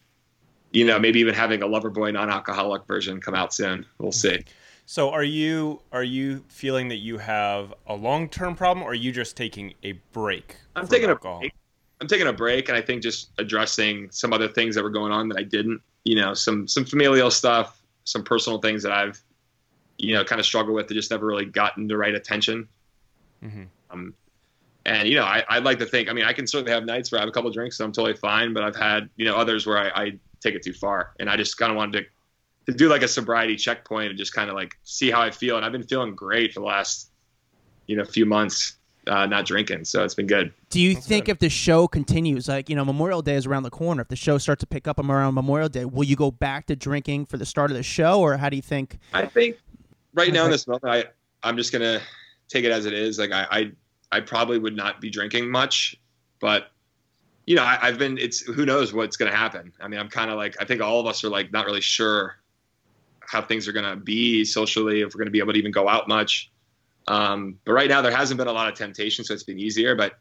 you 0.72 0.84
know 0.84 0.98
maybe 0.98 1.20
even 1.20 1.34
having 1.34 1.62
a 1.62 1.66
Loverboy 1.66 2.12
non-alcoholic 2.12 2.86
version 2.86 3.20
come 3.20 3.34
out 3.34 3.54
soon. 3.54 3.86
We'll 3.98 4.12
see. 4.12 4.44
So 4.86 5.10
are 5.10 5.24
you 5.24 5.82
are 5.92 6.04
you 6.04 6.44
feeling 6.48 6.88
that 6.88 6.98
you 6.98 7.18
have 7.18 7.74
a 7.86 7.94
long 7.94 8.28
term 8.28 8.54
problem, 8.54 8.84
or 8.84 8.90
are 8.90 8.94
you 8.94 9.10
just 9.10 9.36
taking 9.36 9.74
a 9.82 9.92
break? 10.12 10.56
I'm 10.76 10.86
taking 10.86 11.10
alcohol? 11.10 11.38
a 11.38 11.40
break. 11.40 11.54
I'm 12.00 12.06
taking 12.06 12.26
a 12.28 12.32
break, 12.32 12.68
and 12.68 12.78
I 12.78 12.82
think 12.82 13.02
just 13.02 13.30
addressing 13.38 14.10
some 14.10 14.32
other 14.32 14.48
things 14.48 14.74
that 14.76 14.84
were 14.84 14.90
going 14.90 15.12
on 15.12 15.28
that 15.28 15.38
I 15.38 15.42
didn't. 15.42 15.80
You 16.04 16.16
know, 16.16 16.34
some 16.34 16.68
some 16.68 16.84
familial 16.84 17.32
stuff, 17.32 17.82
some 18.04 18.22
personal 18.22 18.60
things 18.60 18.84
that 18.84 18.92
I've, 18.92 19.20
you 19.98 20.14
know, 20.14 20.22
kind 20.24 20.38
of 20.38 20.46
struggled 20.46 20.76
with 20.76 20.86
that 20.86 20.94
just 20.94 21.10
never 21.10 21.26
really 21.26 21.46
gotten 21.46 21.88
the 21.88 21.96
right 21.96 22.14
attention. 22.14 22.68
Mm-hmm. 23.44 23.64
Um, 23.90 24.14
and 24.86 25.08
you 25.08 25.16
know, 25.16 25.24
I, 25.24 25.44
I'd 25.48 25.64
like 25.64 25.78
to 25.80 25.86
think. 25.86 26.08
I 26.08 26.12
mean, 26.12 26.24
I 26.24 26.32
can 26.32 26.46
certainly 26.46 26.72
have 26.72 26.84
nights 26.84 27.12
where 27.12 27.18
I 27.18 27.22
have 27.22 27.28
a 27.28 27.32
couple 27.32 27.50
drinks, 27.50 27.78
and 27.78 27.86
I'm 27.86 27.92
totally 27.92 28.16
fine. 28.16 28.54
But 28.54 28.62
I've 28.62 28.76
had 28.76 29.10
you 29.16 29.26
know 29.26 29.36
others 29.36 29.66
where 29.66 29.78
I, 29.78 29.88
I 29.88 30.12
take 30.40 30.54
it 30.54 30.62
too 30.62 30.72
far, 30.72 31.12
and 31.20 31.28
I 31.28 31.36
just 31.36 31.58
kind 31.58 31.70
of 31.70 31.76
wanted 31.76 32.00
to 32.00 32.06
to 32.66 32.76
do 32.76 32.88
like 32.88 33.02
a 33.02 33.08
sobriety 33.08 33.56
checkpoint 33.56 34.10
and 34.10 34.18
just 34.18 34.32
kind 34.32 34.50
of 34.50 34.56
like 34.56 34.76
see 34.82 35.10
how 35.10 35.20
I 35.20 35.30
feel. 35.30 35.56
And 35.56 35.64
I've 35.64 35.72
been 35.72 35.84
feeling 35.84 36.14
great 36.14 36.52
for 36.52 36.60
the 36.60 36.66
last, 36.66 37.10
you 37.86 37.96
know, 37.96 38.04
few 38.04 38.26
months, 38.26 38.76
uh, 39.06 39.26
not 39.26 39.46
drinking. 39.46 39.84
So 39.84 40.02
it's 40.02 40.14
been 40.14 40.26
good. 40.26 40.52
Do 40.70 40.80
you 40.80 40.94
That's 40.94 41.06
think 41.06 41.26
good. 41.26 41.32
if 41.32 41.38
the 41.38 41.48
show 41.48 41.86
continues, 41.86 42.48
like, 42.48 42.68
you 42.68 42.74
know, 42.74 42.84
Memorial 42.84 43.22
Day 43.22 43.36
is 43.36 43.46
around 43.46 43.62
the 43.62 43.70
corner, 43.70 44.02
if 44.02 44.08
the 44.08 44.16
show 44.16 44.36
starts 44.38 44.60
to 44.60 44.66
pick 44.66 44.88
up 44.88 44.98
around 44.98 45.34
Memorial 45.34 45.68
Day, 45.68 45.84
will 45.84 46.04
you 46.04 46.16
go 46.16 46.32
back 46.32 46.66
to 46.66 46.74
drinking 46.74 47.26
for 47.26 47.36
the 47.36 47.46
start 47.46 47.70
of 47.70 47.76
the 47.76 47.84
show 47.84 48.20
or 48.20 48.36
how 48.36 48.48
do 48.48 48.56
you 48.56 48.62
think? 48.62 48.98
I 49.14 49.26
think 49.26 49.58
right 50.14 50.32
now 50.32 50.44
in 50.44 50.50
this 50.50 50.66
moment, 50.66 50.84
I, 50.84 51.04
I'm 51.44 51.56
just 51.56 51.70
going 51.70 51.82
to 51.82 52.04
take 52.48 52.64
it 52.64 52.72
as 52.72 52.84
it 52.84 52.92
is. 52.92 53.18
Like 53.18 53.30
I, 53.30 53.46
I, 53.50 53.72
I 54.12 54.20
probably 54.20 54.58
would 54.58 54.76
not 54.76 55.00
be 55.00 55.10
drinking 55.10 55.50
much, 55.50 55.96
but 56.40 56.68
you 57.46 57.54
know, 57.54 57.62
I, 57.62 57.76
have 57.76 57.98
been, 57.98 58.18
it's, 58.18 58.40
who 58.40 58.66
knows 58.66 58.92
what's 58.92 59.16
going 59.16 59.30
to 59.30 59.36
happen. 59.36 59.72
I 59.80 59.86
mean, 59.86 60.00
I'm 60.00 60.08
kind 60.08 60.30
of 60.30 60.36
like, 60.36 60.56
I 60.60 60.64
think 60.64 60.82
all 60.82 60.98
of 60.98 61.06
us 61.06 61.22
are 61.22 61.28
like, 61.28 61.52
not 61.52 61.64
really 61.64 61.80
sure 61.80 62.36
how 63.20 63.40
things 63.40 63.68
are 63.68 63.72
going 63.72 63.84
to 63.84 63.96
be 63.96 64.44
socially, 64.44 65.02
if 65.02 65.14
we're 65.14 65.18
going 65.18 65.26
to 65.26 65.32
be 65.32 65.38
able 65.38 65.52
to 65.52 65.58
even 65.58 65.70
go 65.70 65.88
out 65.88 66.08
much. 66.08 66.50
Um, 67.06 67.58
but 67.64 67.72
right 67.72 67.88
now, 67.88 68.02
there 68.02 68.10
hasn't 68.10 68.38
been 68.38 68.48
a 68.48 68.52
lot 68.52 68.68
of 68.68 68.76
temptation, 68.76 69.24
so 69.24 69.32
it's 69.32 69.44
been 69.44 69.60
easier. 69.60 69.94
But 69.94 70.18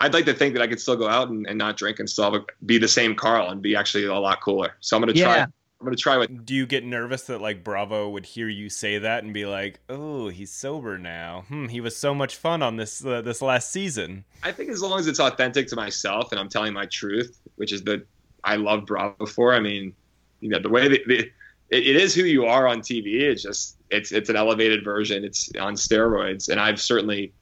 I'd 0.00 0.12
like 0.12 0.26
to 0.26 0.34
think 0.34 0.54
that 0.54 0.62
I 0.62 0.66
could 0.66 0.80
still 0.80 0.96
go 0.96 1.08
out 1.08 1.30
and, 1.30 1.46
and 1.46 1.56
not 1.56 1.78
drink 1.78 1.98
and 1.98 2.08
still 2.08 2.34
a, 2.34 2.44
be 2.66 2.76
the 2.76 2.88
same 2.88 3.14
Carl 3.14 3.48
and 3.48 3.62
be 3.62 3.74
actually 3.74 4.04
a 4.04 4.14
lot 4.14 4.42
cooler. 4.42 4.74
So 4.80 4.96
I'm 4.96 5.02
going 5.02 5.14
to 5.14 5.18
try. 5.22 5.46
I'm 5.80 5.84
going 5.84 5.96
to 5.96 6.02
try 6.02 6.16
what. 6.16 6.46
Do 6.46 6.54
you 6.54 6.66
get 6.66 6.84
nervous 6.84 7.24
that 7.24 7.42
like 7.42 7.62
Bravo 7.62 8.08
would 8.08 8.24
hear 8.24 8.48
you 8.48 8.70
say 8.70 8.98
that 8.98 9.24
and 9.24 9.34
be 9.34 9.44
like, 9.44 9.80
"Oh, 9.90 10.28
he's 10.28 10.50
sober 10.50 10.96
now. 10.96 11.44
Hmm, 11.48 11.66
he 11.66 11.82
was 11.82 11.94
so 11.94 12.14
much 12.14 12.36
fun 12.36 12.62
on 12.62 12.76
this 12.76 13.04
uh, 13.04 13.20
this 13.20 13.42
last 13.42 13.70
season." 13.70 14.24
I 14.42 14.52
think 14.52 14.70
as 14.70 14.80
long 14.80 14.98
as 14.98 15.06
it's 15.06 15.20
authentic 15.20 15.68
to 15.68 15.76
myself 15.76 16.32
and 16.32 16.40
I'm 16.40 16.48
telling 16.48 16.72
my 16.72 16.86
truth, 16.86 17.38
which 17.56 17.74
is 17.74 17.82
that 17.84 18.06
I 18.42 18.56
love 18.56 18.86
Bravo 18.86 19.26
for. 19.26 19.52
I 19.52 19.60
mean, 19.60 19.94
you 20.40 20.48
know, 20.48 20.58
the 20.58 20.70
way 20.70 20.88
that 20.88 21.06
the, 21.06 21.30
it, 21.70 21.86
it 21.86 21.96
is 21.96 22.14
who 22.14 22.22
you 22.22 22.46
are 22.46 22.66
on 22.66 22.80
TV. 22.80 23.20
It's 23.20 23.42
just 23.42 23.76
it's 23.90 24.12
it's 24.12 24.30
an 24.30 24.36
elevated 24.36 24.82
version. 24.82 25.24
It's 25.24 25.50
on 25.60 25.74
steroids, 25.74 26.48
and 26.48 26.58
I've 26.58 26.80
certainly 26.80 27.32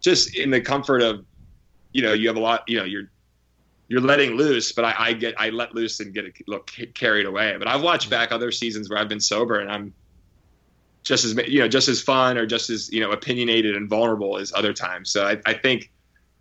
just 0.00 0.36
in 0.36 0.50
the 0.50 0.60
comfort 0.60 1.02
of 1.02 1.24
you 1.92 2.02
know 2.02 2.12
you 2.12 2.26
have 2.28 2.36
a 2.36 2.40
lot 2.40 2.64
you 2.66 2.78
know 2.78 2.84
you're 2.84 3.10
you're 3.88 4.00
letting 4.00 4.32
loose, 4.32 4.72
but 4.72 4.84
I, 4.84 4.94
I 4.98 5.12
get 5.12 5.34
I 5.38 5.50
let 5.50 5.74
loose 5.74 6.00
and 6.00 6.12
get 6.14 6.24
look 6.46 6.70
carried 6.94 7.26
away. 7.26 7.54
But 7.58 7.68
I've 7.68 7.82
watched 7.82 8.10
back 8.10 8.32
other 8.32 8.50
seasons 8.50 8.88
where 8.88 8.98
I've 8.98 9.08
been 9.08 9.20
sober 9.20 9.60
and 9.60 9.70
I'm 9.70 9.92
just 11.02 11.24
as 11.24 11.34
you 11.48 11.60
know 11.60 11.68
just 11.68 11.88
as 11.88 12.00
fun 12.00 12.38
or 12.38 12.46
just 12.46 12.70
as 12.70 12.90
you 12.90 13.00
know 13.00 13.12
opinionated 13.12 13.76
and 13.76 13.88
vulnerable 13.88 14.38
as 14.38 14.52
other 14.54 14.72
times. 14.72 15.10
So 15.10 15.26
I, 15.26 15.38
I 15.46 15.54
think 15.54 15.90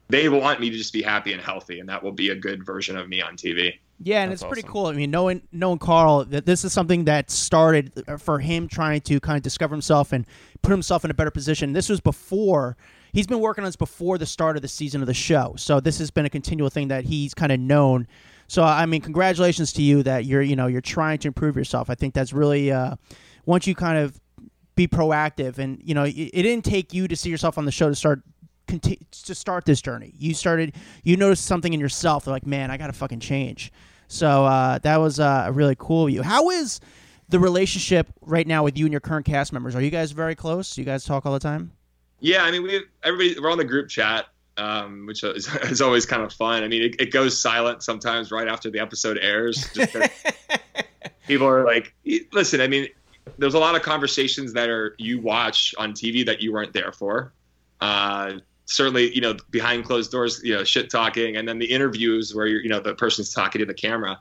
they 0.10 0.30
want 0.30 0.60
me 0.60 0.70
to 0.70 0.78
just 0.78 0.94
be 0.94 1.02
happy 1.02 1.34
and 1.34 1.42
healthy, 1.42 1.80
and 1.80 1.90
that 1.90 2.04
will 2.04 2.12
be 2.12 2.30
a 2.30 2.36
good 2.36 2.66
version 2.66 2.98
of 2.98 3.10
me 3.10 3.22
on 3.22 3.36
TV. 3.36 3.80
Yeah, 4.00 4.24
and 4.24 4.32
That's 4.32 4.42
it's 4.42 4.48
pretty 4.48 4.64
awesome. 4.64 4.74
cool. 4.74 4.86
I 4.88 4.94
mean, 4.94 5.12
knowing 5.12 5.42
knowing 5.52 5.80
Carl, 5.80 6.26
that 6.26 6.46
this 6.46 6.64
is 6.64 6.74
something 6.74 7.06
that 7.06 7.30
started 7.30 8.04
uh, 8.08 8.18
for 8.18 8.40
him 8.40 8.68
trying 8.68 9.02
to 9.02 9.20
kind 9.20 9.38
of 9.38 9.44
discover 9.44 9.74
himself 9.74 10.12
and 10.12 10.26
put 10.62 10.72
himself 10.72 11.06
in 11.06 11.12
a 11.12 11.14
better 11.14 11.32
position. 11.32 11.74
This 11.74 11.90
was 11.90 12.00
before 12.00 12.78
he's 13.14 13.28
been 13.28 13.40
working 13.40 13.64
on 13.64 13.68
this 13.68 13.76
before 13.76 14.18
the 14.18 14.26
start 14.26 14.56
of 14.56 14.62
the 14.62 14.68
season 14.68 15.02
of 15.02 15.08
the 15.08 15.14
show. 15.14 15.54
So 15.58 15.80
this 15.80 16.00
has 16.00 16.12
been 16.12 16.26
a 16.26 16.30
continual 16.30 16.70
thing 16.70 16.90
that 16.90 17.06
he's 17.06 17.34
kind 17.34 17.52
of 17.52 17.60
known. 17.60 18.08
So 18.48 18.64
I 18.64 18.86
mean, 18.86 19.02
congratulations 19.02 19.72
to 19.74 19.82
you 19.82 20.04
that 20.04 20.26
you're 20.26 20.42
you 20.42 20.56
know 20.56 20.68
you're 20.68 20.82
trying 20.82 21.20
to 21.20 21.30
improve 21.30 21.56
yourself. 21.56 21.90
I 21.90 21.96
think 21.96 22.14
that's 22.14 22.34
really 22.34 22.72
uh, 22.72 22.96
once 23.46 23.68
you 23.68 23.76
kind 23.76 23.98
of 23.98 24.20
be 24.76 24.88
proactive 24.88 25.60
and 25.60 25.80
you 25.84 25.94
know 25.94 26.04
it, 26.04 26.12
it 26.12 26.42
didn't 26.44 26.66
take 26.66 26.94
you 26.94 27.08
to 27.08 27.16
see 27.16 27.30
yourself 27.30 27.58
on 27.58 27.66
the 27.66 27.72
show 27.72 27.88
to 27.88 27.96
start 27.96 28.22
to 28.68 29.36
start 29.36 29.66
this 29.66 29.82
journey. 29.82 30.14
You 30.18 30.34
started, 30.34 30.76
you 31.04 31.18
noticed 31.18 31.46
something 31.46 31.74
in 31.74 31.80
yourself. 31.80 32.28
like, 32.28 32.46
man, 32.46 32.72
I 32.72 32.78
got 32.78 32.88
to 32.88 32.94
fucking 32.94 33.20
change. 33.20 33.72
So 34.08 34.46
uh, 34.46 34.80
that 34.80 34.98
was 34.98 35.20
uh, 35.20 35.50
really 35.54 35.76
cool 35.78 36.10
you. 36.10 36.22
How 36.22 36.50
is 36.50 36.80
the 37.30 37.40
relationship 37.40 38.08
right 38.22 38.46
now 38.46 38.64
with 38.64 38.78
you 38.78 38.86
and 38.86 38.92
your 38.92 39.02
current 39.02 39.26
cast 39.26 39.54
members? 39.54 39.76
Are 39.76 39.82
you 39.82 39.90
guys 39.90 40.12
very 40.12 40.36
close? 40.36 40.76
Do 40.76 40.82
you 40.82 40.86
guys 40.86 41.04
talk 41.04 41.26
all 41.26 41.34
the 41.34 41.40
time? 41.40 41.72
Yeah, 42.24 42.46
I 42.46 42.52
mean, 42.52 42.64
we 42.64 42.82
everybody 43.04 43.38
we're 43.38 43.52
on 43.52 43.58
the 43.58 43.66
group 43.66 43.90
chat, 43.90 44.28
um, 44.56 45.06
which 45.06 45.26
is, 45.26 45.54
is, 45.64 45.82
always 45.82 46.06
kind 46.06 46.24
of 46.24 46.32
fun. 46.32 46.64
I 46.64 46.70
mean, 46.70 46.82
it, 46.82 46.96
it, 46.98 47.12
goes 47.12 47.40
silent 47.40 47.84
sometimes 47.84 48.32
right 48.32 48.48
after 48.48 48.72
the 48.72 48.80
episode 48.80 49.20
airs. 49.22 49.68
people 51.28 51.46
are 51.46 51.66
like, 51.66 51.94
listen, 52.32 52.62
I 52.62 52.68
mean, 52.68 52.88
there's 53.38 53.56
a 53.56 53.60
lot 53.60 53.76
of 53.76 53.82
conversations 53.82 54.54
that 54.54 54.70
are 54.70 54.96
you 54.98 55.20
watch 55.20 55.76
on 55.78 55.92
TV 55.92 56.26
that 56.26 56.42
you 56.42 56.54
weren't 56.54 56.72
there 56.72 56.94
for. 56.94 57.34
Uh, 57.82 58.36
certainly, 58.68 59.14
you 59.14 59.20
know, 59.20 59.36
behind 59.52 59.84
closed 59.84 60.10
doors, 60.10 60.42
you 60.46 60.56
know, 60.56 60.64
shit 60.64 60.90
talking, 60.90 61.36
and 61.36 61.46
then 61.46 61.60
the 61.60 61.70
interviews 61.70 62.34
where 62.34 62.48
you're, 62.48 62.62
you 62.62 62.70
know, 62.70 62.80
the 62.80 62.96
person's 62.96 63.34
talking 63.34 63.60
to 63.60 63.66
the 63.66 63.74
camera. 63.74 64.18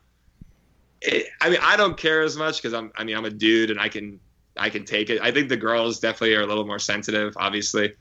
It, 1.03 1.29
I 1.41 1.51
mean, 1.51 1.61
I 1.63 1.77
don't 1.77 1.97
care 1.97 2.23
as 2.23 2.37
much 2.37 2.57
because 2.57 2.75
I'm, 2.75 2.91
I 2.97 3.05
mean, 3.05 3.17
I'm 3.17 3.27
a 3.27 3.31
dude 3.31 3.71
and 3.71 3.79
I 3.79 3.89
can, 3.89 4.19
I 4.57 4.71
can 4.71 4.85
take 4.85 5.11
it. 5.11 5.21
I 5.23 5.31
think 5.31 5.49
the 5.49 5.57
girls 5.57 5.99
definitely 5.99 6.35
are 6.35 6.43
a 6.43 6.47
little 6.47 6.67
more 6.67 6.79
sensitive, 6.79 7.35
obviously. 7.37 7.95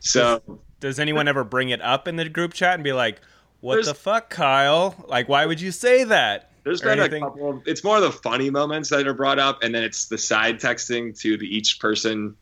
So, 0.00 0.42
does, 0.46 0.58
does 0.80 0.98
anyone 0.98 1.28
ever 1.28 1.44
bring 1.44 1.70
it 1.70 1.80
up 1.80 2.08
in 2.08 2.16
the 2.16 2.28
group 2.28 2.54
chat 2.54 2.74
and 2.74 2.84
be 2.84 2.92
like, 2.92 3.20
"What 3.60 3.84
the 3.84 3.94
fuck, 3.94 4.30
Kyle? 4.30 4.94
Like, 5.06 5.28
why 5.28 5.46
would 5.46 5.60
you 5.60 5.70
say 5.70 6.04
that?" 6.04 6.50
There's 6.64 6.80
been 6.80 7.00
anything? 7.00 7.22
a 7.22 7.26
couple. 7.26 7.50
Of, 7.50 7.62
it's 7.66 7.82
more 7.82 8.00
the 8.00 8.12
funny 8.12 8.50
moments 8.50 8.88
that 8.90 9.06
are 9.06 9.14
brought 9.14 9.38
up, 9.38 9.62
and 9.62 9.74
then 9.74 9.82
it's 9.82 10.06
the 10.06 10.18
side 10.18 10.60
texting 10.60 11.18
to 11.20 11.36
the 11.36 11.46
each 11.46 11.80
person. 11.80 12.36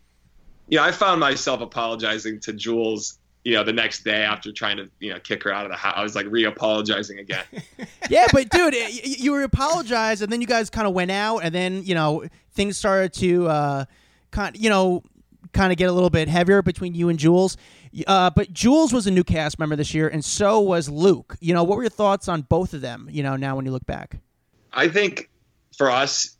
You 0.69 0.79
know, 0.79 0.85
I 0.85 0.93
found 0.93 1.21
myself 1.21 1.61
apologizing 1.61 2.41
to 2.41 2.53
Jules 2.53 3.19
you 3.45 3.55
know, 3.55 3.65
the 3.65 3.73
next 3.73 4.05
day 4.05 4.23
after 4.23 4.53
trying 4.53 4.77
to, 4.77 4.91
you 4.99 5.13
know, 5.13 5.19
kick 5.21 5.43
her 5.45 5.53
out 5.53 5.65
of 5.65 5.71
the 5.71 5.77
house, 5.77 5.95
I 5.97 6.03
was 6.03 6.15
like 6.15 6.27
re-apologizing 6.29 7.19
again. 7.19 7.45
yeah, 8.11 8.27
but 8.33 8.51
dude, 8.51 8.75
you 9.03 9.33
were 9.33 9.43
apologized, 9.43 10.23
and 10.23 10.31
then 10.31 10.41
you 10.41 10.47
guys 10.47 10.69
kind 10.69 10.87
of 10.87 10.93
went 10.93 11.11
out, 11.11 11.39
and 11.39 11.55
then 11.55 11.83
you 11.85 11.95
know 11.95 12.25
things 12.53 12.77
started 12.77 13.13
to, 13.15 13.49
uh, 13.49 13.85
kind, 14.31 14.57
you 14.57 14.69
know, 14.69 15.03
kind 15.53 15.73
of 15.73 15.79
get 15.79 15.89
a 15.89 15.93
little 15.93 16.11
bit 16.11 16.29
heavier 16.29 16.63
between 16.63 16.95
you 16.95 17.09
and 17.09 17.19
Jules. 17.19 17.57
Uh, 18.07 18.31
but 18.31 18.53
Jules 18.53 18.93
was 18.93 19.07
a 19.07 19.11
new 19.11 19.25
cast 19.25 19.59
member 19.59 19.75
this 19.75 19.95
year, 19.95 20.09
and 20.09 20.25
so 20.25 20.61
was 20.61 20.89
Luke. 20.89 21.37
You 21.41 21.55
know, 21.55 21.65
what 21.65 21.77
were 21.77 21.83
your 21.83 21.91
thoughts 21.91 22.29
on 22.29 22.43
both 22.43 22.75
of 22.75 22.83
them? 22.83 23.09
You 23.11 23.23
know, 23.23 23.37
now 23.37 23.57
when 23.57 23.65
you 23.65 23.73
look 23.73 23.87
back, 23.87 24.19
I 24.73 24.89
think 24.89 25.31
for 25.77 25.91
us, 25.91 26.37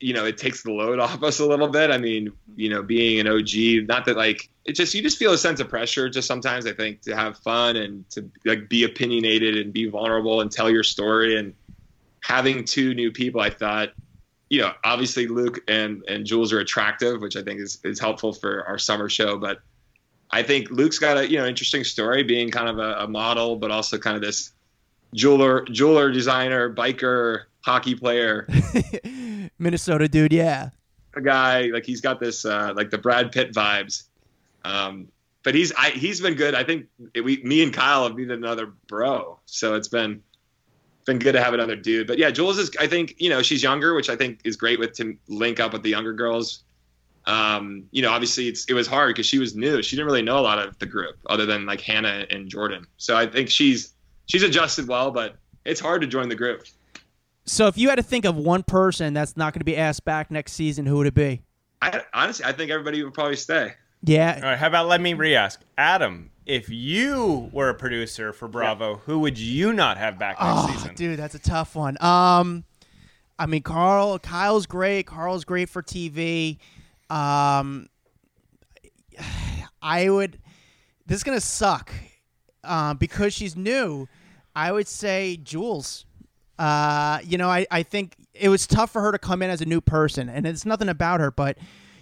you 0.00 0.14
know, 0.14 0.24
it 0.24 0.38
takes 0.38 0.62
the 0.62 0.72
load 0.72 0.98
off 1.00 1.22
us 1.22 1.38
a 1.38 1.46
little 1.46 1.68
bit. 1.68 1.90
I 1.90 1.98
mean, 1.98 2.32
you 2.56 2.68
know, 2.68 2.82
being 2.82 3.20
an 3.20 3.28
OG, 3.28 3.86
not 3.86 4.04
that 4.06 4.16
like 4.16 4.48
it 4.64 4.72
just 4.72 4.94
you 4.94 5.02
just 5.02 5.18
feel 5.18 5.32
a 5.32 5.38
sense 5.38 5.60
of 5.60 5.68
pressure 5.68 6.08
just 6.08 6.26
sometimes 6.26 6.66
I 6.66 6.72
think 6.72 7.02
to 7.02 7.16
have 7.16 7.38
fun 7.38 7.76
and 7.76 8.08
to 8.10 8.28
like 8.44 8.68
be 8.68 8.84
opinionated 8.84 9.56
and 9.56 9.72
be 9.72 9.88
vulnerable 9.88 10.40
and 10.40 10.50
tell 10.50 10.70
your 10.70 10.84
story. 10.84 11.36
And 11.36 11.54
having 12.22 12.64
two 12.64 12.94
new 12.94 13.10
people 13.10 13.40
I 13.40 13.50
thought 13.50 13.90
you 14.50 14.60
know 14.60 14.72
obviously 14.84 15.26
Luke 15.26 15.60
and 15.68 16.02
and 16.06 16.26
Jules 16.26 16.52
are 16.52 16.60
attractive 16.60 17.22
which 17.22 17.34
I 17.34 17.42
think 17.42 17.60
is 17.60 17.78
is 17.84 17.98
helpful 17.98 18.32
for 18.32 18.64
our 18.66 18.78
summer 18.78 19.08
show. 19.08 19.38
But 19.38 19.60
I 20.30 20.42
think 20.42 20.70
Luke's 20.70 20.98
got 20.98 21.16
a 21.16 21.30
you 21.30 21.38
know 21.38 21.46
interesting 21.46 21.84
story 21.84 22.22
being 22.22 22.50
kind 22.50 22.68
of 22.68 22.78
a, 22.78 23.04
a 23.04 23.08
model 23.08 23.56
but 23.56 23.70
also 23.70 23.98
kind 23.98 24.16
of 24.16 24.22
this 24.22 24.52
jeweler, 25.14 25.64
jeweler, 25.64 26.10
designer, 26.10 26.72
biker, 26.72 27.44
hockey 27.64 27.94
player, 27.94 28.46
Minnesota 29.60 30.08
dude, 30.08 30.32
yeah. 30.32 30.70
a 31.14 31.20
guy 31.20 31.62
like 31.66 31.84
he's 31.84 32.00
got 32.00 32.20
this 32.20 32.44
uh, 32.44 32.72
like 32.74 32.90
the 32.90 32.98
Brad 32.98 33.32
Pitt 33.32 33.52
vibes. 33.52 34.04
Um, 34.64 35.08
but 35.42 35.54
he's 35.54 35.72
I, 35.76 35.90
he's 35.90 36.20
been 36.20 36.34
good. 36.34 36.54
I 36.54 36.64
think 36.64 36.86
we, 37.14 37.42
me 37.42 37.62
and 37.62 37.72
Kyle 37.72 38.04
have 38.04 38.16
needed 38.16 38.36
another 38.36 38.72
bro, 38.88 39.38
so 39.46 39.74
it's 39.74 39.88
been 39.88 40.22
been 41.06 41.18
good 41.18 41.32
to 41.32 41.42
have 41.42 41.54
another 41.54 41.76
dude. 41.76 42.06
But 42.06 42.18
yeah, 42.18 42.30
Jules 42.30 42.58
is 42.58 42.70
I 42.78 42.86
think 42.86 43.14
you 43.18 43.30
know 43.30 43.42
she's 43.42 43.62
younger, 43.62 43.94
which 43.94 44.10
I 44.10 44.16
think 44.16 44.40
is 44.44 44.56
great 44.56 44.78
with 44.78 44.92
to 44.94 45.16
link 45.28 45.60
up 45.60 45.72
with 45.72 45.82
the 45.82 45.90
younger 45.90 46.12
girls. 46.12 46.62
Um, 47.26 47.84
you 47.90 48.02
know, 48.02 48.10
obviously 48.10 48.48
it's 48.48 48.64
it 48.66 48.74
was 48.74 48.86
hard 48.86 49.14
because 49.14 49.26
she 49.26 49.38
was 49.38 49.54
new. 49.54 49.82
She 49.82 49.96
didn't 49.96 50.06
really 50.06 50.22
know 50.22 50.38
a 50.38 50.40
lot 50.40 50.58
of 50.58 50.78
the 50.78 50.86
group 50.86 51.16
other 51.26 51.46
than 51.46 51.66
like 51.66 51.80
Hannah 51.80 52.26
and 52.30 52.48
Jordan. 52.48 52.86
So 52.96 53.16
I 53.16 53.26
think 53.26 53.50
she's 53.50 53.94
she's 54.26 54.42
adjusted 54.42 54.88
well, 54.88 55.10
but 55.10 55.36
it's 55.64 55.80
hard 55.80 56.00
to 56.02 56.06
join 56.06 56.28
the 56.28 56.34
group. 56.34 56.64
So 57.46 57.66
if 57.66 57.76
you 57.78 57.88
had 57.88 57.96
to 57.96 58.02
think 58.02 58.24
of 58.24 58.36
one 58.36 58.62
person 58.62 59.12
that's 59.14 59.36
not 59.36 59.52
going 59.52 59.60
to 59.60 59.64
be 59.64 59.76
asked 59.76 60.04
back 60.04 60.30
next 60.30 60.52
season, 60.52 60.86
who 60.86 60.96
would 60.98 61.06
it 61.06 61.14
be? 61.14 61.42
I 61.82 62.02
honestly 62.12 62.44
I 62.44 62.52
think 62.52 62.70
everybody 62.70 63.02
would 63.02 63.14
probably 63.14 63.36
stay. 63.36 63.72
Yeah. 64.02 64.34
All 64.36 64.42
right, 64.42 64.58
how 64.58 64.66
about 64.68 64.86
let 64.88 65.00
me 65.00 65.14
re-ask, 65.14 65.60
Adam? 65.76 66.30
If 66.46 66.68
you 66.68 67.48
were 67.52 67.68
a 67.68 67.74
producer 67.74 68.32
for 68.32 68.48
Bravo, 68.48 68.96
who 69.04 69.20
would 69.20 69.38
you 69.38 69.72
not 69.72 69.98
have 69.98 70.18
back 70.18 70.38
next 70.40 70.52
Oh, 70.52 70.72
season? 70.72 70.94
dude, 70.94 71.18
that's 71.18 71.34
a 71.34 71.38
tough 71.38 71.74
one. 71.76 71.96
Um, 72.02 72.64
I 73.38 73.46
mean, 73.46 73.62
Carl, 73.62 74.18
Kyle's 74.18 74.66
great. 74.66 75.06
Carl's 75.06 75.44
great 75.44 75.68
for 75.68 75.82
TV. 75.82 76.58
Um, 77.08 77.88
I 79.82 80.08
would. 80.10 80.38
This 81.06 81.18
is 81.18 81.24
gonna 81.24 81.40
suck, 81.40 81.92
um, 82.64 82.96
because 82.96 83.32
she's 83.32 83.56
new. 83.56 84.08
I 84.54 84.72
would 84.72 84.88
say 84.88 85.36
Jules. 85.42 86.04
Uh, 86.60 87.18
you 87.24 87.38
know, 87.38 87.48
I, 87.48 87.66
I 87.70 87.82
think 87.82 88.16
it 88.34 88.50
was 88.50 88.66
tough 88.66 88.90
for 88.90 89.00
her 89.00 89.12
to 89.12 89.18
come 89.18 89.40
in 89.40 89.48
as 89.48 89.62
a 89.62 89.64
new 89.64 89.80
person, 89.80 90.28
and 90.28 90.46
it's 90.46 90.66
nothing 90.66 90.90
about 90.90 91.20
her, 91.20 91.30
but 91.30 91.56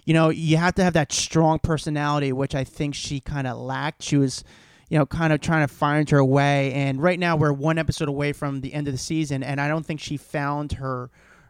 you 0.05 0.13
know, 0.13 0.27
you 0.29 0.57
have 0.57 0.75
to 0.75 0.83
have 0.83 0.93
that 0.93 1.11
strong 1.13 1.59
personality, 1.59 2.33
which 2.33 2.53
I 2.55 2.65
think 2.65 2.93
she 2.93 3.21
kind 3.21 3.47
of 3.47 3.57
lacked. 3.57 4.03
She 4.03 4.17
was, 4.17 4.43
you 4.89 4.97
know, 4.97 5.05
kind 5.05 5.31
of 5.31 5.39
trying 5.39 5.65
to 5.65 5.73
find 5.73 6.09
her 6.09 6.25
way, 6.25 6.73
and 6.73 7.01
right 7.01 7.17
now 7.17 7.37
we're 7.37 7.53
one 7.53 7.77
episode 7.77 8.09
away 8.09 8.33
from 8.33 8.59
the 8.59 8.73
end 8.73 8.87
of 8.87 8.93
the 8.93 8.97
season, 8.97 9.43
and 9.43 9.61
I 9.61 9.69
don't 9.69 9.85
think 9.85 10.01
she 10.01 10.17
found 10.17 10.73
her 10.73 11.09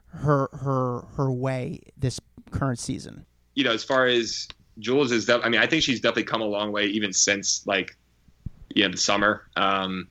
her 0.09 0.49
her 0.53 1.01
her 1.15 1.31
way 1.31 1.81
this 1.97 2.19
current 2.51 2.79
season. 2.79 3.25
you 3.55 3.63
know, 3.63 3.71
as 3.71 3.83
far 3.83 4.05
as 4.05 4.47
Jules 4.79 5.11
is, 5.11 5.25
def- 5.25 5.41
I 5.43 5.49
mean, 5.49 5.59
I 5.59 5.67
think 5.67 5.83
she's 5.83 5.99
definitely 5.99 6.23
come 6.23 6.41
a 6.41 6.45
long 6.45 6.71
way 6.71 6.85
even 6.85 7.11
since 7.11 7.65
like, 7.65 7.97
yeah, 8.75 8.87
the 8.87 8.97
summer. 8.97 9.47
Um, 9.57 10.07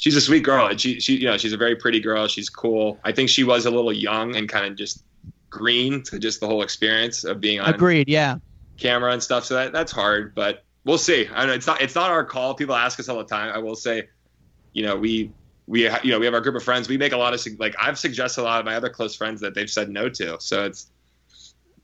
she's 0.00 0.16
a 0.16 0.20
sweet 0.20 0.42
girl, 0.42 0.66
and 0.66 0.80
she, 0.80 0.98
she, 0.98 1.16
you 1.16 1.26
know, 1.26 1.36
she's 1.36 1.52
a 1.52 1.56
very 1.56 1.76
pretty 1.76 2.00
girl. 2.00 2.26
She's 2.26 2.50
cool. 2.50 2.98
I 3.04 3.12
think 3.12 3.28
she 3.28 3.44
was 3.44 3.66
a 3.66 3.70
little 3.70 3.92
young 3.92 4.34
and 4.34 4.48
kind 4.48 4.66
of 4.66 4.76
just 4.76 5.04
green 5.50 6.02
to 6.04 6.18
just 6.18 6.40
the 6.40 6.46
whole 6.46 6.62
experience 6.62 7.24
of 7.24 7.40
being 7.40 7.60
on 7.60 7.74
Agreed. 7.74 8.08
Yeah. 8.08 8.36
camera 8.78 9.12
and 9.12 9.22
stuff. 9.22 9.44
So 9.44 9.54
that 9.54 9.72
that's 9.72 9.92
hard, 9.92 10.34
but 10.34 10.64
we'll 10.84 10.98
see. 10.98 11.28
I 11.32 11.46
know 11.46 11.52
it's 11.52 11.66
not 11.66 11.80
it's 11.80 11.94
not 11.94 12.10
our 12.10 12.24
call. 12.24 12.54
People 12.54 12.74
ask 12.74 12.98
us 12.98 13.08
all 13.08 13.18
the 13.18 13.24
time. 13.24 13.52
I 13.54 13.58
will 13.58 13.76
say, 13.76 14.08
you 14.72 14.84
know, 14.84 14.96
we 14.96 15.32
we 15.66 15.86
ha- 15.86 16.00
you 16.02 16.10
know 16.10 16.18
we 16.18 16.24
have 16.24 16.34
our 16.34 16.40
group 16.40 16.56
of 16.56 16.62
friends. 16.62 16.88
We 16.88 16.96
make 16.96 17.12
a 17.12 17.16
lot 17.16 17.34
of 17.34 17.46
like 17.58 17.74
I've 17.78 17.98
suggested 17.98 18.40
a 18.40 18.44
lot 18.44 18.60
of 18.60 18.66
my 18.66 18.76
other 18.76 18.88
close 18.88 19.14
friends 19.14 19.40
that 19.42 19.54
they've 19.54 19.70
said 19.70 19.90
no 19.90 20.08
to. 20.08 20.36
So 20.40 20.64
it's 20.64 20.90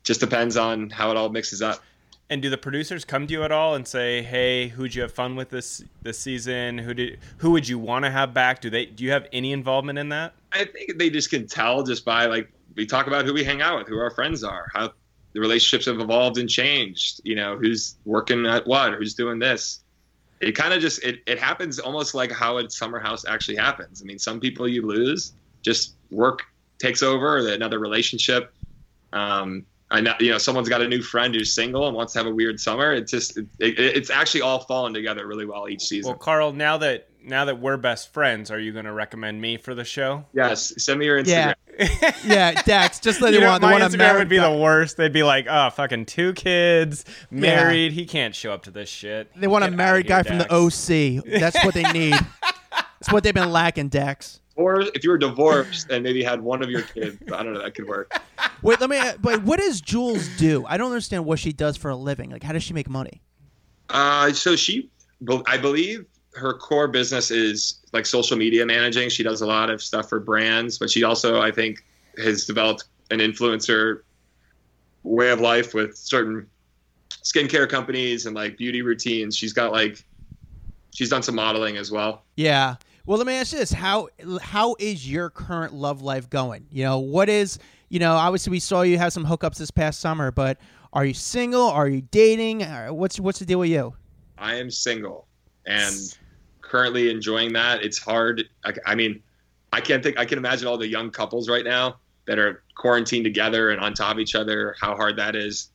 just 0.05 0.20
depends 0.20 0.57
on 0.57 0.88
how 0.90 1.11
it 1.11 1.16
all 1.16 1.29
mixes 1.29 1.61
up. 1.61 1.83
And 2.29 2.43
do 2.43 2.51
the 2.51 2.59
producers 2.59 3.05
come 3.05 3.27
to 3.29 3.33
you 3.33 3.45
at 3.45 3.53
all 3.53 3.77
and 3.77 3.87
say, 3.87 4.21
"Hey, 4.21 4.69
who'd 4.69 4.95
you 4.95 5.03
have 5.03 5.12
fun 5.12 5.37
with 5.37 5.51
this 5.51 5.85
this 6.03 6.19
season? 6.19 6.79
Who 6.79 6.93
did 6.93 7.19
who 7.39 7.53
would 7.53 7.69
you 7.69 7.79
want 7.79 8.05
to 8.05 8.11
have 8.11 8.35
back? 8.35 8.61
Do 8.61 8.69
they 8.69 8.87
do 8.87 9.05
you 9.05 9.12
have 9.12 9.29
any 9.33 9.53
involvement 9.53 9.99
in 9.99 10.09
that?" 10.09 10.35
I 10.53 10.65
think 10.65 10.99
they 10.99 11.09
just 11.09 11.31
can 11.31 11.47
tell 11.47 11.85
just 11.85 12.05
by 12.05 12.27
like 12.27 12.51
we 12.75 12.85
talk 12.85 13.07
about 13.07 13.25
who 13.25 13.33
we 13.33 13.45
hang 13.45 13.62
out 13.62 13.79
with, 13.79 13.89
who 13.89 13.99
our 13.99 14.11
friends 14.11 14.43
are, 14.43 14.69
how 14.75 14.93
the 15.35 15.41
relationships 15.41 15.87
have 15.87 16.01
evolved 16.01 16.39
and 16.39 16.49
changed. 16.49 17.21
You 17.23 17.37
know, 17.37 17.57
who's 17.57 17.97
working 18.05 18.45
at 18.47 18.67
what, 18.67 18.95
who's 18.95 19.15
doing 19.15 19.39
this. 19.39 19.85
It 20.41 20.53
kind 20.53 20.75
of 20.75 20.81
just 20.81 21.05
it, 21.05 21.21
it 21.27 21.39
happens 21.39 21.79
almost 21.79 22.12
like 22.15 22.33
how 22.33 22.59
a 22.59 22.69
summer 22.69 22.99
house 22.99 23.25
actually 23.25 23.57
happens. 23.57 24.03
I 24.03 24.05
mean, 24.05 24.19
some 24.19 24.41
people 24.41 24.67
you 24.67 24.83
lose, 24.83 25.33
just 25.62 25.95
work 26.11 26.43
takes 26.79 27.03
over, 27.03 27.39
another 27.49 27.79
relationship. 27.79 28.53
Um, 29.12 29.65
I 29.90 30.01
know 30.01 30.14
you 30.18 30.33
know 30.33 30.38
someone's 30.38 30.68
got 30.68 30.83
a 30.83 30.88
new 30.88 31.01
friend 31.03 31.35
who's 31.35 31.55
single 31.55 31.87
and 31.87 31.96
wants 31.96 32.12
to 32.14 32.18
have 32.18 32.27
a 32.27 32.35
weird 32.35 32.59
summer. 32.59 32.92
It's 32.92 33.11
just 33.12 33.37
it, 33.38 33.46
it, 33.61 33.79
it's 33.79 34.11
actually 34.11 34.40
all 34.42 34.61
fallen 34.61 34.92
together 34.94 35.27
really 35.27 35.46
well 35.46 35.68
each 35.68 35.83
season. 35.83 36.11
Well, 36.11 36.18
Carl, 36.18 36.53
now 36.53 36.79
that 36.79 37.09
now 37.22 37.44
that 37.44 37.61
we're 37.61 37.77
best 37.77 38.12
friends, 38.12 38.51
are 38.51 38.59
you 38.59 38.72
going 38.72 38.85
to 38.85 38.92
recommend 38.92 39.40
me 39.40 39.57
for 39.59 39.75
the 39.75 39.85
show? 39.85 40.25
yes, 40.33 40.72
send 40.83 40.99
me 40.99 41.07
your 41.07 41.22
Instagram. 41.22 41.55
Yeah. 41.79 42.16
yeah, 42.25 42.62
Dax. 42.62 43.01
Just 43.01 43.20
let 43.20 43.29
You 43.35 43.40
you 43.40 43.44
know, 43.44 43.51
want 43.51 43.61
the 43.61 43.66
my 43.66 43.72
one 43.75 43.83
I'm 43.83 43.90
Instagram 43.90 43.99
married. 43.99 44.18
would 44.20 44.29
be 44.31 44.38
the 44.38 44.57
worst. 44.57 44.96
They'd 44.96 45.12
be 45.12 45.22
like, 45.22 45.46
"Oh, 45.49 45.68
fucking 45.70 46.07
two 46.07 46.33
kids, 46.33 47.05
married. 47.31 47.92
He 47.92 48.07
can't 48.07 48.35
show 48.35 48.51
up 48.53 48.62
to 48.62 48.70
this 48.70 48.88
shit." 48.88 49.31
They 49.37 49.46
want 49.46 49.62
a 49.62 49.66
Get 49.66 49.75
outta 49.75 49.77
married 49.77 50.07
here, 50.07 50.16
guy 50.16 50.22
from 50.22 50.38
the 50.38 50.51
OC. 50.53 51.25
That's 51.38 51.62
what 51.64 51.75
they 51.75 51.83
need. 51.92 52.14
That's 52.14 53.12
what 53.12 53.25
they've 53.25 53.35
been 53.35 53.53
lacking, 53.53 53.88
Dex. 53.90 54.40
Or 54.55 54.81
if 54.81 55.05
you 55.05 55.11
were 55.11 55.18
divorced 55.18 55.90
and 55.90 56.03
maybe 56.03 56.25
had 56.25 56.40
one 56.40 56.62
of 56.62 56.70
your 56.70 56.81
kids, 56.81 57.18
I 57.31 57.42
don't 57.42 57.53
know, 57.53 57.62
that 57.62 57.75
could 57.75 57.87
work. 57.87 58.11
Wait, 58.62 58.81
let 58.81 58.90
me. 58.90 59.01
But 59.21 59.42
what 59.42 59.61
does 59.61 59.81
Jules 59.81 60.29
do? 60.37 60.64
I 60.66 60.77
don't 60.77 60.90
understand 60.90 61.25
what 61.25 61.38
she 61.38 61.53
does 61.53 61.77
for 61.77 61.90
a 61.90 61.97
living. 61.97 62.31
Like, 62.31 62.42
how 62.42 62.53
does 62.53 62.62
she 62.62 62.73
make 62.75 62.88
money? 62.88 63.21
Uh, 63.90 64.33
so 64.33 64.57
she, 64.57 64.90
I 65.47 65.57
believe 65.57 66.07
her 66.35 66.55
core 66.55 66.88
business 66.88 67.31
is 67.31 67.81
like 67.92 68.07
social 68.07 68.37
media 68.37 68.66
managing. 68.66 69.09
She 69.09 69.23
does 69.23 69.40
a 69.40 69.47
lot 69.47 69.71
of 69.71 69.83
stuff 69.83 70.09
for 70.09 70.21
brands, 70.21 70.79
but 70.79 70.90
she 70.90 71.05
also, 71.05 71.40
I 71.40 71.51
think, 71.51 71.85
has 72.19 72.45
developed 72.45 72.85
an 73.11 73.21
influencer 73.21 74.01
way 75.03 75.31
of 75.31 75.40
life 75.40 75.73
with 75.73 75.97
certain 75.97 76.47
skincare 77.23 77.69
companies 77.69 78.27
and 78.27 78.35
like 78.35 78.57
beauty 78.57 78.83
routines. 78.83 79.37
She's 79.37 79.53
got 79.53 79.73
like, 79.73 80.05
she's 80.95 81.09
done 81.09 81.23
some 81.23 81.37
modeling 81.37 81.77
as 81.77 81.90
well. 81.90 82.25
Yeah. 82.37 82.77
Well, 83.07 83.19
let 83.19 83.27
me 83.27 83.35
ask 83.35 83.53
you 83.53 83.61
this: 83.61 83.73
how 83.73 84.09
how 84.42 84.75
is 84.81 85.09
your 85.09 85.31
current 85.31 85.73
love 85.73 86.03
life 86.03 86.29
going? 86.29 86.66
You 86.73 86.83
know, 86.83 86.99
what 86.99 87.29
is 87.29 87.61
you 87.88 87.99
know? 87.99 88.12
Obviously, 88.12 88.51
we 88.51 88.61
saw 88.61 88.83
you 88.83 88.99
have 88.99 89.12
some 89.12 89.25
hookups 89.25 89.57
this 89.57 89.70
past 89.70 90.01
summer, 90.01 90.31
but 90.31 90.59
are 90.92 91.05
you 91.05 91.14
single? 91.14 91.68
Are 91.68 91.88
you 91.88 92.03
dating? 92.11 92.62
Uh, 92.62 92.88
What's 92.88 93.20
what's 93.20 93.38
the 93.38 93.46
deal 93.46 93.59
with 93.59 93.70
you? 93.70 93.94
I 94.38 94.57
am 94.57 94.70
single 94.70 95.27
and 95.66 95.94
currently 96.61 97.11
enjoying 97.11 97.53
that. 97.55 97.83
It's 97.83 97.99
hard. 97.99 98.44
I, 98.64 98.72
I 98.87 98.94
mean, 98.94 99.22
I 99.72 99.81
can't 99.81 100.03
think. 100.03 100.18
I 100.18 100.25
can 100.25 100.38
imagine 100.38 100.66
all 100.68 100.79
the 100.79 100.88
young 100.88 101.11
couples 101.11 101.49
right 101.49 101.64
now 101.64 101.96
that 102.27 102.38
are 102.38 102.62
quarantined 102.75 103.25
together 103.25 103.70
and 103.70 103.81
on 103.81 103.94
top 103.94 104.12
of 104.14 104.18
each 104.18 104.35
other. 104.35 104.75
How 104.81 104.94
hard 104.96 105.16
that 105.16 105.37
is. 105.37 105.70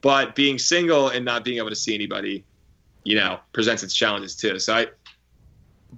But 0.00 0.34
being 0.34 0.58
single 0.58 1.10
and 1.10 1.24
not 1.24 1.44
being 1.44 1.58
able 1.58 1.68
to 1.70 1.76
see 1.76 1.94
anybody, 1.94 2.44
you 3.04 3.14
know, 3.14 3.38
presents 3.52 3.84
its 3.84 3.94
challenges 3.94 4.34
too. 4.34 4.58
So 4.58 4.74
I, 4.74 4.86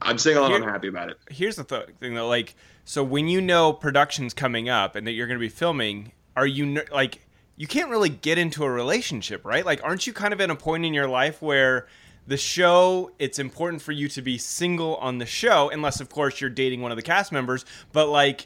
I'm 0.03 0.19
single 0.19 0.45
and 0.45 0.55
I'm 0.55 0.63
happy 0.63 0.89
about 0.89 1.09
it. 1.11 1.17
Here's 1.31 1.57
the 1.57 1.65
th- 1.65 1.89
thing 2.01 2.13
though, 2.13 2.29
like, 2.29 2.55
so 2.85 3.03
when 3.03 3.29
you 3.29 3.41
know 3.41 3.73
production's 3.73 4.35
coming 4.35 4.69
up 4.69 4.95
and 4.97 5.07
that 5.07 5.13
you're 5.13 5.27
going 5.27 5.39
to 5.39 5.45
be 5.45 5.49
filming, 5.49 6.13
are 6.37 6.47
you 6.47 6.83
like, 6.93 7.27
you 7.57 7.67
can't 7.67 7.91
really 7.91 8.09
get 8.09 8.39
into 8.39 8.65
a 8.65 8.71
relationship, 8.71 9.45
right? 9.45 9.65
Like, 9.65 9.83
aren't 9.83 10.07
you 10.07 10.13
kind 10.13 10.33
of 10.33 10.41
at 10.41 10.51
a 10.51 10.57
point 10.57 10.85
in 10.85 10.93
your 10.93 11.09
life 11.09 11.41
where 11.41 11.87
the 12.27 12.37
show, 12.37 13.11
it's 13.19 13.39
important 13.39 13.83
for 13.83 13.93
you 13.93 14.09
to 14.09 14.23
be 14.23 14.39
single 14.39 14.97
on 14.97 15.19
the 15.19 15.27
show, 15.27 15.71
unless 15.71 16.01
of 16.01 16.09
course 16.09 16.41
you're 16.41 16.51
dating 16.51 16.83
one 16.83 16.91
of 16.91 16.97
the 16.97 17.03
cast 17.03 17.33
members, 17.33 17.65
but 17.93 18.09
like. 18.09 18.45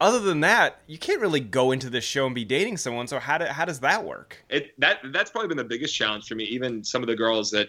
Other 0.00 0.18
than 0.18 0.40
that, 0.40 0.80
you 0.88 0.98
can't 0.98 1.20
really 1.20 1.40
go 1.40 1.70
into 1.70 1.88
this 1.88 2.04
show 2.04 2.26
and 2.26 2.34
be 2.34 2.44
dating 2.44 2.78
someone. 2.78 3.06
So 3.06 3.20
how 3.20 3.38
do, 3.38 3.44
how 3.44 3.64
does 3.64 3.78
that 3.80 4.04
work? 4.04 4.44
it 4.50 4.78
that 4.78 4.98
that's 5.12 5.30
probably 5.30 5.48
been 5.48 5.56
the 5.56 5.64
biggest 5.64 5.94
challenge 5.94 6.26
for 6.26 6.34
me. 6.34 6.44
Even 6.44 6.82
some 6.82 7.00
of 7.00 7.06
the 7.06 7.14
girls 7.14 7.52
that 7.52 7.68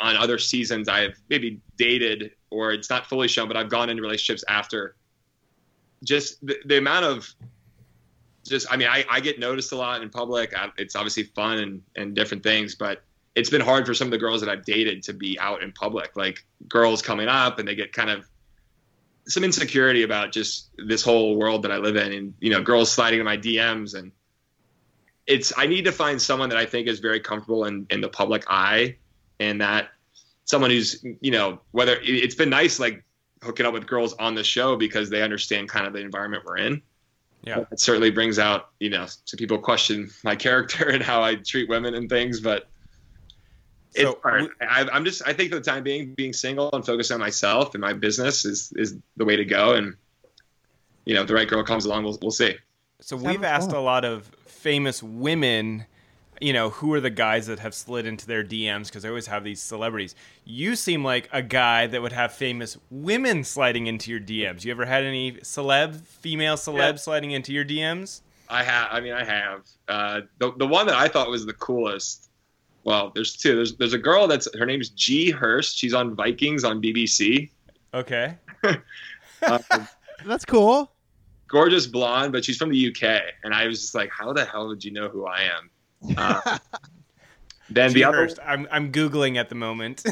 on 0.00 0.16
other 0.16 0.38
seasons 0.38 0.88
I've 0.88 1.20
maybe 1.28 1.60
dated 1.76 2.32
or 2.50 2.72
it's 2.72 2.88
not 2.88 3.06
fully 3.06 3.28
shown, 3.28 3.46
but 3.46 3.58
I've 3.58 3.68
gone 3.68 3.90
into 3.90 4.02
relationships 4.02 4.42
after. 4.48 4.96
Just 6.04 6.44
the, 6.44 6.56
the 6.64 6.78
amount 6.78 7.04
of 7.04 7.28
just 8.48 8.66
I 8.70 8.76
mean 8.76 8.88
I, 8.88 9.04
I 9.10 9.20
get 9.20 9.38
noticed 9.38 9.72
a 9.72 9.76
lot 9.76 10.02
in 10.02 10.08
public. 10.10 10.56
I, 10.56 10.70
it's 10.78 10.96
obviously 10.96 11.24
fun 11.24 11.58
and 11.58 11.82
and 11.96 12.14
different 12.14 12.42
things, 12.42 12.74
but 12.74 13.02
it's 13.34 13.50
been 13.50 13.60
hard 13.60 13.86
for 13.86 13.94
some 13.94 14.08
of 14.08 14.12
the 14.12 14.18
girls 14.18 14.40
that 14.40 14.50
I've 14.50 14.64
dated 14.64 15.02
to 15.04 15.12
be 15.12 15.38
out 15.38 15.62
in 15.62 15.72
public. 15.72 16.16
Like 16.16 16.44
girls 16.68 17.02
coming 17.02 17.28
up 17.28 17.58
and 17.58 17.68
they 17.68 17.74
get 17.74 17.92
kind 17.92 18.10
of 18.10 18.28
some 19.28 19.44
insecurity 19.44 20.02
about 20.02 20.32
just 20.32 20.70
this 20.78 21.02
whole 21.02 21.36
world 21.36 21.62
that 21.62 21.70
I 21.70 21.76
live 21.76 21.96
in, 21.96 22.12
and 22.12 22.34
you 22.40 22.50
know, 22.50 22.62
girls 22.62 22.90
sliding 22.90 23.20
in 23.20 23.24
my 23.24 23.36
DMs 23.36 23.94
and 23.94 24.10
it's 25.26 25.52
I 25.56 25.66
need 25.66 25.84
to 25.84 25.92
find 25.92 26.20
someone 26.20 26.48
that 26.48 26.58
I 26.58 26.66
think 26.66 26.88
is 26.88 26.98
very 26.98 27.20
comfortable 27.20 27.66
in, 27.66 27.86
in 27.90 28.00
the 28.00 28.08
public 28.08 28.44
eye 28.48 28.96
and 29.38 29.60
that 29.60 29.90
someone 30.44 30.70
who's 30.70 31.04
you 31.20 31.30
know 31.30 31.60
whether 31.70 31.96
it- 31.96 32.08
it's 32.08 32.34
been 32.34 32.50
nice 32.50 32.80
like 32.80 33.04
hooking 33.42 33.66
up 33.66 33.72
with 33.72 33.86
girls 33.86 34.12
on 34.14 34.34
the 34.34 34.44
show 34.44 34.76
because 34.76 35.08
they 35.10 35.22
understand 35.22 35.68
kind 35.68 35.86
of 35.86 35.92
the 35.92 36.00
environment 36.00 36.44
we're 36.46 36.58
in. 36.58 36.82
Yeah. 37.42 37.64
It 37.72 37.80
certainly 37.80 38.10
brings 38.10 38.38
out, 38.38 38.68
you 38.80 38.90
know, 38.90 39.06
some 39.24 39.38
people 39.38 39.58
question 39.58 40.10
my 40.24 40.36
character 40.46 40.88
and 40.90 41.02
how 41.02 41.22
I 41.22 41.36
treat 41.36 41.68
women 41.68 41.94
and 41.94 42.08
things, 42.08 42.40
but 42.40 42.68
So 43.96 44.18
hard. 44.22 44.42
we- 44.42 44.66
I, 44.66 44.86
I'm 44.92 45.04
just. 45.04 45.22
I 45.26 45.32
think 45.32 45.50
for 45.50 45.56
the 45.56 45.62
time 45.64 45.82
being, 45.82 46.14
being 46.14 46.32
single 46.34 46.68
and 46.72 46.84
focusing 46.84 47.14
on 47.14 47.20
myself 47.20 47.74
and 47.74 47.80
my 47.80 47.92
business 47.94 48.44
is 48.44 48.72
is 48.76 48.96
the 49.16 49.24
way 49.24 49.36
to 49.36 49.44
go. 49.44 49.72
And 49.74 49.96
you 51.06 51.14
know, 51.14 51.22
if 51.22 51.28
the 51.28 51.34
right 51.34 51.48
girl 51.48 51.64
comes 51.64 51.86
along, 51.86 52.04
we'll 52.04 52.18
we'll 52.20 52.30
see. 52.30 52.54
So 53.00 53.16
we've 53.16 53.42
asked 53.42 53.72
a 53.72 53.80
lot 53.80 54.04
of 54.04 54.26
famous 54.46 55.02
women, 55.02 55.86
you 56.40 56.52
know, 56.52 56.70
who 56.70 56.92
are 56.94 57.00
the 57.00 57.10
guys 57.10 57.46
that 57.48 57.58
have 57.58 57.74
slid 57.74 58.06
into 58.06 58.26
their 58.26 58.42
DMs 58.42 58.86
because 58.86 59.02
they 59.02 59.08
always 59.08 59.26
have 59.26 59.44
these 59.44 59.60
celebrities. 59.62 60.14
You 60.44 60.74
seem 60.74 61.04
like 61.04 61.28
a 61.32 61.42
guy 61.42 61.86
that 61.86 62.00
would 62.00 62.12
have 62.12 62.32
famous 62.32 62.78
women 62.90 63.44
sliding 63.44 63.86
into 63.86 64.10
your 64.10 64.20
DMs. 64.20 64.64
You 64.64 64.70
ever 64.72 64.86
had 64.86 65.04
any 65.04 65.32
celeb, 65.32 65.96
female 66.00 66.56
celeb 66.56 66.78
Yeah. 66.78 66.94
sliding 66.96 67.30
into 67.32 67.52
your 67.52 67.64
DMs? 67.64 68.22
I 68.48 68.64
have. 68.64 68.88
I 68.90 69.00
mean, 69.00 69.12
I 69.12 69.22
have. 69.24 69.62
Uh, 69.86 70.20
the 70.38 70.52
the 70.56 70.66
one 70.66 70.86
that 70.86 70.96
I 70.96 71.06
thought 71.08 71.28
was 71.30 71.46
the 71.46 71.52
coolest. 71.52 72.30
Well, 72.84 73.12
there's 73.14 73.36
two. 73.36 73.54
There's 73.56 73.76
there's 73.76 73.92
a 73.92 73.98
girl 73.98 74.26
that's 74.26 74.48
her 74.58 74.64
name's 74.66 74.88
G 74.88 75.30
Hirst. 75.30 75.76
She's 75.78 75.92
on 75.94 76.16
Vikings 76.16 76.64
on 76.64 76.80
BBC. 76.82 77.50
Okay. 77.94 78.34
Uh, 78.64 79.58
That's 80.26 80.44
cool. 80.44 80.92
gorgeous 81.48 81.86
blonde, 81.86 82.32
but 82.32 82.44
she's 82.44 82.56
from 82.56 82.70
the 82.70 82.88
UK. 82.88 83.22
And 83.44 83.54
I 83.54 83.66
was 83.66 83.80
just 83.80 83.94
like, 83.94 84.10
how 84.10 84.32
the 84.32 84.44
hell 84.44 84.68
did 84.68 84.84
you 84.84 84.90
know 84.92 85.08
who 85.08 85.26
I 85.26 85.40
am? 85.42 85.70
Uh, 86.16 86.58
then 87.68 87.92
the 87.92 88.04
other 88.04 88.28
I'm 88.44 88.66
I'm 88.70 88.90
googling 88.92 89.36
at 89.36 89.48
the 89.48 89.54
moment. 89.54 90.02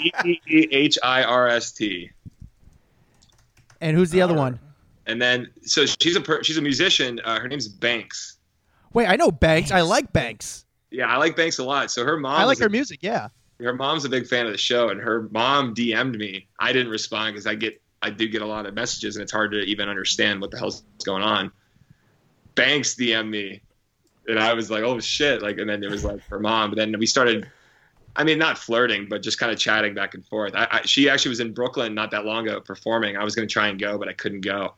E 0.00 0.40
H 0.72 0.98
I 1.02 1.22
R 1.24 1.48
S 1.48 1.72
T. 1.72 2.10
And 3.80 3.96
who's 3.96 4.10
the 4.10 4.22
other 4.22 4.34
Uh, 4.34 4.38
one? 4.38 4.60
And 5.06 5.20
then 5.20 5.48
so 5.62 5.86
she's 5.86 6.16
a 6.16 6.20
per, 6.20 6.42
she's 6.42 6.58
a 6.58 6.62
musician. 6.62 7.20
Uh, 7.24 7.40
her 7.40 7.48
name's 7.48 7.66
Banks. 7.68 8.36
Wait, 8.92 9.06
I 9.06 9.16
know 9.16 9.30
Banks. 9.30 9.70
I 9.70 9.80
like 9.80 10.12
Banks. 10.12 10.64
Yeah, 10.90 11.06
I 11.06 11.16
like 11.16 11.34
Banks 11.36 11.58
a 11.58 11.64
lot. 11.64 11.90
So 11.90 12.04
her 12.04 12.16
mom. 12.18 12.32
I 12.40 12.44
like 12.44 12.56
is 12.56 12.60
a- 12.60 12.64
her 12.64 12.68
music. 12.70 12.98
Yeah. 13.02 13.28
her 13.60 13.72
mom's 13.74 14.04
a 14.04 14.08
big 14.08 14.26
fan 14.26 14.46
of 14.46 14.52
the 14.52 14.58
show 14.58 14.88
and 14.90 15.00
her 15.00 15.28
mom 15.30 15.74
DM'd 15.74 16.16
me. 16.18 16.46
I 16.58 16.72
didn't 16.72 16.90
respond 16.92 17.34
because 17.34 17.46
I 17.46 17.54
get 17.54 17.80
I 18.02 18.10
do 18.10 18.28
get 18.28 18.42
a 18.42 18.46
lot 18.46 18.66
of 18.66 18.74
messages 18.74 19.16
and 19.16 19.22
it's 19.22 19.32
hard 19.32 19.50
to 19.52 19.58
even 19.60 19.88
understand 19.88 20.40
what 20.40 20.50
the 20.50 20.58
hell's 20.58 20.82
going 21.04 21.22
on. 21.22 21.50
Banks 22.54 22.94
DM'd 22.96 23.30
me 23.30 23.62
and 24.30 24.40
I 24.40 24.54
was 24.54 24.70
like, 24.70 24.82
oh 24.82 25.00
shit. 25.00 25.42
Like 25.42 25.58
and 25.58 25.68
then 25.68 25.82
it 25.82 25.90
was 25.90 26.04
like 26.04 26.20
her 26.28 26.38
mom. 26.38 26.70
But 26.70 26.76
then 26.76 26.94
we 26.98 27.06
started 27.06 27.48
I 28.16 28.24
mean 28.24 28.38
not 28.38 28.58
flirting, 28.58 29.08
but 29.08 29.22
just 29.22 29.38
kind 29.38 29.52
of 29.52 29.58
chatting 29.58 29.94
back 29.94 30.14
and 30.14 30.24
forth. 30.26 30.54
I, 30.54 30.68
I, 30.70 30.82
she 30.82 31.08
actually 31.08 31.30
was 31.30 31.40
in 31.40 31.52
Brooklyn 31.52 31.94
not 31.94 32.10
that 32.12 32.24
long 32.24 32.48
ago 32.48 32.60
performing. 32.60 33.16
I 33.16 33.24
was 33.24 33.34
gonna 33.34 33.46
try 33.46 33.68
and 33.68 33.78
go, 33.78 33.98
but 33.98 34.08
I 34.08 34.12
couldn't 34.12 34.42
go. 34.42 34.74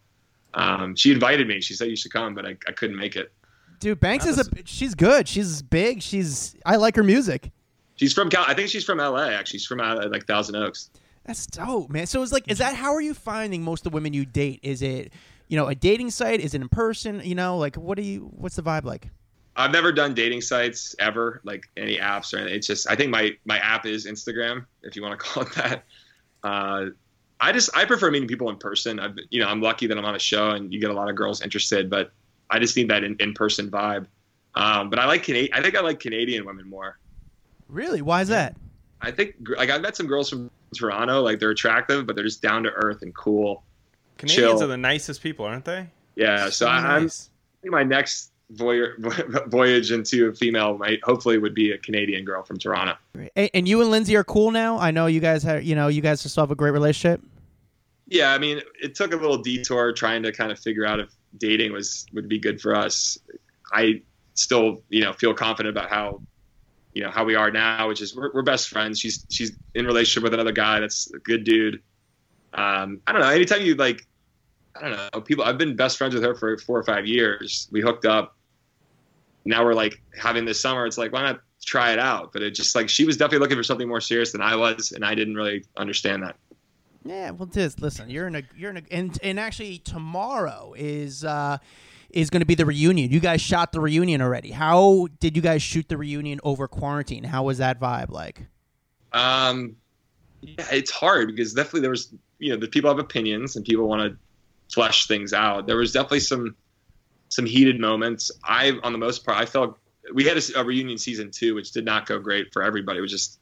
Um, 0.55 0.95
she 0.97 1.13
invited 1.13 1.49
me. 1.49 1.61
She 1.61 1.75
said 1.75 1.89
you 1.89 1.97
should 1.97 2.13
come, 2.13 2.35
but 2.35 2.45
I, 2.45 2.57
I 2.67 2.73
couldn't 2.73 2.97
make 2.97 3.17
it. 3.17 3.33
Dude, 3.81 3.99
Banks 3.99 4.27
is 4.27 4.39
a 4.39 4.45
she's 4.65 4.95
good. 4.95 5.27
She's 5.27 5.61
big. 5.63 6.03
She's 6.03 6.55
I 6.65 6.77
like 6.77 6.95
her 6.97 7.03
music. 7.03 7.51
She's 7.97 8.13
from 8.13 8.31
Cal. 8.31 8.45
I 8.47 8.55
think 8.55 8.69
she's 8.69 8.85
from 8.85 8.99
LA. 8.99 9.29
Actually, 9.29 9.59
she's 9.59 9.67
from 9.67 9.81
uh, 9.81 10.09
like 10.09 10.27
Thousand 10.27 10.57
Oaks. 10.57 10.91
That's 11.25 11.47
dope, 11.47 11.91
man. 11.91 12.07
So 12.07 12.23
it's 12.23 12.33
like, 12.33 12.51
is 12.51 12.59
that 12.59 12.75
how 12.75 12.95
are 12.95 13.01
you 13.01 13.15
finding 13.15 13.63
most 13.63 13.87
of 13.87 13.93
the 13.93 13.95
women 13.95 14.13
you 14.13 14.25
date? 14.27 14.61
Is 14.63 14.83
it, 14.83 15.13
you 15.49 15.57
know, 15.57 15.69
a 15.69 15.75
dating 15.75 16.11
site? 16.11 16.41
Is 16.41 16.55
it 16.55 16.61
in 16.61 16.69
person? 16.69 17.21
You 17.25 17.35
know, 17.35 17.59
like 17.59 17.77
what 17.77 17.97
do 17.97 18.03
you? 18.03 18.31
What's 18.33 18.57
the 18.57 18.63
vibe 18.63 18.85
like? 18.85 19.09
I've 19.55 19.71
never 19.71 19.93
done 19.93 20.15
dating 20.15 20.41
sites 20.41 20.95
ever, 20.99 21.41
like 21.45 21.69
any 21.77 21.99
apps 21.99 22.33
or 22.33 22.39
anything. 22.39 22.57
It's 22.57 22.67
just 22.67 22.91
I 22.91 22.97
think 22.97 23.11
my 23.11 23.33
my 23.45 23.59
app 23.59 23.87
is 23.87 24.07
Instagram, 24.07 24.67
if 24.83 24.97
you 24.97 25.03
want 25.03 25.19
to 25.19 25.25
call 25.25 25.43
it 25.45 25.53
that. 25.55 25.85
Uh, 26.43 26.87
I 27.41 27.53
just 27.53 27.77
I 27.77 27.85
prefer 27.85 28.11
meeting 28.11 28.29
people 28.29 28.49
in 28.51 28.57
person. 28.57 28.99
I've 28.99 29.17
you 29.31 29.41
know 29.41 29.49
I'm 29.49 29.61
lucky 29.61 29.87
that 29.89 29.99
I'm 29.99 30.05
on 30.05 30.15
a 30.15 30.21
show 30.21 30.51
and 30.51 30.73
you 30.73 30.81
get 30.81 30.91
a 30.91 30.95
lot 30.95 31.11
of 31.11 31.17
girls 31.17 31.43
interested, 31.43 31.91
but 31.91 32.13
I 32.49 32.59
just 32.59 32.77
need 32.77 32.89
that 32.91 33.05
in, 33.05 33.17
in 33.21 33.35
person 33.35 33.71
vibe. 33.71 34.07
Um, 34.55 34.91
but 34.91 34.99
I 34.99 35.07
like 35.07 35.23
Canadian. 35.23 35.53
I 35.55 35.63
think 35.63 35.77
I 35.77 35.81
like 35.81 36.01
Canadian 36.01 36.45
women 36.45 36.69
more. 36.69 36.99
Really? 37.69 38.03
Why 38.03 38.21
is 38.21 38.29
that? 38.29 38.57
I 39.01 39.11
think 39.11 39.35
like 39.57 39.71
I've 39.71 39.83
met 39.83 39.97
some 39.97 40.07
girls 40.07 40.31
from 40.31 40.51
Toronto, 40.77 41.23
like 41.23 41.41
they're 41.41 41.51
attractive, 41.51 42.07
but 42.07 42.17
they're 42.17 42.25
just 42.25 42.43
down 42.43 42.63
to 42.63 42.71
earth 42.71 43.03
and 43.03 43.15
cool. 43.15 43.65
Canadians 44.19 44.53
Chill. 44.53 44.63
are 44.63 44.67
the 44.67 44.77
nicest 44.77 45.23
people, 45.23 45.45
aren't 45.45 45.65
they? 45.65 45.89
Yeah, 46.15 46.51
so 46.51 46.67
I, 46.67 46.97
I'm. 46.97 47.07
I 47.07 47.63
think 47.63 47.73
my 47.73 47.83
next 47.83 48.32
voy- 48.57 48.89
voyage 49.47 49.93
into 49.93 50.29
a 50.29 50.35
female 50.35 50.79
might 50.79 51.03
hopefully 51.03 51.39
would 51.39 51.55
be 51.55 51.73
a 51.73 51.79
Canadian 51.79 52.25
girl 52.25 52.43
from 52.43 52.59
Toronto. 52.59 52.95
And, 53.37 53.51
and 53.55 53.69
you 53.69 53.81
and 53.81 53.91
Lindsay 53.91 54.17
are 54.17 54.25
cool 54.25 54.51
now. 54.51 54.79
I 54.79 54.91
know 54.91 55.07
you 55.07 55.21
guys 55.21 55.43
have, 55.43 55.63
you 55.63 55.75
know, 55.75 55.89
you 55.89 56.01
guys 56.01 56.21
still 56.21 56.43
have 56.43 56.51
a 56.51 56.55
great 56.55 56.73
relationship. 56.73 57.21
Yeah, 58.07 58.33
I 58.33 58.39
mean, 58.39 58.61
it 58.83 58.95
took 58.95 59.13
a 59.13 59.17
little 59.17 59.39
detour 59.39 59.93
trying 59.93 60.23
to 60.25 60.33
kind 60.33 60.53
of 60.53 60.59
figure 60.59 60.85
out 60.85 61.01
if 61.01 61.11
dating 61.39 61.73
was 61.73 62.07
would 62.13 62.29
be 62.29 62.39
good 62.39 62.61
for 62.61 62.75
us. 62.75 63.19
I 63.73 64.03
still, 64.35 64.83
you 64.91 65.01
know, 65.03 65.13
feel 65.13 65.33
confident 65.33 65.77
about 65.77 65.89
how, 65.89 66.21
you 66.93 67.03
know, 67.03 67.11
how 67.11 67.25
we 67.25 67.35
are 67.35 67.51
now, 67.51 67.89
which 67.89 68.03
is 68.03 68.15
we're, 68.15 68.31
we're 68.33 68.43
best 68.43 68.69
friends. 68.69 69.01
She's 69.01 69.25
she's 69.31 69.53
in 69.75 69.87
relationship 69.87 70.25
with 70.25 70.35
another 70.35 70.53
guy 70.53 70.81
that's 70.81 71.11
a 71.15 71.19
good 71.19 71.45
dude. 71.45 71.83
Um, 72.53 73.01
I 73.07 73.13
don't 73.13 73.23
know. 73.23 73.29
Anytime 73.29 73.63
you 73.63 73.77
like, 73.77 74.07
I 74.77 74.89
don't 74.89 75.15
know, 75.15 75.21
people. 75.23 75.45
I've 75.45 75.59
been 75.59 75.75
best 75.75 75.97
friends 75.97 76.15
with 76.15 76.23
her 76.23 76.35
for 76.35 76.59
four 76.59 76.79
or 76.79 76.85
five 76.85 77.07
years. 77.07 77.69
We 77.71 77.81
hooked 77.81 78.05
up. 78.05 78.37
Now 79.45 79.65
we're 79.65 79.75
like 79.75 80.01
having 80.19 80.45
this 80.45 80.61
summer. 80.61 80.87
It's 80.87 80.99
like 80.99 81.13
why 81.13 81.23
not 81.23 81.41
try 81.65 81.93
it 81.93 81.99
out? 81.99 82.33
But 82.33 82.43
it 82.43 82.53
just 82.53 82.75
like 82.75 82.89
she 82.89 83.05
was 83.05 83.17
definitely 83.17 83.41
looking 83.41 83.57
for 83.57 83.63
something 83.63 83.89
more 83.89 84.01
serious 84.01 84.33
than 84.33 84.41
I 84.41 84.57
was, 84.57 84.93
and 84.93 85.05
I 85.05 85.15
didn't 85.15 85.35
really 85.35 85.65
understand 85.77 86.23
that. 86.23 86.37
Yeah, 87.05 87.31
well, 87.31 87.47
this 87.47 87.79
listen, 87.81 88.11
you're 88.11 88.27
in 88.29 88.37
a 88.37 88.43
you're 88.57 88.71
in 88.71 88.77
a 88.77 88.83
and 88.91 89.19
and 89.23 89.41
actually 89.41 89.79
tomorrow 89.79 90.75
is 90.77 91.25
uh 91.25 91.59
is 92.11 92.31
going 92.31 92.41
to 92.41 92.47
be 92.47 92.55
the 92.55 92.67
reunion. 92.67 93.11
You 93.11 93.21
guys 93.21 93.41
shot 93.41 93.73
the 93.73 93.81
reunion 93.81 94.21
already. 94.21 94.51
How 94.51 95.09
did 95.19 95.35
you 95.35 95.43
guys 95.43 95.63
shoot 95.63 95.89
the 95.89 95.97
reunion 95.97 96.41
over 96.45 96.69
quarantine? 96.69 97.25
How 97.25 97.45
was 97.45 97.59
that 97.59 97.81
vibe 97.81 98.11
like? 98.11 98.43
Um, 99.13 99.77
yeah, 100.43 100.67
it's 100.71 100.91
hard 100.91 101.29
because 101.29 101.55
definitely 101.55 101.81
there 101.81 101.91
was, 101.91 102.13
you 102.39 102.53
know, 102.53 102.59
the 102.59 102.69
people 102.69 102.91
have 102.91 102.99
opinions 102.99 103.57
and 103.57 103.65
people 103.65 103.89
want 103.89 104.03
to 104.03 104.19
flesh 104.75 105.07
things 105.07 105.33
out. 105.33 105.67
There 105.67 105.77
was 105.77 105.93
definitely 105.93 106.21
some 106.21 106.55
some 107.33 107.47
heated 107.47 107.81
moments. 107.81 108.31
I, 108.45 108.79
on 108.83 108.93
the 108.93 108.99
most 108.99 109.25
part, 109.25 109.39
I 109.39 109.47
felt 109.47 109.79
we 110.13 110.25
had 110.25 110.37
a, 110.37 110.61
a 110.61 110.65
reunion 110.65 110.99
season 110.99 111.31
two, 111.31 111.55
which 111.55 111.73
did 111.73 111.85
not 111.85 112.05
go 112.05 112.19
great 112.19 112.53
for 112.53 112.63
everybody. 112.63 112.99
It 112.99 113.01
was 113.01 113.11
just 113.11 113.41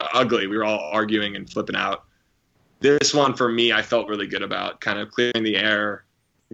ugly. 0.00 0.46
We 0.46 0.56
were 0.56 0.64
all 0.64 0.78
arguing 0.92 1.34
and 1.34 1.50
flipping 1.50 1.74
out. 1.74 2.04
This 2.78 3.12
one 3.12 3.34
for 3.34 3.48
me, 3.48 3.72
I 3.72 3.82
felt 3.82 4.08
really 4.08 4.28
good 4.28 4.42
about 4.42 4.80
kind 4.80 5.00
of 5.00 5.10
clearing 5.10 5.42
the 5.42 5.56
air, 5.56 6.04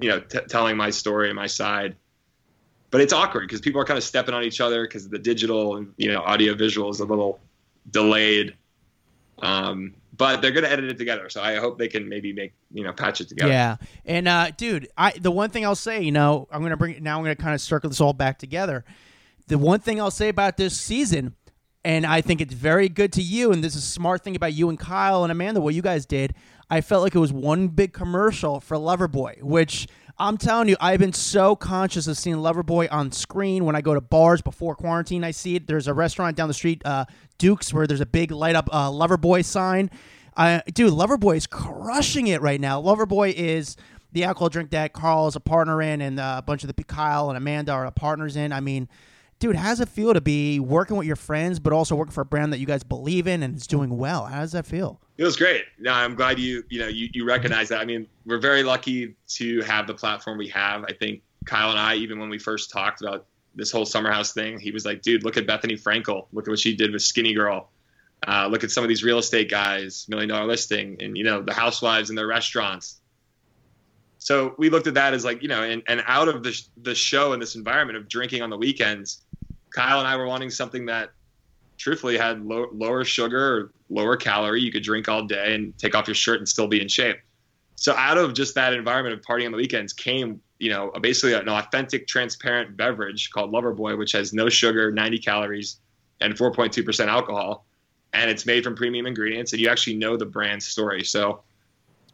you 0.00 0.08
know, 0.08 0.20
t- 0.20 0.38
telling 0.48 0.78
my 0.78 0.88
story 0.88 1.28
and 1.28 1.36
my 1.36 1.46
side. 1.46 1.94
But 2.90 3.02
it's 3.02 3.12
awkward 3.12 3.48
because 3.48 3.60
people 3.60 3.80
are 3.80 3.84
kind 3.84 3.98
of 3.98 4.04
stepping 4.04 4.34
on 4.34 4.42
each 4.42 4.60
other 4.60 4.84
because 4.84 5.08
the 5.08 5.18
digital 5.18 5.76
and 5.76 5.92
you 5.96 6.10
know 6.10 6.20
audio 6.20 6.54
visual 6.54 6.90
is 6.90 7.00
a 7.00 7.04
little 7.04 7.40
delayed. 7.90 8.54
Um, 9.40 9.94
but 10.16 10.42
they're 10.42 10.50
going 10.50 10.64
to 10.64 10.70
edit 10.70 10.90
it 10.90 10.98
together, 10.98 11.28
so 11.30 11.40
I 11.40 11.56
hope 11.56 11.78
they 11.78 11.88
can 11.88 12.08
maybe 12.08 12.32
make 12.32 12.52
you 12.72 12.84
know 12.84 12.92
patch 12.92 13.20
it 13.20 13.28
together. 13.28 13.50
Yeah, 13.50 13.76
and 14.04 14.28
uh, 14.28 14.50
dude, 14.56 14.88
I 14.96 15.12
the 15.12 15.30
one 15.30 15.50
thing 15.50 15.64
I'll 15.64 15.74
say, 15.74 16.02
you 16.02 16.12
know, 16.12 16.48
I'm 16.50 16.62
gonna 16.62 16.76
bring 16.76 17.02
now. 17.02 17.16
I'm 17.18 17.24
gonna 17.24 17.36
kind 17.36 17.54
of 17.54 17.60
circle 17.60 17.88
this 17.88 18.00
all 18.00 18.12
back 18.12 18.38
together. 18.38 18.84
The 19.48 19.58
one 19.58 19.80
thing 19.80 20.00
I'll 20.00 20.10
say 20.10 20.28
about 20.28 20.56
this 20.56 20.78
season, 20.78 21.34
and 21.84 22.06
I 22.06 22.20
think 22.20 22.40
it's 22.40 22.54
very 22.54 22.88
good 22.88 23.12
to 23.14 23.22
you, 23.22 23.52
and 23.52 23.64
this 23.64 23.74
is 23.74 23.84
a 23.84 23.86
smart 23.86 24.22
thing 24.22 24.36
about 24.36 24.52
you 24.52 24.68
and 24.68 24.78
Kyle 24.78 25.24
and 25.24 25.32
Amanda, 25.32 25.60
what 25.60 25.74
you 25.74 25.82
guys 25.82 26.06
did. 26.06 26.34
I 26.70 26.80
felt 26.80 27.02
like 27.02 27.14
it 27.14 27.18
was 27.18 27.32
one 27.32 27.68
big 27.68 27.92
commercial 27.92 28.60
for 28.60 28.76
Loverboy, 28.76 29.42
which 29.42 29.88
I'm 30.18 30.36
telling 30.36 30.68
you, 30.68 30.76
I've 30.80 31.00
been 31.00 31.12
so 31.12 31.56
conscious 31.56 32.06
of 32.06 32.16
seeing 32.16 32.36
Loverboy 32.36 32.88
on 32.92 33.12
screen 33.12 33.64
when 33.64 33.74
I 33.74 33.80
go 33.80 33.94
to 33.94 34.00
bars 34.00 34.42
before 34.42 34.76
quarantine. 34.76 35.24
I 35.24 35.30
see 35.30 35.56
it. 35.56 35.66
There's 35.66 35.88
a 35.88 35.94
restaurant 35.94 36.36
down 36.36 36.48
the 36.48 36.54
street, 36.54 36.82
uh, 36.84 37.06
Duke's, 37.38 37.72
where 37.72 37.86
there's 37.86 38.00
a 38.00 38.06
big 38.06 38.30
light 38.30 38.54
up 38.54 38.68
uh, 38.70 38.90
Loverboy 38.90 39.44
sign. 39.44 39.90
Dude, 40.72 40.92
Loverboy 40.92 41.36
is 41.36 41.46
crushing 41.46 42.28
it 42.28 42.40
right 42.40 42.60
now. 42.60 42.80
Loverboy 42.80 43.32
is 43.32 43.76
the 44.12 44.24
alcohol 44.24 44.48
drink 44.48 44.70
that 44.70 44.92
Carl 44.92 45.28
is 45.28 45.36
a 45.36 45.40
partner 45.40 45.80
in, 45.82 46.00
and 46.00 46.20
uh, 46.20 46.36
a 46.38 46.42
bunch 46.42 46.62
of 46.62 46.74
the 46.74 46.84
Kyle 46.84 47.28
and 47.30 47.36
Amanda 47.36 47.72
are 47.72 47.90
partners 47.90 48.36
in. 48.36 48.52
I 48.52 48.60
mean, 48.60 48.88
dude, 49.42 49.56
how's 49.56 49.80
it 49.80 49.88
feel 49.88 50.14
to 50.14 50.20
be 50.20 50.60
working 50.60 50.96
with 50.96 51.04
your 51.04 51.16
friends, 51.16 51.58
but 51.58 51.72
also 51.72 51.96
working 51.96 52.12
for 52.12 52.20
a 52.20 52.24
brand 52.24 52.52
that 52.52 52.58
you 52.58 52.66
guys 52.66 52.84
believe 52.84 53.26
in 53.26 53.42
and 53.42 53.56
is 53.56 53.66
doing 53.66 53.98
well? 53.98 54.24
How 54.24 54.40
does 54.40 54.52
that 54.52 54.64
feel? 54.64 55.00
It 55.18 55.24
was 55.24 55.36
great. 55.36 55.64
No, 55.80 55.92
I'm 55.92 56.14
glad 56.14 56.38
you 56.38 56.62
you 56.70 56.78
know 56.78 56.86
you, 56.86 57.08
you 57.12 57.24
recognize 57.24 57.68
that. 57.70 57.80
I 57.80 57.84
mean, 57.84 58.06
we're 58.24 58.38
very 58.38 58.62
lucky 58.62 59.16
to 59.30 59.60
have 59.62 59.88
the 59.88 59.94
platform 59.94 60.38
we 60.38 60.46
have. 60.48 60.84
I 60.84 60.92
think 60.92 61.22
Kyle 61.44 61.70
and 61.70 61.78
I, 61.78 61.96
even 61.96 62.20
when 62.20 62.30
we 62.30 62.38
first 62.38 62.70
talked 62.70 63.02
about 63.02 63.26
this 63.56 63.72
whole 63.72 63.84
summer 63.84 64.12
house 64.12 64.32
thing, 64.32 64.60
he 64.60 64.70
was 64.70 64.84
like, 64.84 65.02
"Dude, 65.02 65.24
look 65.24 65.36
at 65.36 65.44
Bethenny 65.44 65.80
Frankel. 65.80 66.28
Look 66.32 66.46
at 66.46 66.50
what 66.50 66.60
she 66.60 66.76
did 66.76 66.92
with 66.92 67.02
Skinnygirl. 67.02 67.66
Uh, 68.26 68.48
look 68.48 68.62
at 68.62 68.70
some 68.70 68.84
of 68.84 68.88
these 68.88 69.02
real 69.02 69.18
estate 69.18 69.50
guys, 69.50 70.06
million 70.08 70.28
dollar 70.28 70.46
listing, 70.46 70.96
and 71.00 71.18
you 71.18 71.24
know 71.24 71.42
the 71.42 71.52
housewives 71.52 72.10
and 72.10 72.16
their 72.16 72.28
restaurants." 72.28 73.00
So 74.18 74.54
we 74.56 74.70
looked 74.70 74.86
at 74.86 74.94
that 74.94 75.14
as 75.14 75.24
like 75.24 75.42
you 75.42 75.48
know, 75.48 75.64
and, 75.64 75.82
and 75.88 76.00
out 76.06 76.28
of 76.28 76.44
the 76.44 76.56
the 76.80 76.94
show 76.94 77.32
and 77.32 77.42
this 77.42 77.56
environment 77.56 77.96
of 77.96 78.08
drinking 78.08 78.40
on 78.40 78.50
the 78.50 78.56
weekends, 78.56 79.22
Kyle 79.72 79.98
and 79.98 80.08
I 80.08 80.16
were 80.16 80.26
wanting 80.26 80.50
something 80.50 80.86
that 80.86 81.10
truthfully 81.78 82.16
had 82.16 82.44
low, 82.44 82.68
lower 82.72 83.04
sugar 83.04 83.56
or 83.56 83.72
lower 83.90 84.16
calorie. 84.16 84.60
You 84.60 84.70
could 84.70 84.82
drink 84.82 85.08
all 85.08 85.24
day 85.24 85.54
and 85.54 85.76
take 85.78 85.94
off 85.94 86.06
your 86.06 86.14
shirt 86.14 86.38
and 86.38 86.48
still 86.48 86.68
be 86.68 86.80
in 86.80 86.88
shape. 86.88 87.18
So 87.76 87.94
out 87.96 88.18
of 88.18 88.34
just 88.34 88.54
that 88.54 88.74
environment 88.74 89.14
of 89.14 89.24
partying 89.24 89.46
on 89.46 89.52
the 89.52 89.56
weekends 89.56 89.92
came, 89.92 90.40
you 90.58 90.70
know, 90.70 90.92
basically 91.00 91.34
an 91.34 91.48
authentic, 91.48 92.06
transparent 92.06 92.76
beverage 92.76 93.30
called 93.30 93.52
Loverboy, 93.52 93.98
which 93.98 94.12
has 94.12 94.32
no 94.32 94.48
sugar, 94.48 94.92
90 94.92 95.18
calories, 95.18 95.80
and 96.20 96.34
4.2% 96.34 97.08
alcohol. 97.08 97.66
And 98.12 98.30
it's 98.30 98.46
made 98.46 98.62
from 98.62 98.76
premium 98.76 99.06
ingredients, 99.06 99.52
and 99.52 99.60
you 99.60 99.68
actually 99.68 99.96
know 99.96 100.16
the 100.16 100.26
brand 100.26 100.62
story. 100.62 101.02
So, 101.02 101.42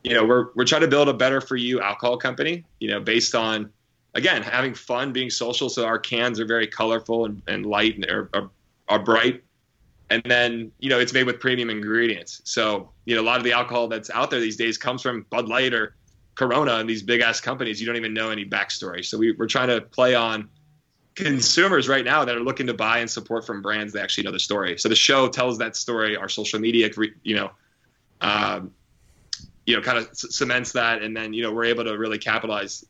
you 0.05 0.15
know, 0.15 0.25
we're 0.25 0.47
we're 0.55 0.65
trying 0.65 0.83
to 0.83 0.89
build 0.89 1.09
a 1.09 1.13
better 1.13 1.41
for 1.41 1.57
you 1.57 1.81
alcohol 1.81 2.17
company. 2.17 2.65
You 2.79 2.89
know, 2.89 3.01
based 3.01 3.35
on 3.35 3.71
again 4.19 4.43
having 4.43 4.75
fun, 4.75 5.13
being 5.13 5.31
social. 5.31 5.69
So 5.69 5.87
our 5.87 5.99
cans 5.99 6.39
are 6.41 6.45
very 6.45 6.67
colorful 6.67 7.25
and, 7.25 7.41
and 7.47 7.65
light 7.65 7.95
and 7.95 8.05
are, 8.07 8.29
are, 8.35 8.51
are 8.89 8.99
bright. 8.99 9.43
And 10.11 10.23
then 10.25 10.73
you 10.79 10.91
know 10.91 10.99
it's 10.99 11.13
made 11.13 11.25
with 11.25 11.41
premium 11.41 11.71
ingredients. 11.71 12.43
So 12.45 12.91
you 13.07 13.15
know 13.15 13.23
a 13.23 13.29
lot 13.31 13.39
of 13.39 13.45
the 13.45 13.53
alcohol 13.53 13.89
that's 13.89 14.11
out 14.11 14.31
there 14.31 14.41
these 14.41 14.57
days 14.57 14.77
comes 14.77 15.03
from 15.03 15.25
Bud 15.31 15.49
Light 15.49 15.73
or 15.73 15.95
Corona 16.35 16.75
and 16.77 16.89
these 16.89 17.03
big 17.03 17.21
ass 17.21 17.41
companies. 17.41 17.81
You 17.81 17.87
don't 17.87 17.97
even 17.97 18.15
know 18.15 18.31
any 18.31 18.45
backstory. 18.45 19.05
So 19.05 19.19
we, 19.19 19.33
we're 19.33 19.49
trying 19.49 19.69
to 19.69 19.81
play 19.81 20.15
on 20.15 20.49
consumers 21.15 21.89
right 21.89 22.05
now 22.05 22.25
that 22.25 22.37
are 22.37 22.41
looking 22.41 22.69
to 22.69 22.75
buy 22.75 22.99
and 22.99 23.11
support 23.11 23.45
from 23.45 23.61
brands 23.61 23.93
that 23.93 24.03
actually 24.03 24.25
know 24.25 24.31
the 24.31 24.39
story. 24.39 24.79
So 24.79 24.89
the 24.89 24.95
show 24.95 25.29
tells 25.29 25.59
that 25.59 25.75
story. 25.77 26.17
Our 26.17 26.29
social 26.29 26.61
media, 26.61 26.91
you 27.25 27.35
know, 27.35 27.51
um, 28.21 28.73
you 29.67 29.77
know, 29.77 29.83
kind 29.83 29.99
of 29.99 30.09
cements 30.15 30.73
that, 30.73 31.03
and 31.03 31.15
then 31.15 31.33
you 31.33 31.43
know 31.43 31.53
we're 31.53 31.65
able 31.65 31.85
to 31.85 31.99
really 31.99 32.19
capitalize. 32.19 32.85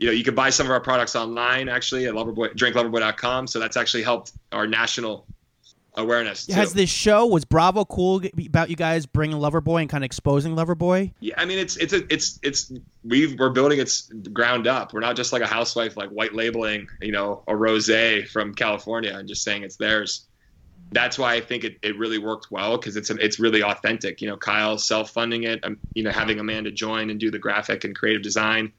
You 0.00 0.06
know, 0.06 0.12
you 0.12 0.24
can 0.24 0.34
buy 0.34 0.50
some 0.50 0.66
of 0.66 0.72
our 0.72 0.80
products 0.80 1.14
online 1.14 1.68
actually 1.68 2.06
at 2.06 2.14
Loverboy, 2.14 2.54
drinkloverboy.com. 2.54 3.46
So 3.46 3.60
that's 3.60 3.76
actually 3.76 4.02
helped 4.02 4.32
our 4.50 4.66
national 4.66 5.26
awareness. 5.94 6.46
Too. 6.46 6.54
Has 6.54 6.72
this 6.72 6.90
show 6.90 7.26
was 7.26 7.44
Bravo 7.44 7.84
cool 7.84 8.22
about 8.46 8.70
you 8.70 8.76
guys 8.76 9.06
bringing 9.06 9.36
Loverboy 9.36 9.82
and 9.82 9.90
kind 9.90 10.02
of 10.02 10.06
exposing 10.06 10.54
Loverboy? 10.54 11.12
Yeah, 11.20 11.34
I 11.36 11.44
mean 11.44 11.58
it's 11.58 11.76
it's 11.76 11.92
a, 11.92 12.12
it's 12.12 12.38
it's 12.42 12.72
we 13.04 13.34
we're 13.36 13.50
building 13.50 13.78
its 13.78 14.10
ground 14.32 14.66
up. 14.66 14.92
We're 14.92 15.00
not 15.00 15.16
just 15.16 15.32
like 15.32 15.42
a 15.42 15.46
housewife 15.46 15.96
like 15.96 16.10
white 16.10 16.34
labeling, 16.34 16.88
you 17.00 17.12
know, 17.12 17.42
a 17.46 17.52
rosé 17.52 18.28
from 18.28 18.54
California 18.54 19.16
and 19.16 19.28
just 19.28 19.42
saying 19.42 19.62
it's 19.62 19.76
theirs. 19.76 20.26
That's 20.92 21.18
why 21.18 21.34
I 21.34 21.40
think 21.40 21.62
it, 21.62 21.78
it 21.82 21.96
really 21.98 22.18
worked 22.18 22.50
well 22.50 22.76
because 22.76 22.96
it's 22.96 23.10
it's 23.10 23.38
really 23.38 23.62
authentic. 23.62 24.20
You 24.20 24.28
know, 24.28 24.36
Kyle 24.36 24.78
self 24.78 25.10
funding 25.10 25.44
it. 25.44 25.60
Um, 25.64 25.78
you 25.94 26.02
know, 26.02 26.10
having 26.10 26.40
Amanda 26.40 26.70
join 26.70 27.10
and 27.10 27.20
do 27.20 27.30
the 27.30 27.38
graphic 27.38 27.84
and 27.84 27.94
creative 27.94 28.22
design. 28.22 28.72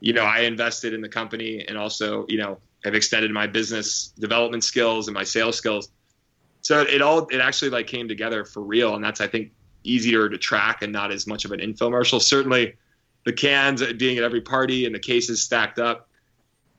You 0.00 0.12
know, 0.12 0.24
I 0.24 0.40
invested 0.40 0.94
in 0.94 1.00
the 1.00 1.08
company 1.08 1.64
and 1.66 1.76
also 1.76 2.26
you 2.28 2.38
know 2.38 2.58
have 2.84 2.94
extended 2.94 3.30
my 3.30 3.46
business 3.46 4.12
development 4.18 4.64
skills 4.64 5.08
and 5.08 5.14
my 5.14 5.24
sales 5.24 5.56
skills. 5.56 5.90
So 6.60 6.82
it 6.82 7.02
all 7.02 7.26
it 7.28 7.40
actually 7.40 7.70
like 7.70 7.86
came 7.86 8.08
together 8.08 8.44
for 8.44 8.62
real 8.62 8.94
and 8.94 9.02
that's 9.02 9.20
i 9.20 9.26
think 9.26 9.52
easier 9.84 10.28
to 10.28 10.36
track 10.36 10.82
and 10.82 10.92
not 10.92 11.12
as 11.12 11.26
much 11.26 11.44
of 11.44 11.52
an 11.52 11.60
infomercial. 11.60 12.20
Certainly 12.20 12.74
the 13.24 13.32
cans 13.32 13.82
being 13.94 14.18
at 14.18 14.24
every 14.24 14.40
party 14.40 14.86
and 14.86 14.94
the 14.94 14.98
cases 14.98 15.42
stacked 15.42 15.78
up 15.78 16.08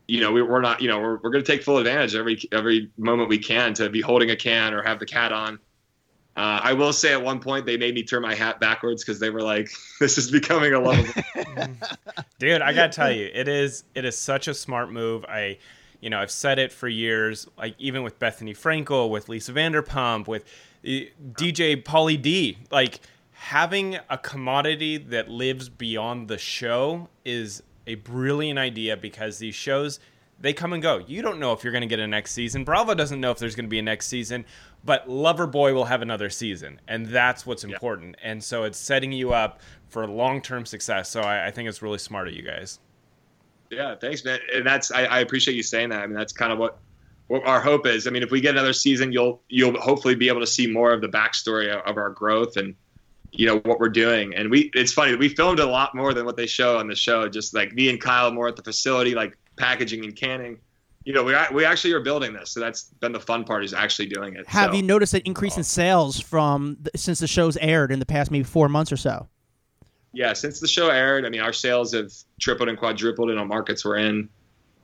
you 0.07 0.19
know 0.19 0.31
we, 0.31 0.41
are 0.41 0.61
not 0.61 0.81
you 0.81 0.87
know 0.87 0.99
we're, 0.99 1.17
we're 1.17 1.29
going 1.29 1.43
to 1.43 1.49
take 1.49 1.63
full 1.63 1.77
advantage 1.77 2.15
every 2.15 2.41
every 2.51 2.89
moment 2.97 3.29
we 3.29 3.37
can 3.37 3.73
to 3.75 3.89
be 3.89 4.01
holding 4.01 4.31
a 4.31 4.35
can 4.35 4.73
or 4.73 4.81
have 4.81 4.99
the 4.99 5.05
cat 5.05 5.31
on 5.31 5.59
uh, 6.39 6.61
I 6.63 6.71
will 6.71 6.93
say 6.93 7.11
at 7.11 7.21
one 7.21 7.41
point 7.41 7.65
they 7.65 7.75
made 7.75 7.93
me 7.93 8.01
turn 8.01 8.21
my 8.21 8.33
hat 8.33 8.61
backwards 8.61 9.03
because 9.03 9.19
they 9.19 9.29
were 9.29 9.41
like, 9.41 9.69
"This 9.99 10.17
is 10.17 10.31
becoming 10.31 10.73
a 10.73 10.79
lovable." 10.79 11.21
Dude, 12.39 12.61
I 12.61 12.71
gotta 12.71 12.93
tell 12.93 13.11
you, 13.11 13.29
it 13.33 13.49
is 13.49 13.83
it 13.93 14.05
is 14.05 14.17
such 14.17 14.47
a 14.47 14.53
smart 14.53 14.89
move. 14.89 15.25
I 15.25 15.57
you 15.99 16.09
know, 16.09 16.17
I've 16.17 16.31
said 16.31 16.57
it 16.57 16.71
for 16.71 16.87
years, 16.87 17.45
like 17.57 17.75
even 17.77 18.03
with 18.03 18.19
Bethenny 18.19 18.57
Frankel, 18.57 19.09
with 19.09 19.27
Lisa 19.27 19.51
Vanderpump, 19.51 20.29
with 20.29 20.45
eh, 20.85 21.07
DJ 21.33 21.83
Pauly 21.83 22.21
D, 22.21 22.57
like 22.71 23.01
having 23.33 23.97
a 24.09 24.17
commodity 24.17 24.95
that 24.95 25.27
lives 25.27 25.67
beyond 25.67 26.29
the 26.29 26.37
show 26.37 27.09
is 27.25 27.61
a 27.85 27.95
brilliant 27.95 28.57
idea 28.57 28.95
because 28.95 29.39
these 29.39 29.55
shows 29.55 29.99
they 30.41 30.53
come 30.53 30.73
and 30.73 30.81
go. 30.81 30.99
You 31.05 31.21
don't 31.21 31.39
know 31.39 31.51
if 31.53 31.63
you're 31.63 31.73
going 31.73 31.81
to 31.81 31.87
get 31.87 31.99
a 31.99 32.07
next 32.07 32.31
season. 32.31 32.63
Bravo 32.63 32.93
doesn't 32.93 33.19
know 33.19 33.31
if 33.31 33.39
there's 33.39 33.55
going 33.55 33.65
to 33.65 33.69
be 33.69 33.79
a 33.79 33.83
next 33.83 34.07
season, 34.07 34.45
but 34.83 35.07
Loverboy 35.07 35.73
will 35.73 35.85
have 35.85 36.01
another 36.01 36.29
season, 36.29 36.79
and 36.87 37.05
that's 37.07 37.45
what's 37.45 37.63
important. 37.63 38.15
Yeah. 38.19 38.31
And 38.31 38.43
so 38.43 38.63
it's 38.63 38.77
setting 38.77 39.11
you 39.11 39.33
up 39.33 39.59
for 39.89 40.07
long-term 40.07 40.65
success. 40.65 41.09
So 41.09 41.21
I, 41.21 41.47
I 41.47 41.51
think 41.51 41.67
it's 41.67 41.81
really 41.81 41.97
smart 41.97 42.27
of 42.27 42.33
you 42.33 42.43
guys. 42.43 42.79
Yeah, 43.69 43.95
thanks, 43.95 44.23
man. 44.23 44.39
And 44.53 44.65
that's 44.65 44.91
I, 44.91 45.05
I, 45.05 45.19
appreciate 45.19 45.55
you 45.55 45.63
saying 45.63 45.89
that. 45.89 46.01
I 46.01 46.07
mean, 46.07 46.15
that's 46.15 46.33
kind 46.33 46.51
of 46.51 46.57
what, 46.57 46.79
what 47.27 47.45
our 47.45 47.61
hope 47.61 47.85
is. 47.85 48.07
I 48.07 48.09
mean, 48.09 48.23
if 48.23 48.31
we 48.31 48.41
get 48.41 48.55
another 48.55 48.73
season, 48.73 49.11
you'll 49.11 49.41
you'll 49.47 49.79
hopefully 49.79 50.15
be 50.15 50.27
able 50.27 50.39
to 50.39 50.47
see 50.47 50.65
more 50.65 50.91
of 50.91 51.01
the 51.01 51.09
backstory 51.09 51.69
of, 51.69 51.85
of 51.85 51.97
our 51.97 52.09
growth 52.09 52.57
and 52.57 52.73
you 53.31 53.45
know 53.45 53.59
what 53.59 53.79
we're 53.79 53.89
doing. 53.89 54.33
And 54.33 54.49
we 54.49 54.71
it's 54.73 54.91
funny 54.91 55.15
we 55.15 55.29
filmed 55.29 55.59
a 55.59 55.65
lot 55.65 55.93
more 55.93 56.13
than 56.13 56.25
what 56.25 56.35
they 56.35 56.47
show 56.47 56.79
on 56.79 56.87
the 56.87 56.95
show. 56.95 57.29
Just 57.29 57.53
like 57.53 57.73
me 57.73 57.89
and 57.89 58.01
Kyle 58.01 58.31
more 58.31 58.47
at 58.47 58.55
the 58.55 58.63
facility, 58.63 59.13
like 59.13 59.37
packaging 59.57 60.03
and 60.03 60.15
canning. 60.15 60.57
You 61.05 61.13
know, 61.13 61.23
we 61.23 61.35
we 61.53 61.65
actually 61.65 61.93
are 61.93 62.01
building 62.01 62.33
this, 62.33 62.51
so 62.51 62.59
that's 62.59 62.83
been 62.99 63.13
the 63.13 63.19
fun 63.19 63.43
part 63.43 63.63
is 63.63 63.73
actually 63.73 64.07
doing 64.07 64.35
it. 64.35 64.47
Have 64.47 64.71
so. 64.71 64.75
you 64.77 64.83
noticed 64.83 65.13
an 65.13 65.21
increase 65.25 65.57
in 65.57 65.63
sales 65.63 66.19
from 66.19 66.77
the, 66.81 66.91
since 66.95 67.19
the 67.19 67.27
show's 67.27 67.57
aired 67.57 67.91
in 67.91 67.99
the 67.99 68.05
past 68.05 68.31
maybe 68.31 68.43
four 68.43 68.67
months 68.67 68.91
or 68.91 68.97
so? 68.97 69.27
yeah, 70.13 70.33
since 70.33 70.59
the 70.59 70.67
show 70.67 70.89
aired, 70.89 71.25
I 71.25 71.29
mean, 71.29 71.41
our 71.41 71.53
sales 71.53 71.93
have 71.93 72.11
tripled 72.39 72.69
and 72.69 72.77
quadrupled 72.77 73.29
in 73.29 73.37
all 73.37 73.45
markets 73.45 73.85
we're 73.85 73.97
in. 73.97 74.29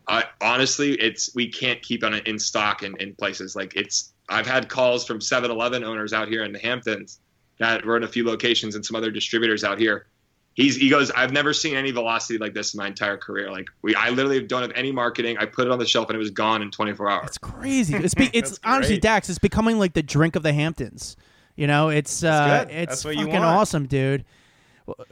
Uh, 0.07 0.23
honestly, 0.39 0.93
it's 0.93 1.33
we 1.33 1.51
can't 1.51 1.81
keep 1.81 2.03
on 2.03 2.13
it 2.13 2.27
in 2.27 2.37
stock 2.37 2.83
in, 2.83 2.95
in 2.99 3.15
places 3.15 3.55
like 3.55 3.75
it's. 3.75 4.13
I've 4.29 4.47
had 4.47 4.69
calls 4.69 5.05
from 5.05 5.19
7-Eleven 5.19 5.83
owners 5.83 6.11
out 6.13 6.27
here 6.27 6.43
in 6.43 6.51
the 6.51 6.59
Hamptons 6.59 7.19
that 7.59 7.85
were 7.85 7.95
in 7.95 8.03
a 8.03 8.07
few 8.07 8.25
locations 8.25 8.75
and 8.75 8.83
some 8.83 8.95
other 8.95 9.11
distributors 9.11 9.63
out 9.63 9.79
here. 9.79 10.07
He's 10.55 10.77
he 10.77 10.89
goes, 10.89 11.11
I've 11.11 11.33
never 11.33 11.53
seen 11.53 11.75
any 11.75 11.91
velocity 11.91 12.39
like 12.39 12.53
this 12.53 12.73
in 12.73 12.77
my 12.77 12.87
entire 12.87 13.17
career. 13.17 13.51
Like 13.51 13.67
we, 13.81 13.93
I 13.93 14.09
literally 14.09 14.41
don't 14.41 14.61
have 14.61 14.71
any 14.73 14.91
marketing. 14.91 15.37
I 15.37 15.45
put 15.45 15.67
it 15.67 15.71
on 15.71 15.79
the 15.79 15.85
shelf 15.85 16.09
and 16.09 16.15
it 16.15 16.19
was 16.19 16.29
gone 16.29 16.61
in 16.61 16.71
24 16.71 17.09
hours. 17.09 17.27
It's 17.27 17.37
crazy. 17.37 17.95
It's 17.95 18.13
be, 18.13 18.29
it's 18.33 18.57
honestly 18.63 18.97
Dax. 18.97 19.29
It's 19.29 19.37
becoming 19.37 19.79
like 19.79 19.93
the 19.93 20.03
drink 20.03 20.37
of 20.37 20.43
the 20.43 20.53
Hamptons. 20.53 21.17
You 21.57 21.67
know, 21.67 21.89
it's 21.89 22.23
uh, 22.23 22.65
it's 22.69 23.03
fucking 23.03 23.35
awesome, 23.35 23.85
dude. 23.85 24.23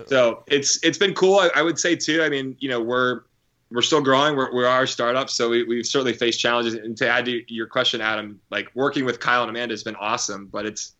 So 0.08 0.44
it's 0.48 0.82
it's 0.84 0.98
been 0.98 1.14
cool. 1.14 1.40
I, 1.40 1.50
I, 1.56 1.62
would 1.62 1.80
say 1.80 1.96
too. 1.96 2.22
I 2.24 2.30
mean, 2.30 2.56
you 2.60 2.70
know, 2.70 2.82
we're 2.82 3.22
we're 3.72 3.82
still 3.82 4.02
growing. 4.02 4.36
We're, 4.36 4.54
we 4.54 4.64
are 4.66 4.84
a 4.84 4.88
startup, 4.88 5.30
so 5.30 5.50
we, 5.50 5.64
we've 5.64 5.86
certainly 5.86 6.14
faced 6.14 6.40
challenges. 6.40 6.76
And 6.76 6.96
to 6.98 7.10
add 7.10 7.26
to 7.26 7.54
your 7.54 7.66
question, 7.66 8.02
Adam, 8.02 8.40
like 8.52 8.70
working 8.76 9.04
with 9.04 9.20
Kyle 9.20 9.42
and 9.42 9.50
Amanda 9.50 9.74
has 9.74 9.84
been 9.84 9.96
awesome, 9.96 10.48
but 10.48 10.66
it's 10.66 10.94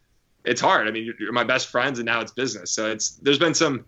it's 0.44 0.60
hard. 0.60 0.88
I 0.88 0.92
mean, 0.92 1.06
you're, 1.06 1.16
you're 1.20 1.32
my 1.32 1.44
best 1.44 1.68
friends, 1.68 2.00
and 2.00 2.06
now 2.06 2.20
it's 2.20 2.32
business. 2.32 2.72
So 2.72 2.90
it's 2.90 3.12
there's 3.18 3.40
been 3.40 3.54
some 3.54 3.86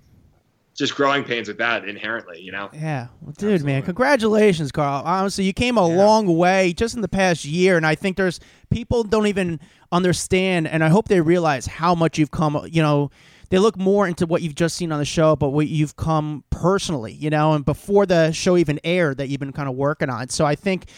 just 0.76 0.94
growing 0.94 1.24
pains 1.24 1.48
with 1.48 1.58
that 1.58 1.88
inherently, 1.88 2.40
you 2.42 2.52
know. 2.52 2.70
Yeah, 2.74 3.08
well, 3.22 3.32
dude, 3.32 3.54
Absolutely. 3.54 3.66
man, 3.66 3.82
congratulations, 3.84 4.72
Carl. 4.72 5.02
Honestly, 5.06 5.46
you 5.46 5.54
came 5.54 5.78
a 5.78 5.88
yeah. 5.88 5.96
long 5.96 6.38
way 6.38 6.74
just 6.74 6.96
in 6.96 7.02
the 7.02 7.08
past 7.08 7.46
year, 7.46 7.78
and 7.78 7.86
I 7.86 7.96
think 7.96 8.18
there's 8.18 8.40
people 8.70 9.04
don't 9.04 9.28
even 9.28 9.60
understand, 9.92 10.68
and 10.68 10.84
I 10.84 10.90
hope 10.90 11.08
they 11.08 11.22
realize 11.22 11.66
how 11.66 11.96
much 11.96 12.20
you've 12.20 12.32
come. 12.32 12.68
You 12.70 12.82
know 12.82 13.10
they 13.50 13.60
look 13.60 13.78
more 13.78 14.08
into 14.08 14.26
what 14.26 14.42
you've 14.42 14.56
just 14.56 14.76
seen 14.76 14.92
on 14.92 15.00
the 15.00 15.06
show, 15.06 15.36
but 15.36 15.50
what 15.50 15.68
you've 15.68 15.96
come 15.96 16.44
personally, 16.50 17.14
you 17.14 17.30
know, 17.30 17.54
and 17.54 17.64
before 17.64 18.06
the 18.06 18.32
show 18.32 18.58
even 18.58 18.80
aired 18.84 19.18
that 19.18 19.30
you've 19.30 19.40
been 19.40 19.54
kind 19.54 19.70
of 19.70 19.76
working 19.76 20.10
on. 20.10 20.30
So 20.30 20.46
I 20.46 20.56
think 20.56 20.90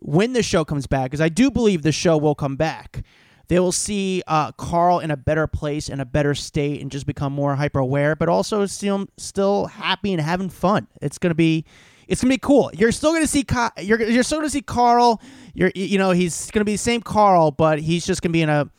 when 0.00 0.32
the 0.32 0.42
show 0.42 0.64
comes 0.64 0.86
back, 0.86 1.10
because 1.10 1.20
I 1.20 1.28
do 1.28 1.50
believe 1.50 1.82
the 1.82 1.92
show 1.92 2.16
will 2.16 2.34
come 2.34 2.56
back, 2.56 3.04
they 3.50 3.58
will 3.58 3.72
see 3.72 4.22
uh, 4.28 4.52
Carl 4.52 5.00
in 5.00 5.10
a 5.10 5.16
better 5.16 5.48
place, 5.48 5.88
in 5.88 5.98
a 5.98 6.04
better 6.04 6.36
state, 6.36 6.80
and 6.80 6.88
just 6.88 7.04
become 7.04 7.32
more 7.32 7.56
hyper 7.56 7.80
aware, 7.80 8.14
but 8.14 8.28
also 8.28 8.64
still 8.64 9.08
still 9.18 9.66
happy 9.66 10.12
and 10.12 10.22
having 10.22 10.48
fun. 10.48 10.86
It's 11.02 11.18
gonna 11.18 11.34
be. 11.34 11.64
It's 12.06 12.22
gonna 12.22 12.32
be 12.32 12.38
cool. 12.38 12.70
You're 12.72 12.92
still 12.92 13.12
gonna 13.12 13.26
see 13.26 13.44
you're 13.82 14.00
you're 14.02 14.22
still 14.22 14.38
gonna 14.38 14.50
see 14.50 14.62
Carl. 14.62 15.20
You're 15.52 15.72
you 15.74 15.98
know 15.98 16.12
he's 16.12 16.50
gonna 16.52 16.64
be 16.64 16.74
the 16.74 16.78
same 16.78 17.00
Carl, 17.02 17.50
but 17.50 17.80
he's 17.80 18.06
just 18.06 18.22
gonna 18.22 18.32
be 18.32 18.42
in 18.42 18.48
a 18.48 18.70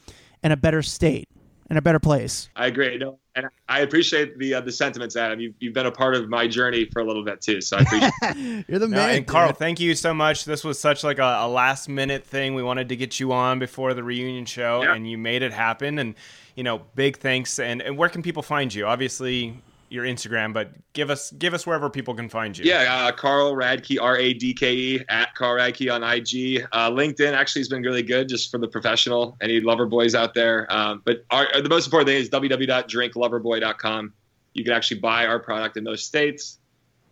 in 0.41 0.53
a 0.53 0.57
better 0.57 0.81
state 0.81 1.27
in 1.69 1.75
a 1.75 1.81
better 1.81 1.99
place. 1.99 2.49
I 2.55 2.67
agree. 2.67 2.97
No, 2.97 3.19
and 3.35 3.47
I 3.69 3.79
appreciate 3.79 4.37
the 4.37 4.55
uh, 4.55 4.61
the 4.61 4.71
sentiments, 4.71 5.15
Adam. 5.15 5.39
You've, 5.39 5.53
you've 5.59 5.73
been 5.73 5.85
a 5.85 5.91
part 5.91 6.15
of 6.15 6.29
my 6.29 6.47
journey 6.47 6.85
for 6.85 7.01
a 7.01 7.05
little 7.05 7.23
bit 7.23 7.41
too, 7.41 7.61
so 7.61 7.77
I 7.77 7.81
appreciate. 7.81 8.65
You're 8.67 8.79
the 8.79 8.87
man. 8.87 9.17
and 9.17 9.27
Carl, 9.27 9.53
thank 9.53 9.79
you 9.79 9.95
so 9.95 10.13
much. 10.13 10.45
This 10.45 10.63
was 10.63 10.79
such 10.79 11.03
like 11.03 11.19
a, 11.19 11.39
a, 11.41 11.47
last 11.47 11.87
minute 11.87 12.25
thing. 12.25 12.55
We 12.55 12.63
wanted 12.63 12.89
to 12.89 12.95
get 12.95 13.19
you 13.19 13.31
on 13.31 13.59
before 13.59 13.93
the 13.93 14.03
reunion 14.03 14.45
show, 14.45 14.83
yeah. 14.83 14.95
and 14.95 15.09
you 15.09 15.17
made 15.17 15.43
it 15.43 15.53
happen. 15.53 15.99
And 15.99 16.15
you 16.55 16.63
know, 16.63 16.81
big 16.95 17.17
thanks. 17.17 17.59
And, 17.59 17.81
and 17.81 17.97
where 17.97 18.09
can 18.09 18.21
people 18.21 18.43
find 18.43 18.73
you? 18.73 18.85
Obviously, 18.85 19.61
your 19.91 20.05
Instagram, 20.05 20.53
but 20.53 20.71
give 20.93 21.09
us 21.09 21.31
give 21.31 21.53
us 21.53 21.67
wherever 21.67 21.89
people 21.89 22.15
can 22.15 22.29
find 22.29 22.57
you. 22.57 22.63
Yeah, 22.63 23.07
uh, 23.07 23.11
Carl 23.11 23.53
Radke, 23.53 24.01
R 24.01 24.17
A 24.17 24.33
D 24.33 24.53
K 24.53 24.73
E 24.73 25.05
at 25.09 25.35
Carl 25.35 25.57
Radke 25.57 25.93
on 25.93 26.01
IG. 26.01 26.65
Uh, 26.71 26.89
LinkedIn 26.89 27.33
actually 27.33 27.59
has 27.59 27.67
been 27.67 27.83
really 27.83 28.01
good 28.01 28.29
just 28.29 28.49
for 28.49 28.57
the 28.57 28.67
professional. 28.67 29.37
Any 29.41 29.59
Loverboys 29.59 30.15
out 30.15 30.33
there? 30.33 30.71
Um, 30.73 31.01
but 31.03 31.25
our, 31.29 31.61
the 31.61 31.69
most 31.69 31.85
important 31.85 32.07
thing 32.07 32.21
is 32.21 32.29
www.drinkloverboy.com. 32.29 34.13
You 34.53 34.63
can 34.63 34.73
actually 34.73 35.01
buy 35.01 35.25
our 35.25 35.39
product 35.39 35.75
in 35.75 35.83
those 35.83 36.03
states, 36.03 36.59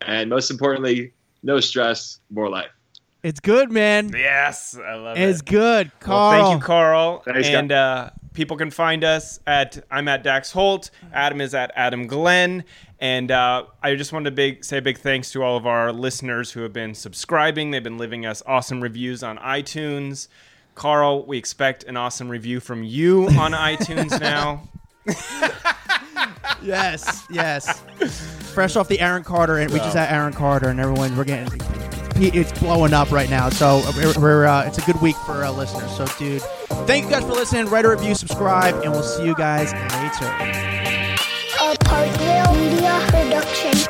and 0.02 0.30
most 0.30 0.50
importantly, 0.50 1.12
no 1.44 1.60
stress, 1.60 2.20
more 2.30 2.50
life. 2.50 2.72
It's 3.24 3.42
good, 3.42 3.70
man. 3.70 4.12
Yes, 4.14 4.78
I 4.78 4.96
love 4.96 5.18
it's 5.18 5.20
it. 5.20 5.30
It's 5.30 5.42
good, 5.42 5.92
Carl. 6.00 6.32
Well, 6.32 6.50
thank 6.52 6.62
you, 6.62 6.66
Carl. 6.66 7.24
Thanks, 7.26 7.50
and 7.50 7.74
uh, 7.74 8.12
people 8.40 8.56
can 8.56 8.72
find 8.72 9.04
us 9.04 9.38
at 9.46 9.84
I'm 9.92 10.08
at 10.08 10.24
Dax 10.24 10.50
Holt. 10.54 10.92
Adam 11.12 11.42
is 11.42 11.54
at 11.54 11.74
Adam 11.76 12.08
Glenn. 12.08 12.64
And 12.98 13.32
uh, 13.32 13.66
I 13.84 13.96
just 13.96 14.14
wanted 14.14 14.30
to 14.30 14.36
big, 14.38 14.64
say 14.64 14.78
a 14.78 14.82
big 14.82 14.98
thanks 14.98 15.34
to 15.34 15.44
all 15.44 15.58
of 15.58 15.68
our 15.68 15.92
listeners 15.92 16.54
who 16.54 16.62
have 16.62 16.72
been 16.72 16.96
subscribing. 16.96 17.72
They've 17.72 17.84
been 17.84 17.98
leaving 17.98 18.26
us 18.26 18.42
awesome 18.46 18.80
reviews 18.80 19.24
on 19.24 19.38
iTunes. 19.40 20.30
Carl, 20.74 21.26
we 21.26 21.38
expect 21.38 21.84
an 21.84 21.98
awesome 21.98 22.30
review 22.30 22.62
from 22.62 22.82
you 22.82 23.28
on 23.28 23.52
iTunes 23.72 24.18
now. 24.22 24.70
Yes, 26.62 27.26
yes. 27.30 27.84
Fresh 28.54 28.78
off 28.78 28.88
the 28.88 29.02
Aaron 29.02 29.26
Carter, 29.26 29.58
and 29.58 29.70
we 29.70 29.80
just 29.80 29.98
had 29.98 30.14
Aaron 30.14 30.32
Carter, 30.32 30.70
and 30.70 30.80
everyone 30.80 31.18
we're 31.18 31.26
getting 31.26 31.89
it's 32.28 32.58
blowing 32.60 32.94
up 32.94 33.12
right 33.12 33.30
now. 33.30 33.50
So 33.50 33.82
we're, 34.18 34.46
uh, 34.46 34.66
it's 34.66 34.78
a 34.78 34.82
good 34.82 35.02
week 35.02 35.16
for 35.26 35.44
our 35.44 35.52
listeners. 35.52 35.96
So, 35.96 36.06
dude, 36.18 36.42
thank 36.88 37.06
you 37.06 37.12
guys 37.12 37.24
for 37.24 37.32
listening. 37.32 37.68
Write 37.68 37.86
a 37.86 37.90
review, 37.90 38.16
subscribe, 38.16 38.76
and 38.84 38.92
we'll 38.92 39.04
see 39.04 39.26
you 39.26 39.36
guys 39.36 39.74
later. 39.74 40.28
A 41.62 41.76
Parkville 41.84 42.54
Media 42.56 43.00
Production. 43.10 43.89